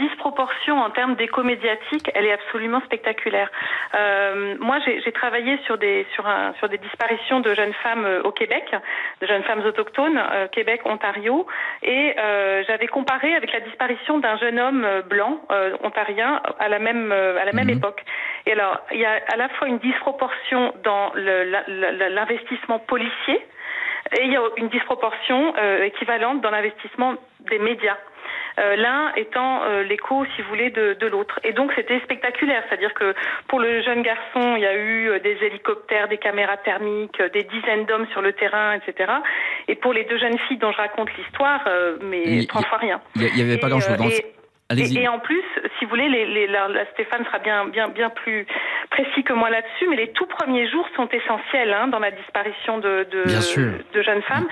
en 0.70 0.90
termes 0.92 1.16
d'écho 1.16 1.44
médiatique, 1.44 2.10
elle 2.14 2.26
est 2.26 2.32
absolument 2.32 2.82
spectaculaire. 2.82 3.50
Euh, 3.96 4.56
moi, 4.60 4.78
j'ai 4.86 5.12
travaillé 5.12 5.58
sur 5.66 5.78
des 5.78 6.06
sur 6.14 6.28
un 6.28 6.54
sur 6.60 6.70
des 6.70 6.78
disparitions 6.78 7.40
de 7.40 7.54
jeunes 7.54 7.74
femmes 7.84 8.06
euh, 8.06 8.22
au 8.24 8.32
Québec, 8.32 8.74
de 9.22 9.28
jeunes 9.28 9.44
femmes 9.44 9.66
autochtones, 9.66 10.18
euh, 10.18 10.48
Québec, 10.48 10.82
Ontario, 10.86 11.46
et 11.84 12.16
j'avais 12.68 12.88
comparé 12.88 13.36
avec 13.36 13.52
la 13.52 13.60
disparition 13.62 14.20
d'un 14.20 14.38
jeune 14.38 14.60
homme 14.60 14.86
blanc 15.10 15.42
ontarien 15.84 16.42
à 16.60 16.70
la 16.70 16.80
même 16.80 17.12
à 17.12 17.46
la 17.46 17.52
même 17.54 17.68
mhm. 17.68 17.78
époque. 17.78 18.04
Et 18.46 18.54
alors, 18.54 18.80
il 18.92 19.00
y 19.00 19.06
a 19.06 19.20
à 19.32 19.38
la 19.38 19.50
fois 19.50 19.68
une 19.68 19.80
disproportion 19.80 20.74
dans 20.84 21.12
l'investissement 21.16 22.80
policier 22.80 23.46
et 24.18 24.24
il 24.24 24.32
y 24.32 24.38
a 24.38 24.42
une 24.58 24.70
disproportion 24.70 25.54
équivalente 25.84 26.42
dans 26.42 26.52
l'investissement 26.52 27.16
des 27.50 27.60
médias. 27.60 27.98
Euh, 28.60 28.76
l'un 28.76 29.14
étant 29.16 29.64
euh, 29.64 29.84
l'écho, 29.84 30.26
si 30.36 30.42
vous 30.42 30.50
voulez, 30.50 30.70
de, 30.70 30.94
de 31.00 31.08
l'autre. 31.08 31.40
Et 31.44 31.54
donc 31.54 31.72
c'était 31.76 32.00
spectaculaire, 32.02 32.64
c'est-à-dire 32.68 32.94
que 32.94 33.14
pour 33.48 33.60
le 33.60 33.82
jeune 33.82 34.02
garçon, 34.02 34.56
il 34.58 34.62
y 34.62 34.66
a 34.66 34.76
eu 34.76 35.10
euh, 35.10 35.20
des 35.20 35.38
hélicoptères, 35.42 36.10
des 36.10 36.18
caméras 36.18 36.58
thermiques, 36.58 37.22
des 37.34 37.44
dizaines 37.44 37.86
d'hommes 37.86 38.08
sur 38.12 38.22
le 38.22 38.34
terrain, 38.34 38.74
etc. 38.74 39.12
Et 39.68 39.76
pour 39.76 39.94
les 39.94 40.04
deux 40.04 40.18
jeunes 40.18 40.38
filles 40.48 40.58
dont 40.58 40.72
je 40.72 40.78
raconte 40.78 41.10
l'histoire, 41.18 41.62
mais 42.02 42.46
trois 42.48 42.64
fois 42.64 42.78
rien. 42.78 43.00
Il 43.16 43.34
n'y 43.34 43.42
avait 43.42 43.58
pas 43.58 43.70
grand-chose. 43.70 43.98
Et, 44.78 45.02
et, 45.02 45.08
en 45.08 45.18
plus, 45.18 45.44
si 45.78 45.86
vous 45.86 45.90
voulez, 45.90 46.10
les, 46.10 46.28
les, 46.28 46.46
la, 46.46 46.70
Stéphane 46.94 47.26
sera 47.26 47.40
bien, 47.40 47.66
bien, 47.66 47.88
bien 47.88 48.12
plus 48.12 48.46
précis 48.92 49.24
que 49.24 49.34
moi 49.34 49.50
là-dessus, 49.50 49.88
mais 49.90 49.96
les 49.96 50.12
tout 50.12 50.28
premiers 50.28 50.70
jours 50.70 50.88
sont 50.96 51.08
essentiels 51.10 51.74
hein, 51.74 51.88
dans 51.88 51.98
la 51.98 52.12
disparition 52.12 52.78
de, 52.78 53.08
de, 53.10 53.24
de 53.94 54.02
jeunes 54.04 54.22
femmes, 54.22 54.48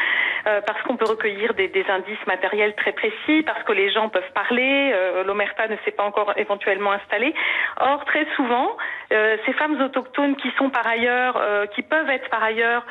euh, 0.47 0.59
parce 0.65 0.81
qu'on 0.81 0.97
peut 0.97 1.05
recueillir 1.07 1.53
des, 1.53 1.67
des, 1.67 1.85
indices 1.87 2.25
matériels 2.25 2.73
très 2.75 2.93
précis, 2.93 3.43
parce 3.45 3.61
que 3.61 3.73
les 3.73 3.91
gens 3.91 4.09
peuvent 4.09 4.31
parler, 4.33 4.91
euh, 4.91 5.23
l'omerta 5.23 5.67
ne 5.67 5.75
s'est 5.85 5.91
pas 5.91 6.03
encore 6.03 6.33
éventuellement 6.35 6.93
installée. 6.93 7.35
Or, 7.79 8.03
très 8.05 8.25
souvent, 8.35 8.75
euh, 9.13 9.37
ces 9.45 9.53
femmes 9.53 9.79
autochtones 9.79 10.35
qui 10.37 10.49
sont 10.57 10.71
par 10.71 10.87
ailleurs, 10.87 11.39
qui 11.75 11.83
peuvent 11.83 12.09
être 12.09 12.29
par 12.29 12.43
ailleurs 12.43 12.85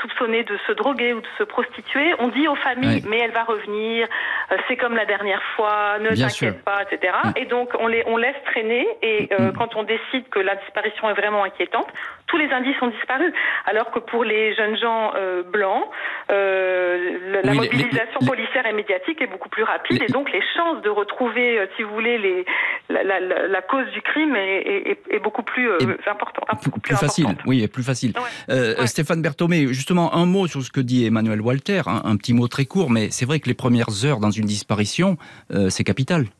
soupçonnées 0.00 0.44
de 0.44 0.56
se 0.66 0.72
droguer 0.72 1.12
ou 1.12 1.20
de 1.20 1.28
se 1.38 1.42
prostituer, 1.42 2.14
on 2.20 2.28
dit 2.28 2.46
aux 2.46 2.54
familles, 2.54 3.02
mais 3.08 3.18
elle 3.18 3.32
va 3.32 3.42
revenir, 3.42 4.06
c'est 4.68 4.76
comme 4.76 4.94
la 4.94 5.06
dernière 5.06 5.42
fois 5.56 5.98
ne 6.10 6.16
t'inquiète 6.16 6.64
pas, 6.64 6.82
etc. 6.82 7.12
Mm. 7.24 7.30
Et 7.36 7.46
donc 7.46 7.70
on 7.78 7.86
les 7.86 8.02
on 8.06 8.16
laisse 8.16 8.36
traîner 8.46 8.86
et 9.02 9.28
euh, 9.32 9.50
mm. 9.50 9.52
quand 9.56 9.76
on 9.76 9.82
décide 9.82 10.28
que 10.30 10.38
la 10.38 10.56
disparition 10.56 11.08
est 11.10 11.14
vraiment 11.14 11.44
inquiétante, 11.44 11.88
tous 12.26 12.36
les 12.36 12.50
indices 12.50 12.80
ont 12.82 12.88
disparu. 12.88 13.32
Alors 13.66 13.90
que 13.90 13.98
pour 13.98 14.24
les 14.24 14.54
jeunes 14.54 14.76
gens 14.76 15.12
euh, 15.16 15.42
blancs, 15.42 15.84
euh, 16.30 17.40
la 17.42 17.54
mobilisation 17.54 18.20
policière 18.26 18.66
et 18.66 18.72
médiatique 18.72 19.20
est 19.20 19.26
beaucoup 19.26 19.48
plus 19.48 19.62
rapide 19.62 20.02
et 20.02 20.12
donc 20.12 20.30
les 20.32 20.42
chances 20.56 20.82
de 20.82 20.90
retrouver, 20.90 21.60
si 21.76 21.82
vous 21.82 21.92
voulez, 21.92 22.18
les, 22.18 22.44
la, 22.88 23.02
la, 23.02 23.20
la, 23.20 23.62
cause 23.62 23.86
du 23.92 24.02
crime 24.02 24.36
est, 24.36 24.90
est, 24.90 24.98
est 25.10 25.18
beaucoup 25.18 25.42
plus 25.42 25.70
importante. 26.06 26.64
Beaucoup 26.64 26.80
plus, 26.80 26.96
facile, 26.96 27.26
oui, 27.46 27.66
plus 27.68 27.82
facile. 27.82 28.12
Stéphane 28.86 29.22
Berthomé, 29.22 29.68
justement 29.68 30.14
un 30.14 30.26
mot 30.26 30.46
sur 30.46 30.62
ce 30.62 30.70
que 30.70 30.80
dit 30.80 31.06
Emmanuel 31.06 31.40
Walter, 31.40 31.82
hein, 31.86 32.02
un 32.04 32.16
petit 32.16 32.34
mot 32.34 32.48
très 32.48 32.64
court, 32.64 32.90
mais 32.90 33.10
c'est 33.10 33.26
vrai 33.26 33.40
que 33.40 33.48
les 33.48 33.54
premières 33.54 34.04
heures 34.04 34.20
dans 34.20 34.30
une 34.30 34.46
disparition, 34.46 35.16
c'est 35.68 35.84
capital 35.94 36.32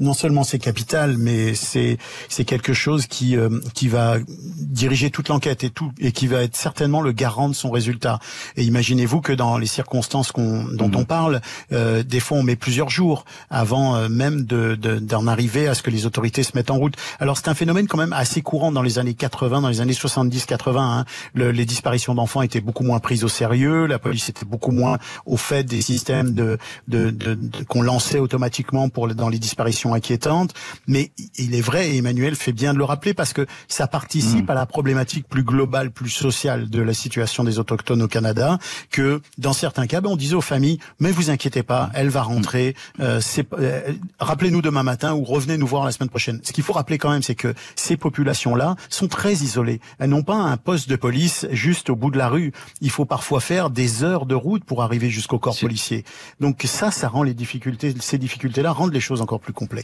non 0.00 0.14
seulement 0.14 0.44
c'est 0.44 0.58
capital, 0.58 1.16
mais 1.18 1.54
c'est 1.54 1.98
c'est 2.28 2.44
quelque 2.44 2.72
chose 2.72 3.06
qui 3.06 3.36
euh, 3.36 3.60
qui 3.74 3.88
va 3.88 4.16
diriger 4.26 5.10
toute 5.10 5.28
l'enquête 5.28 5.64
et 5.64 5.70
tout 5.70 5.92
et 5.98 6.12
qui 6.12 6.26
va 6.26 6.42
être 6.42 6.56
certainement 6.56 7.00
le 7.00 7.12
garant 7.12 7.48
de 7.48 7.54
son 7.54 7.70
résultat. 7.70 8.18
Et 8.56 8.64
imaginez-vous 8.64 9.20
que 9.20 9.32
dans 9.32 9.58
les 9.58 9.66
circonstances 9.66 10.32
qu'on 10.32 10.64
dont 10.64 10.90
on 10.94 11.00
mhm. 11.00 11.06
parle, 11.06 11.40
euh, 11.72 12.02
des 12.02 12.20
fois 12.20 12.38
on 12.38 12.42
met 12.42 12.56
plusieurs 12.56 12.90
jours 12.90 13.24
avant 13.50 13.96
euh, 13.96 14.08
même 14.08 14.44
de 14.44 14.74
d'en 14.76 15.26
arriver 15.26 15.68
à 15.68 15.74
ce 15.74 15.82
que 15.82 15.90
les 15.90 16.06
autorités 16.06 16.42
se 16.42 16.52
mettent 16.54 16.70
en 16.70 16.76
route. 16.76 16.94
Alors 17.18 17.36
c'est 17.36 17.48
un 17.48 17.54
phénomène 17.54 17.86
quand 17.88 17.98
même 17.98 18.12
assez 18.12 18.42
courant 18.42 18.72
dans 18.72 18.82
les 18.82 18.98
années 18.98 19.14
80, 19.14 19.62
dans 19.62 19.68
les 19.68 19.80
années 19.80 19.92
70-80. 19.92 20.78
Hein. 20.78 21.04
les 21.34 21.64
disparitions 21.64 22.14
d'enfants 22.14 22.42
étaient 22.42 22.60
beaucoup 22.60 22.84
moins 22.84 23.00
prises 23.00 23.24
au 23.24 23.28
sérieux, 23.28 23.86
la 23.86 23.98
police 23.98 24.28
était 24.28 24.46
beaucoup 24.46 24.70
moins 24.70 24.98
au 25.26 25.36
fait 25.36 25.64
des 25.64 25.80
systèmes 25.80 26.34
de, 26.34 26.58
de, 26.86 27.10
de, 27.10 27.34
de 27.34 27.64
qu'on 27.64 27.82
lançait 27.82 28.18
automatiquement 28.18 28.88
pour 28.88 29.08
dans 29.08 29.28
les 29.28 29.38
disparitions 29.38 29.87
inquiétante, 29.94 30.54
mais 30.86 31.12
il 31.36 31.54
est 31.54 31.60
vrai, 31.60 31.90
et 31.90 31.98
Emmanuel 31.98 32.34
fait 32.34 32.52
bien 32.52 32.72
de 32.72 32.78
le 32.78 32.84
rappeler, 32.84 33.14
parce 33.14 33.32
que 33.32 33.46
ça 33.68 33.86
participe 33.86 34.48
mm. 34.48 34.50
à 34.50 34.54
la 34.54 34.66
problématique 34.66 35.28
plus 35.28 35.42
globale, 35.42 35.90
plus 35.90 36.10
sociale 36.10 36.70
de 36.70 36.82
la 36.82 36.94
situation 36.94 37.44
des 37.44 37.58
autochtones 37.58 38.02
au 38.02 38.08
Canada, 38.08 38.58
que 38.90 39.20
dans 39.38 39.52
certains 39.52 39.86
cas, 39.86 40.00
ben, 40.00 40.10
on 40.10 40.16
disait 40.16 40.34
aux 40.34 40.40
familles, 40.40 40.78
mais 41.00 41.10
vous 41.10 41.30
inquiétez 41.30 41.62
pas, 41.62 41.90
elle 41.94 42.08
va 42.08 42.22
rentrer, 42.22 42.74
mm. 42.98 43.02
euh, 43.02 43.20
euh, 43.58 43.92
rappelez-nous 44.18 44.62
demain 44.62 44.82
matin 44.82 45.14
ou 45.14 45.24
revenez 45.24 45.58
nous 45.58 45.66
voir 45.66 45.84
la 45.84 45.92
semaine 45.92 46.08
prochaine. 46.08 46.40
Ce 46.42 46.52
qu'il 46.52 46.64
faut 46.64 46.72
rappeler 46.72 46.98
quand 46.98 47.10
même, 47.10 47.22
c'est 47.22 47.34
que 47.34 47.54
ces 47.76 47.96
populations-là 47.96 48.76
sont 48.88 49.08
très 49.08 49.34
isolées. 49.34 49.80
Elles 49.98 50.10
n'ont 50.10 50.22
pas 50.22 50.36
un 50.36 50.56
poste 50.56 50.88
de 50.88 50.96
police 50.96 51.46
juste 51.50 51.90
au 51.90 51.96
bout 51.96 52.10
de 52.10 52.18
la 52.18 52.28
rue. 52.28 52.52
Il 52.80 52.90
faut 52.90 53.04
parfois 53.04 53.40
faire 53.40 53.70
des 53.70 54.04
heures 54.04 54.26
de 54.26 54.34
route 54.34 54.64
pour 54.64 54.82
arriver 54.82 55.10
jusqu'au 55.10 55.38
corps 55.38 55.58
policier. 55.58 56.04
Donc 56.40 56.62
ça, 56.64 56.90
ça 56.90 57.08
rend 57.08 57.22
les 57.22 57.34
difficultés, 57.34 57.94
ces 58.00 58.18
difficultés-là 58.18 58.72
rendent 58.72 58.92
les 58.92 59.00
choses 59.00 59.20
encore 59.20 59.40
plus 59.40 59.52
complexes. 59.52 59.77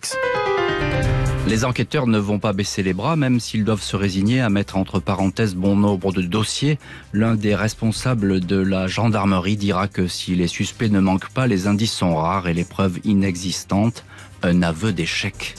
Les 1.46 1.64
enquêteurs 1.64 2.06
ne 2.06 2.18
vont 2.18 2.38
pas 2.38 2.52
baisser 2.52 2.82
les 2.82 2.94
bras, 2.94 3.16
même 3.16 3.38
s'ils 3.38 3.64
doivent 3.64 3.82
se 3.82 3.96
résigner 3.96 4.40
à 4.40 4.48
mettre 4.48 4.76
entre 4.76 4.98
parenthèses 4.98 5.54
bon 5.54 5.76
nombre 5.76 6.10
de 6.12 6.22
dossiers. 6.22 6.78
L'un 7.12 7.34
des 7.34 7.54
responsables 7.54 8.40
de 8.40 8.56
la 8.56 8.86
gendarmerie 8.86 9.56
dira 9.56 9.86
que 9.86 10.08
si 10.08 10.34
les 10.34 10.46
suspects 10.46 10.88
ne 10.90 11.00
manquent 11.00 11.30
pas, 11.30 11.46
les 11.46 11.66
indices 11.66 11.92
sont 11.92 12.16
rares 12.16 12.48
et 12.48 12.54
les 12.54 12.64
preuves 12.64 12.98
inexistantes. 13.04 14.04
Un 14.42 14.62
aveu 14.62 14.92
d'échec. 14.92 15.54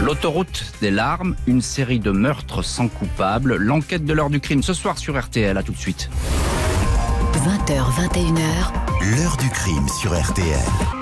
L'autoroute 0.00 0.64
des 0.80 0.90
larmes, 0.90 1.36
une 1.46 1.62
série 1.62 2.00
de 2.00 2.10
meurtres 2.10 2.62
sans 2.62 2.88
coupable, 2.88 3.56
l'enquête 3.56 4.04
de 4.04 4.12
l'heure 4.12 4.30
du 4.30 4.40
crime 4.40 4.62
ce 4.62 4.74
soir 4.74 4.98
sur 4.98 5.18
RTL, 5.20 5.56
à 5.56 5.62
tout 5.62 5.72
de 5.72 5.78
suite. 5.78 6.10
20h, 7.34 8.08
21h. 8.10 9.16
L'heure 9.16 9.36
du 9.36 9.48
crime 9.48 9.88
sur 9.88 10.12
RTL. 10.20 11.01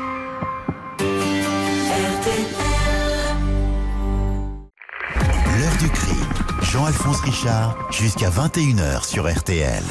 Jean-Alphonse 6.70 7.20
Richard, 7.22 7.76
jusqu'à 7.90 8.30
21h 8.30 9.04
sur 9.04 9.28
RTL. 9.28 9.82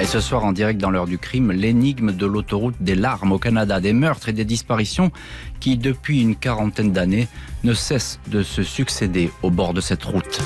Et 0.00 0.04
ce 0.04 0.20
soir, 0.20 0.44
en 0.44 0.52
direct 0.52 0.80
dans 0.80 0.90
l'heure 0.90 1.08
du 1.08 1.18
crime, 1.18 1.50
l'énigme 1.50 2.12
de 2.12 2.26
l'autoroute 2.26 2.76
des 2.78 2.94
larmes 2.94 3.32
au 3.32 3.40
Canada, 3.40 3.80
des 3.80 3.92
meurtres 3.92 4.28
et 4.28 4.32
des 4.32 4.44
disparitions 4.44 5.10
qui, 5.58 5.76
depuis 5.76 6.22
une 6.22 6.36
quarantaine 6.36 6.92
d'années, 6.92 7.26
ne 7.64 7.74
cessent 7.74 8.20
de 8.28 8.44
se 8.44 8.62
succéder 8.62 9.32
au 9.42 9.50
bord 9.50 9.74
de 9.74 9.80
cette 9.80 10.04
route. 10.04 10.40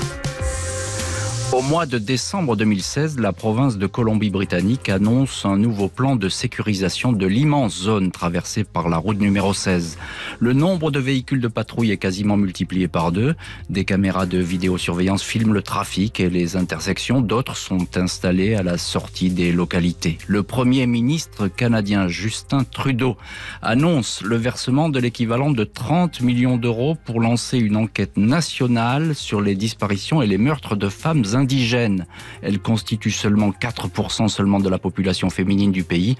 Au 1.53 1.61
mois 1.61 1.85
de 1.85 1.97
décembre 1.97 2.57
2016, 2.57 3.19
la 3.19 3.31
province 3.31 3.77
de 3.77 3.87
Colombie-Britannique 3.87 4.89
annonce 4.89 5.45
un 5.45 5.57
nouveau 5.57 5.87
plan 5.87 6.17
de 6.17 6.27
sécurisation 6.27 7.13
de 7.13 7.25
l'immense 7.25 7.73
zone 7.73 8.11
traversée 8.11 8.65
par 8.65 8.89
la 8.89 8.97
route 8.97 9.17
numéro 9.17 9.53
16. 9.53 9.97
Le 10.39 10.51
nombre 10.51 10.91
de 10.91 10.99
véhicules 10.99 11.39
de 11.39 11.47
patrouille 11.47 11.91
est 11.91 11.97
quasiment 11.97 12.35
multiplié 12.35 12.89
par 12.89 13.13
deux. 13.13 13.33
Des 13.69 13.85
caméras 13.85 14.25
de 14.25 14.39
vidéosurveillance 14.39 15.23
filment 15.23 15.53
le 15.53 15.61
trafic 15.61 16.19
et 16.19 16.29
les 16.29 16.57
intersections. 16.57 17.21
D'autres 17.21 17.55
sont 17.55 17.97
installées 17.97 18.55
à 18.55 18.61
la 18.61 18.77
sortie 18.77 19.29
des 19.29 19.53
localités. 19.53 20.17
Le 20.27 20.43
premier 20.43 20.85
ministre 20.85 21.47
canadien 21.47 22.09
Justin 22.09 22.65
Trudeau 22.65 23.15
annonce 23.61 24.21
le 24.21 24.35
versement 24.35 24.89
de 24.89 24.99
l'équivalent 24.99 25.51
de 25.51 25.63
30 25.63 26.19
millions 26.19 26.57
d'euros 26.57 26.97
pour 27.05 27.21
lancer 27.21 27.57
une 27.57 27.77
enquête 27.77 28.17
nationale 28.17 29.15
sur 29.15 29.39
les 29.39 29.55
disparitions 29.55 30.21
et 30.21 30.27
les 30.27 30.37
meurtres 30.37 30.75
de 30.75 30.89
femmes 30.89 31.23
indigènes. 31.37 32.05
Elle 32.41 32.59
constitue 32.59 33.11
seulement 33.11 33.51
4% 33.51 34.27
seulement 34.27 34.59
de 34.59 34.69
la 34.69 34.79
population 34.79 35.29
féminine 35.29 35.71
du 35.71 35.83
pays 35.83 36.17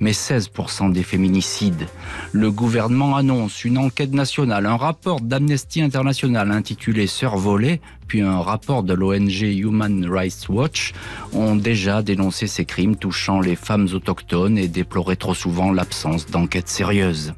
mais 0.00 0.12
16% 0.12 0.92
des 0.92 1.02
féminicides. 1.02 1.86
Le 2.32 2.50
gouvernement 2.50 3.16
annonce 3.16 3.64
une 3.64 3.78
enquête 3.78 4.12
nationale, 4.12 4.66
un 4.66 4.76
rapport 4.76 5.20
d'Amnesty 5.20 5.82
International 5.82 6.50
intitulé 6.50 7.06
Sœurs 7.06 7.36
volées, 7.36 7.80
puis 8.10 8.22
un 8.22 8.40
rapport 8.40 8.82
de 8.82 8.92
l'ONG 8.92 9.42
Human 9.42 10.04
Rights 10.04 10.48
Watch 10.48 10.94
ont 11.32 11.54
déjà 11.54 12.02
dénoncé 12.02 12.48
ces 12.48 12.64
crimes 12.64 12.96
touchant 12.96 13.38
les 13.38 13.54
femmes 13.54 13.86
autochtones 13.94 14.58
et 14.58 14.66
déploraient 14.66 15.14
trop 15.14 15.32
souvent 15.32 15.70
l'absence 15.70 16.26
d'enquêtes 16.26 16.68
sérieuses. 16.68 17.34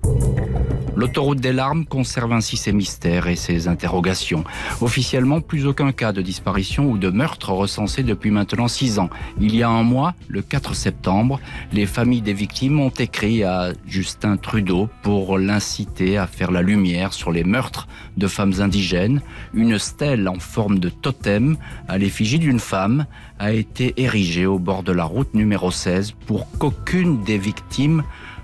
L'autoroute 0.95 1.41
des 1.41 1.53
larmes 1.53 1.85
conserve 1.85 2.33
ainsi 2.33 2.57
ses 2.57 2.73
mystères 2.73 3.27
et 3.27 3.35
ses 3.35 3.67
interrogations. 3.67 4.45
Officiellement, 4.81 5.41
plus 5.41 5.67
aucun 5.67 5.91
cas 5.91 6.13
de 6.13 6.23
disparition 6.23 6.89
ou 6.89 6.97
de 6.97 7.11
meurtre 7.11 7.51
recensé 7.51 8.05
depuis 8.05 8.31
maintenant 8.31 8.69
six 8.69 9.01
ans. 9.01 9.11
Il 9.41 9.57
y 9.57 9.65
a 9.65 9.69
un 9.69 9.83
mois, 9.83 10.15
le 10.29 10.43
4 10.43 10.75
septembre, 10.75 11.41
les 11.73 11.87
familles 11.87 12.21
des 12.21 12.33
victimes 12.33 12.79
ont 12.79 12.91
écrit 12.91 13.43
à 13.43 13.73
Justin 13.85 14.37
Trudeau 14.37 14.89
pour 15.03 15.39
l'inciter 15.39 16.19
à 16.19 16.29
faire 16.29 16.53
la 16.53 16.63
lumière 16.63 17.13
sur 17.15 17.33
les 17.33 17.43
meurtres 17.43 17.89
de 18.17 18.29
femmes 18.29 18.55
indigènes. 18.61 19.23
Une 19.55 19.81
stèle 19.81 20.29
en 20.29 20.39
forme 20.39 20.62
de 20.71 20.89
totem 20.89 21.57
à 21.89 21.99
l'effigie 21.99 22.39
d'une 22.39 22.61
femme 22.61 23.07
a 23.39 23.53
été 23.53 23.95
érigée 23.97 24.47
au 24.47 24.59
bord 24.59 24.83
de 24.83 24.93
la 24.93 25.05
route 25.05 25.35
numéro 25.35 25.71
16 25.71 26.13
pour 26.27 26.47
qu'aucune 26.59 27.23
des 27.25 27.39
victimes 27.39 28.03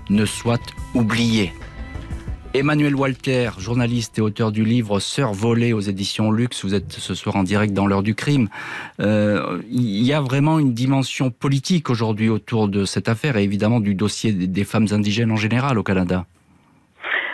ne 0.09 0.25
soit 0.25 0.61
oubliée. 0.93 1.51
Emmanuel 2.53 2.95
Walter, 2.95 3.51
journaliste 3.59 4.17
et 4.17 4.21
auteur 4.21 4.51
du 4.51 4.65
livre 4.65 4.99
Sœurs 4.99 5.33
volées 5.33 5.71
aux 5.71 5.81
éditions 5.81 6.31
Luxe, 6.31 6.65
vous 6.65 6.73
êtes 6.73 6.93
ce 6.93 7.13
soir 7.13 7.35
en 7.35 7.43
direct 7.43 7.73
dans 7.73 7.85
l'heure 7.85 8.01
du 8.01 8.15
crime. 8.15 8.49
Euh, 8.99 9.61
il 9.69 10.03
y 10.03 10.13
a 10.13 10.19
vraiment 10.19 10.57
une 10.57 10.73
dimension 10.73 11.29
politique 11.29 11.91
aujourd'hui 11.91 12.27
autour 12.27 12.67
de 12.67 12.85
cette 12.85 13.07
affaire 13.07 13.37
et 13.37 13.43
évidemment 13.43 13.79
du 13.79 13.93
dossier 13.93 14.31
des 14.31 14.63
femmes 14.63 14.87
indigènes 14.91 15.31
en 15.31 15.35
général 15.35 15.77
au 15.77 15.83
Canada. 15.83 16.25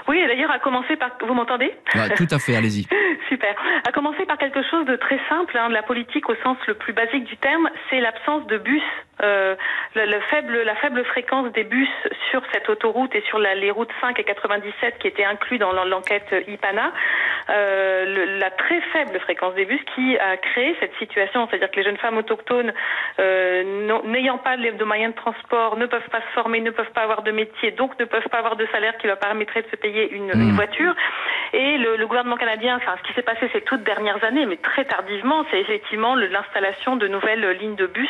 Oui, 0.08 0.18
d'ailleurs, 0.36 0.52
à 0.52 0.60
commencer 0.60 0.98
par... 0.98 1.12
Vous 1.26 1.34
m'entendez? 1.34 1.74
Tout 2.18 2.28
à 2.30 2.40
fait, 2.40 2.56
allez-y. 2.56 2.88
Super. 3.30 3.56
À 3.88 3.92
commencer 3.92 4.26
par 4.26 4.38
quelque 4.38 4.62
chose 4.70 4.86
de 4.86 4.98
très 4.98 5.20
simple, 5.30 5.58
hein, 5.58 5.70
de 5.70 5.74
la 5.74 5.84
politique 5.84 6.30
au 6.30 6.36
sens 6.44 6.58
le 6.68 6.74
plus 6.74 6.94
basique 6.94 7.24
du 7.24 7.38
terme, 7.38 7.70
c'est 7.90 8.02
l'absence 8.02 8.46
de 8.48 8.58
bus 8.58 8.84
euh, 9.24 9.56
le, 9.96 10.20
faible, 10.30 10.62
la 10.64 10.76
faible 10.76 11.04
fréquence 11.06 11.52
des 11.54 11.64
bus 11.64 11.88
sur 12.32 12.42
cette 12.52 12.68
autoroute 12.68 13.16
et 13.16 13.22
sur 13.30 13.40
la, 13.40 13.56
les 13.56 13.72
routes 13.72 13.92
5 14.02 14.20
et 14.20 14.24
97 14.26 14.98
qui 15.00 15.08
étaient 15.08 15.24
inclus 15.24 15.58
dans 15.58 15.72
l'enquête 15.72 16.36
IPANA, 16.48 16.92
euh, 17.50 18.38
la 18.40 18.52
très 18.52 18.82
faible 18.92 19.18
fréquence 19.22 19.56
des 19.56 19.64
bus 19.64 19.80
qui 19.96 20.18
a 20.18 20.36
créé 20.36 20.76
cette 20.82 20.94
situation, 21.00 21.48
c'est-à-dire 21.48 21.72
que 21.72 21.78
les 21.78 21.84
jeunes 21.84 21.98
femmes 21.98 22.18
autochtones 22.18 22.74
euh, 23.20 24.02
n'ayant 24.04 24.38
pas 24.38 24.58
de 24.58 24.84
moyens 24.84 25.14
de 25.14 25.18
transport 25.18 25.78
ne 25.78 25.86
peuvent 25.86 26.10
pas 26.12 26.20
se 26.20 26.34
former, 26.34 26.60
ne 26.60 26.72
peuvent 26.72 26.92
pas 26.92 27.04
avoir 27.04 27.22
de 27.22 27.32
métier, 27.32 27.72
donc 27.72 27.98
ne 27.98 28.06
peuvent 28.06 28.28
pas 28.30 28.40
avoir 28.40 28.58
de 28.58 28.68
salaire 28.68 28.98
qui 28.98 29.08
leur 29.08 29.18
permettrait 29.18 29.62
de 29.62 29.68
se 29.70 29.78
payer 29.78 30.12
une, 30.12 30.25
une 30.34 30.52
mmh. 30.52 30.56
voiture. 30.56 30.96
Et 31.54 31.78
le, 31.78 31.96
le, 31.96 32.08
gouvernement 32.08 32.36
canadien, 32.36 32.76
enfin 32.76 32.96
ce 32.98 33.08
qui 33.08 33.14
s'est 33.14 33.22
passé 33.22 33.50
ces 33.54 33.62
toutes 33.62 33.84
dernières 33.84 34.22
années, 34.24 34.46
mais 34.46 34.58
très 34.58 34.84
tardivement, 34.84 35.46
c'est 35.50 35.60
effectivement 35.60 36.16
l'installation 36.16 36.98
de 36.98 37.08
nouvelles 37.08 37.50
lignes 37.60 37.76
de 37.76 37.88
bus. 37.88 38.10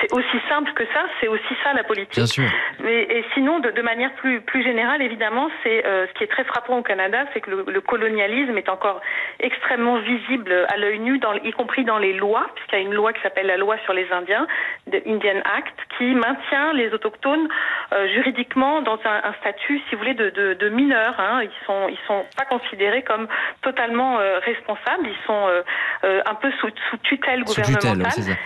C'est 0.00 0.12
aussi 0.12 0.36
simple 0.48 0.72
que 0.74 0.84
ça, 0.92 1.04
c'est 1.20 1.28
aussi 1.28 1.54
ça 1.64 1.72
la 1.72 1.84
politique. 1.84 2.16
Bien 2.16 2.26
sûr. 2.26 2.48
Mais, 2.80 3.02
et 3.02 3.24
sinon, 3.34 3.60
de, 3.60 3.70
de, 3.70 3.82
manière 3.82 4.12
plus, 4.14 4.40
plus 4.40 4.62
générale, 4.62 5.00
évidemment, 5.00 5.48
c'est 5.62 5.86
euh, 5.86 6.06
ce 6.06 6.12
qui 6.18 6.24
est 6.24 6.28
très 6.28 6.44
frappant 6.44 6.78
au 6.78 6.82
Canada, 6.82 7.24
c'est 7.32 7.40
que 7.40 7.50
le, 7.50 7.64
le, 7.66 7.80
colonialisme 7.80 8.56
est 8.58 8.68
encore 8.68 9.00
extrêmement 9.40 9.96
visible 9.98 10.66
à 10.68 10.76
l'œil 10.76 10.98
nu, 10.98 11.18
dans, 11.18 11.34
y 11.34 11.52
compris 11.52 11.84
dans 11.84 11.98
les 11.98 12.12
lois, 12.12 12.46
puisqu'il 12.54 12.76
y 12.76 12.82
a 12.82 12.84
une 12.84 12.94
loi 12.94 13.12
qui 13.12 13.22
s'appelle 13.22 13.46
la 13.46 13.56
loi 13.56 13.76
sur 13.84 13.92
les 13.92 14.10
Indiens, 14.12 14.46
de 14.86 15.00
Indian 15.06 15.40
Act, 15.56 15.78
qui 15.96 16.14
maintient 16.14 16.72
les 16.74 16.92
autochtones 16.92 17.48
euh, 17.92 18.08
juridiquement 18.08 18.82
dans 18.82 18.98
un, 19.04 19.28
un, 19.30 19.32
statut, 19.40 19.80
si 19.88 19.94
vous 19.94 19.98
voulez, 19.98 20.14
de, 20.14 20.30
de, 20.30 20.54
de 20.54 20.68
mineurs. 20.68 21.18
Hein. 21.18 21.40
Ils 21.52 21.66
sont, 21.66 21.88
ils 21.88 21.98
sont 22.06 22.24
pas 22.36 22.44
considérés 22.44 23.02
comme 23.02 23.28
totalement 23.62 24.18
euh, 24.18 24.38
responsables. 24.40 25.06
Ils 25.06 25.26
sont 25.26 25.48
euh, 25.48 25.62
euh, 26.04 26.22
un 26.26 26.34
peu 26.34 26.50
sous, 26.60 26.70
sous 26.90 26.96
tutelle 26.98 27.44
gouvernementale. 27.44 28.10
Sous 28.12 28.20
tutelle, 28.20 28.36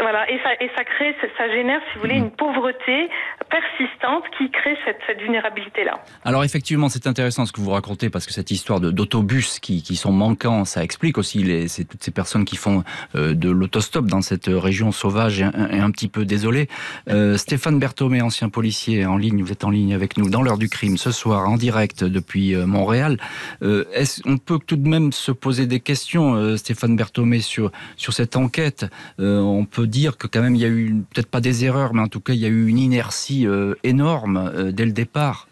voilà, 0.00 0.28
et 0.28 0.38
ça, 0.42 0.50
et 0.60 0.68
ça 0.76 0.84
crée, 0.84 1.14
ça 1.38 1.48
génère, 1.50 1.80
si 1.88 1.94
vous 1.94 2.00
voulez, 2.00 2.16
une 2.16 2.32
pauvreté 2.32 3.08
persistante 3.48 4.24
qui 4.36 4.50
crée 4.50 4.76
cette, 4.84 5.20
vulnérabilité-là. 5.20 6.02
Alors 6.24 6.42
effectivement, 6.42 6.88
c'est 6.88 7.06
intéressant 7.06 7.46
ce 7.46 7.52
que 7.52 7.60
vous 7.60 7.70
racontez 7.70 8.10
parce 8.10 8.26
que 8.26 8.32
cette 8.32 8.50
histoire 8.50 8.80
d'autobus 8.80 9.60
qui, 9.60 9.80
sont 9.94 10.12
manquants, 10.12 10.64
ça 10.64 10.82
explique 10.82 11.16
aussi 11.16 11.44
les, 11.44 11.66
toutes 11.68 12.02
ces 12.02 12.10
personnes 12.10 12.44
qui 12.44 12.56
font 12.56 12.82
euh, 13.14 13.34
de 13.34 13.48
l'autostop 13.48 14.06
dans 14.06 14.20
cette 14.20 14.46
région 14.48 14.90
sauvage 14.90 15.40
et 15.40 15.44
un, 15.44 15.70
et 15.70 15.78
un 15.78 15.90
petit 15.92 16.08
peu 16.08 16.24
désolée. 16.24 16.68
Euh, 17.08 17.36
Stéphane 17.36 17.78
Berthomé, 17.78 18.20
ancien 18.20 18.48
policier 18.48 19.06
en 19.06 19.16
ligne, 19.16 19.42
vous 19.42 19.52
êtes 19.52 19.64
en 19.64 19.70
ligne 19.70 19.94
avec 19.94 20.16
nous 20.16 20.28
dans 20.28 20.42
l'heure 20.42 20.58
du 20.58 20.68
crime 20.68 20.98
ce 20.98 21.12
soir 21.12 21.48
en 21.48 21.56
direct 21.56 22.02
depuis 22.02 22.54
euh, 22.54 22.66
Montréal. 22.66 23.18
Euh, 23.62 23.84
est-ce 23.92 24.22
on 24.26 24.38
peut 24.38 24.58
tout 24.58 24.76
de 24.76 24.88
même 24.88 25.12
se 25.12 25.30
poser 25.30 25.66
des 25.66 25.80
questions, 25.80 26.56
Stéphane 26.56 26.96
Berthomé, 26.96 27.40
sur 27.40 27.70
sur 27.96 28.12
cette 28.12 28.36
enquête? 28.36 28.86
On 29.18 29.64
peut 29.64 29.83
dire 29.86 30.16
que 30.16 30.26
quand 30.26 30.42
même 30.42 30.54
il 30.54 30.60
y 30.60 30.64
a 30.64 30.68
eu 30.68 31.04
peut-être 31.12 31.28
pas 31.28 31.40
des 31.40 31.64
erreurs, 31.64 31.94
mais 31.94 32.02
en 32.02 32.08
tout 32.08 32.20
cas 32.20 32.32
il 32.32 32.40
y 32.40 32.46
a 32.46 32.48
eu 32.48 32.66
une 32.66 32.78
inertie 32.78 33.46
euh, 33.46 33.74
énorme 33.82 34.50
euh, 34.54 34.72
dès 34.72 34.84
le 34.84 34.92
départ. 34.92 35.48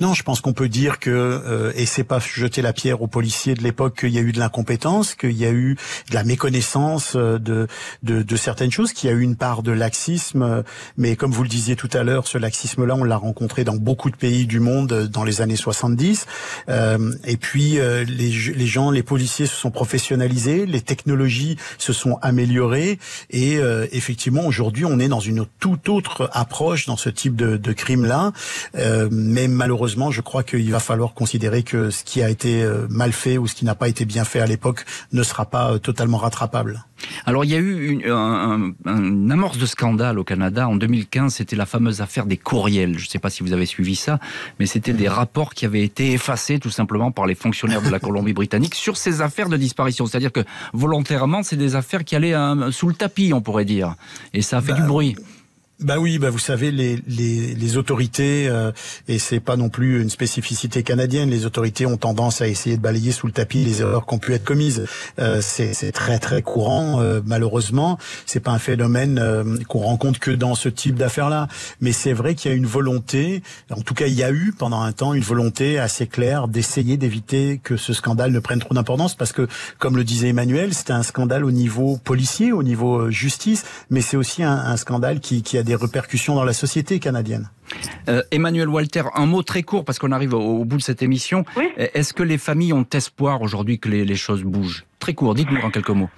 Non, 0.00 0.14
je 0.14 0.22
pense 0.22 0.40
qu'on 0.40 0.52
peut 0.52 0.68
dire 0.68 0.98
que, 0.98 1.10
euh, 1.10 1.72
et 1.74 1.86
c'est 1.86 2.04
pas 2.04 2.18
jeter 2.18 2.62
la 2.62 2.72
pierre 2.72 3.02
aux 3.02 3.06
policiers 3.06 3.54
de 3.54 3.62
l'époque, 3.62 4.00
qu'il 4.00 4.10
y 4.10 4.18
a 4.18 4.22
eu 4.22 4.32
de 4.32 4.38
l'incompétence, 4.38 5.14
qu'il 5.14 5.32
y 5.32 5.46
a 5.46 5.50
eu 5.50 5.76
de 6.10 6.14
la 6.14 6.24
méconnaissance 6.24 7.14
euh, 7.16 7.38
de, 7.38 7.66
de, 8.02 8.22
de 8.22 8.36
certaines 8.36 8.70
choses, 8.70 8.92
qu'il 8.92 9.10
y 9.10 9.12
a 9.12 9.16
eu 9.16 9.22
une 9.22 9.36
part 9.36 9.62
de 9.62 9.72
laxisme. 9.72 10.62
Mais 10.96 11.16
comme 11.16 11.32
vous 11.32 11.42
le 11.42 11.48
disiez 11.48 11.76
tout 11.76 11.90
à 11.92 12.02
l'heure, 12.02 12.26
ce 12.26 12.38
laxisme-là, 12.38 12.94
on 12.94 13.04
l'a 13.04 13.16
rencontré 13.16 13.64
dans 13.64 13.76
beaucoup 13.76 14.10
de 14.10 14.16
pays 14.16 14.46
du 14.46 14.60
monde 14.60 14.92
euh, 14.92 15.06
dans 15.06 15.24
les 15.24 15.40
années 15.40 15.56
70. 15.56 16.26
Euh, 16.68 17.12
et 17.24 17.36
puis, 17.36 17.78
euh, 17.78 18.04
les, 18.04 18.30
les 18.30 18.66
gens, 18.66 18.90
les 18.90 19.02
policiers 19.02 19.46
se 19.46 19.54
sont 19.54 19.70
professionnalisés, 19.70 20.66
les 20.66 20.80
technologies 20.80 21.56
se 21.78 21.92
sont 21.92 22.18
améliorées. 22.22 22.98
Et 23.30 23.58
euh, 23.58 23.86
effectivement, 23.92 24.46
aujourd'hui, 24.46 24.84
on 24.84 24.98
est 24.98 25.08
dans 25.08 25.20
une 25.20 25.46
toute 25.58 25.88
autre 25.88 26.30
approche 26.32 26.86
dans 26.86 26.96
ce 26.96 27.08
type 27.08 27.36
de, 27.36 27.56
de 27.56 27.72
crime-là. 27.72 28.32
même 28.74 29.52
malheureusement, 29.62 30.10
je 30.10 30.22
crois 30.22 30.42
qu'il 30.42 30.72
va 30.72 30.80
falloir 30.80 31.14
considérer 31.14 31.62
que 31.62 31.90
ce 31.90 32.02
qui 32.02 32.20
a 32.20 32.28
été 32.28 32.64
euh, 32.64 32.88
mal 32.90 33.12
fait 33.12 33.38
ou 33.38 33.46
ce 33.46 33.54
qui 33.54 33.64
n'a 33.64 33.76
pas 33.76 33.88
été 33.88 34.04
bien 34.04 34.24
fait 34.24 34.40
à 34.40 34.46
l'époque 34.46 34.84
ne 35.12 35.22
sera 35.22 35.44
pas 35.44 35.70
euh, 35.70 35.78
totalement 35.78 36.18
rattrapable. 36.18 36.84
Alors 37.26 37.44
il 37.44 37.52
y 37.52 37.54
a 37.54 37.58
eu 37.58 37.90
une, 37.90 38.10
un, 38.10 38.72
un, 38.86 39.04
une 39.04 39.30
amorce 39.30 39.58
de 39.58 39.66
scandale 39.66 40.18
au 40.18 40.24
Canada 40.24 40.68
en 40.68 40.74
2015, 40.74 41.34
c'était 41.34 41.54
la 41.54 41.64
fameuse 41.64 42.00
affaire 42.00 42.26
des 42.26 42.36
courriels. 42.36 42.98
Je 42.98 43.04
ne 43.04 43.08
sais 43.08 43.20
pas 43.20 43.30
si 43.30 43.44
vous 43.44 43.52
avez 43.52 43.66
suivi 43.66 43.94
ça, 43.94 44.18
mais 44.58 44.66
c'était 44.66 44.92
des 44.92 45.08
rapports 45.08 45.54
qui 45.54 45.64
avaient 45.64 45.84
été 45.84 46.10
effacés 46.10 46.58
tout 46.58 46.70
simplement 46.70 47.12
par 47.12 47.26
les 47.26 47.36
fonctionnaires 47.36 47.82
de 47.82 47.88
la 47.88 48.00
Colombie-Britannique 48.00 48.74
sur 48.74 48.96
ces 48.96 49.20
affaires 49.20 49.48
de 49.48 49.56
disparition. 49.56 50.06
C'est-à-dire 50.06 50.32
que 50.32 50.44
volontairement, 50.72 51.44
c'est 51.44 51.56
des 51.56 51.76
affaires 51.76 52.02
qui 52.02 52.16
allaient 52.16 52.34
euh, 52.34 52.72
sous 52.72 52.88
le 52.88 52.94
tapis, 52.94 53.32
on 53.32 53.42
pourrait 53.42 53.64
dire, 53.64 53.94
et 54.34 54.42
ça 54.42 54.58
a 54.58 54.60
fait 54.60 54.72
bah, 54.72 54.80
du 54.80 54.86
bruit. 54.88 55.14
Bah 55.82 55.98
oui, 55.98 56.18
bah 56.18 56.30
vous 56.30 56.38
savez 56.38 56.70
les 56.70 57.02
les, 57.06 57.54
les 57.54 57.76
autorités 57.76 58.48
euh, 58.48 58.70
et 59.08 59.18
c'est 59.18 59.40
pas 59.40 59.56
non 59.56 59.68
plus 59.68 60.00
une 60.00 60.10
spécificité 60.10 60.82
canadienne. 60.82 61.30
Les 61.30 61.46
autorités 61.46 61.86
ont 61.86 61.96
tendance 61.96 62.40
à 62.40 62.48
essayer 62.48 62.76
de 62.76 62.82
balayer 62.82 63.12
sous 63.12 63.26
le 63.26 63.32
tapis 63.32 63.64
les 63.64 63.80
erreurs 63.80 64.06
qui 64.06 64.14
ont 64.14 64.18
pu 64.18 64.32
être 64.34 64.44
commises. 64.44 64.84
Euh, 65.18 65.40
c'est 65.40 65.92
très 65.92 66.18
très 66.18 66.42
courant. 66.42 67.00
Euh, 67.00 67.20
malheureusement, 67.24 67.98
c'est 68.26 68.40
pas 68.40 68.52
un 68.52 68.58
phénomène 68.58 69.18
euh, 69.18 69.58
qu'on 69.68 69.80
rencontre 69.80 70.20
que 70.20 70.30
dans 70.30 70.54
ce 70.54 70.68
type 70.68 70.94
d'affaires-là. 70.94 71.48
Mais 71.80 71.92
c'est 71.92 72.12
vrai 72.12 72.34
qu'il 72.34 72.50
y 72.50 72.54
a 72.54 72.56
une 72.56 72.66
volonté. 72.66 73.42
En 73.70 73.82
tout 73.82 73.94
cas, 73.94 74.06
il 74.06 74.14
y 74.14 74.22
a 74.22 74.30
eu 74.30 74.52
pendant 74.56 74.82
un 74.82 74.92
temps 74.92 75.14
une 75.14 75.22
volonté 75.22 75.78
assez 75.78 76.06
claire 76.06 76.48
d'essayer 76.48 76.96
d'éviter 76.96 77.60
que 77.62 77.76
ce 77.76 77.92
scandale 77.92 78.32
ne 78.32 78.38
prenne 78.38 78.60
trop 78.60 78.74
d'importance 78.74 79.14
parce 79.14 79.32
que, 79.32 79.48
comme 79.78 79.96
le 79.96 80.04
disait 80.04 80.28
Emmanuel, 80.28 80.74
c'était 80.74 80.92
un 80.92 81.02
scandale 81.02 81.44
au 81.44 81.50
niveau 81.50 81.98
policier, 82.02 82.52
au 82.52 82.62
niveau 82.62 82.98
euh, 82.98 83.10
justice, 83.10 83.64
mais 83.90 84.00
c'est 84.00 84.16
aussi 84.16 84.42
un, 84.42 84.76
scandale 84.76 85.20
qui, 85.20 85.42
qui 85.42 85.58
a 85.58 85.62
des 85.62 85.71
des 85.72 85.76
répercussions 85.76 86.34
dans 86.34 86.44
la 86.44 86.52
société 86.52 86.98
canadienne. 86.98 87.50
Euh, 88.08 88.22
Emmanuel 88.30 88.68
Walter, 88.68 89.04
un 89.14 89.24
mot 89.24 89.42
très 89.42 89.62
court 89.62 89.84
parce 89.84 89.98
qu'on 89.98 90.12
arrive 90.12 90.34
au, 90.34 90.60
au, 90.60 90.64
bout 90.66 90.76
de 90.76 90.82
cette 90.82 91.02
émission. 91.02 91.44
Oui. 91.56 91.68
Est-ce 91.76 92.12
que 92.12 92.22
les 92.22 92.36
familles 92.36 92.74
ont 92.74 92.86
espoir 92.92 93.40
aujourd'hui 93.40 93.78
que 93.78 93.88
les, 93.88 94.04
les, 94.04 94.14
choses 94.14 94.42
bougent? 94.42 94.84
Très 94.98 95.14
court, 95.14 95.34
dites-nous 95.34 95.62
en 95.62 95.70
quelques 95.70 95.88
mots. 95.90 96.10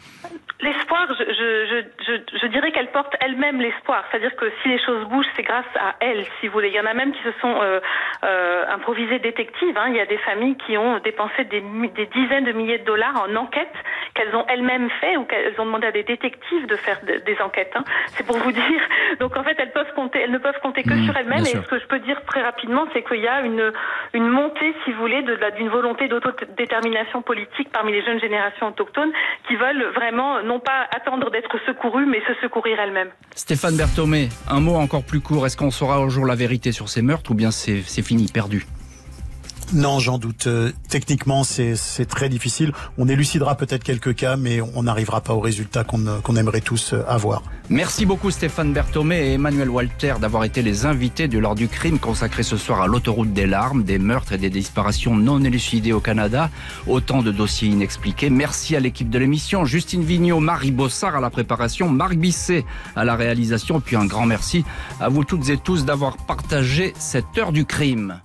Je, 1.45 1.83
je, 2.07 2.39
je, 2.39 2.47
dirais 2.47 2.73
qu'elle 2.73 2.91
porte 2.91 3.15
elle-même 3.21 3.61
l'espoir. 3.61 4.05
C'est-à-dire 4.11 4.35
que 4.37 4.51
si 4.63 4.69
les 4.69 4.79
choses 4.79 5.07
bougent, 5.09 5.29
c'est 5.37 5.43
grâce 5.43 5.65
à 5.77 5.95
elle, 6.01 6.25
si 6.41 6.47
vous 6.47 6.55
voulez. 6.55 6.69
Il 6.69 6.75
y 6.75 6.81
en 6.81 6.87
a 6.87 6.95
même 6.95 7.13
qui 7.13 7.23
se 7.23 7.33
sont 7.41 7.61
euh, 7.61 7.81
euh, 8.25 8.65
improvisées 8.71 9.19
détectives. 9.19 9.77
Hein. 9.77 9.87
Il 9.89 9.97
y 9.97 10.01
a 10.01 10.07
des 10.07 10.19
familles 10.19 10.57
qui 10.67 10.77
ont 10.79 10.99
dépensé 10.99 11.45
des, 11.45 11.61
des 11.95 12.07
dizaines 12.07 12.45
de 12.45 12.53
milliers 12.53 12.79
de 12.79 12.85
dollars 12.85 13.23
en 13.23 13.35
enquêtes 13.37 13.75
qu'elles 14.15 14.35
ont 14.35 14.45
elles-mêmes 14.49 14.91
fait 15.01 15.17
ou 15.17 15.25
qu'elles 15.25 15.55
ont 15.59 15.67
demandé 15.67 15.89
à 15.89 15.93
des 15.93 16.05
détectives 16.05 16.67
de 16.67 16.77
faire 16.77 17.01
des 17.05 17.41
enquêtes. 17.43 17.73
Hein. 17.75 17.85
C'est 18.15 18.27
pour 18.27 18.37
vous 18.37 18.53
dire. 18.65 18.83
Donc 19.21 19.37
en 19.37 19.43
fait, 19.43 19.57
elles 19.59 19.73
peuvent 19.73 19.93
compter, 19.95 20.21
elles 20.21 20.31
ne 20.31 20.39
peuvent 20.39 20.61
compter 20.61 20.83
que 20.83 20.95
mmh, 20.95 21.05
sur 21.05 21.17
elles-mêmes. 21.17 21.41
Et 21.41 21.57
ce 21.57 21.69
que 21.69 21.79
je 21.79 21.87
peux 21.87 21.99
dire 21.99 22.25
très 22.25 22.43
rapidement, 22.43 22.87
c'est 22.93 23.03
qu'il 23.03 23.21
y 23.21 23.29
a 23.29 23.41
une 23.41 23.73
une 24.13 24.29
montée, 24.29 24.75
si 24.85 24.93
vous 24.93 25.01
voulez, 25.01 25.23
d'une 25.57 25.69
volonté 25.69 26.09
d'autodétermination 26.09 27.23
politique 27.23 27.71
parmi 27.73 27.93
les 27.93 28.03
jeunes 28.03 28.21
générations 28.21 28.69
autochtones 28.69 29.13
qui 29.49 29.57
veulent 29.57 29.85
vraiment 29.95 30.43
non 30.43 30.61
pas 30.61 30.87
attendre 30.95 31.31
d'être 31.35 31.59
secourues, 31.67 32.07
mais 32.07 32.21
se 32.21 32.41
secourir 32.41 32.79
elles-mêmes. 32.79 33.11
Stéphane 33.35 33.77
Berthomé, 33.77 34.29
un 34.49 34.61
mot 34.61 34.77
encore 34.77 35.03
plus 35.03 35.21
court. 35.21 35.45
Est-ce 35.47 35.57
qu'on 35.57 35.73
saura 35.73 35.97
un 35.97 36.09
jour 36.09 36.25
la 36.25 36.37
vérité 36.37 36.71
sur 36.71 36.89
ces 36.89 37.03
meurtres 37.03 37.33
ou 37.33 37.35
bien 37.35 37.51
c'est 37.51 37.83
fini, 37.83 38.27
perdu? 38.33 38.67
Non, 39.75 39.99
j'en 39.99 40.19
doute. 40.19 40.47
Euh, 40.47 40.71
techniquement, 40.89 41.43
c'est 41.43 41.77
très 42.09 42.29
difficile. 42.29 42.73
On 42.97 43.09
élucidera 43.09 43.57
peut-être 43.57 43.83
quelques 43.83 44.15
cas, 44.15 44.37
mais 44.37 44.61
on 44.61 44.85
n'arrivera 44.85 45.21
pas 45.21 45.35
au 45.35 45.41
résultat 45.41 45.83
qu'on 45.85 46.37
aimerait 46.37 46.61
tous 46.61 46.93
euh, 46.93 47.03
avoir. 47.09 47.43
Merci 47.71 48.07
beaucoup 48.07 48.31
Stéphane 48.31 48.73
Berthomé 48.73 49.17
et 49.17 49.33
Emmanuel 49.33 49.71
Walter 49.71 50.15
d'avoir 50.21 50.45
été 50.45 50.63
les 50.63 50.87
invités 50.87 51.29
de 51.29 51.39
l'heure 51.39 51.55
du 51.55 51.67
crime 51.67 51.99
consacré 51.99 52.43
ce 52.43 52.57
soir 52.57 52.83
à 52.83 52.87
l'autoroute 52.87 53.33
des 53.33 53.47
larmes, 53.47 53.83
des 53.83 53.99
meurtres 53.99 54.33
et 54.33 54.39
des 54.39 54.51
disparitions 54.51 55.17
non 55.17 55.43
élucidées 55.43 55.93
au 55.93 56.01
Canada. 56.01 56.51
Autant 56.87 57.23
de 57.23 57.33
dossiers 57.33 57.69
inexpliqués. 57.69 58.31
Merci 58.31 58.77
à 58.77 58.81
l'équipe 58.81 59.11
de 59.11 59.19
l'émission. 59.19 59.65
Justine 59.65 60.05
Vignot, 60.05 60.41
Marie 60.41 60.71
Bossard 60.71 61.17
à 61.17 61.21
la 61.21 61.31
préparation, 61.31 61.89
Marc 61.89 62.15
Bisset 62.15 62.65
à 62.95 63.05
la 63.05 63.17
réalisation. 63.17 63.81
Puis 63.81 63.97
un 63.97 64.07
grand 64.07 64.27
merci 64.27 64.65
à 65.01 65.09
vous 65.09 65.25
toutes 65.25 65.49
et 65.49 65.57
tous 65.57 65.85
d'avoir 65.85 66.17
partagé 66.17 66.93
cette 66.99 67.37
heure 67.39 67.51
du 67.51 67.65
crime. 67.65 68.21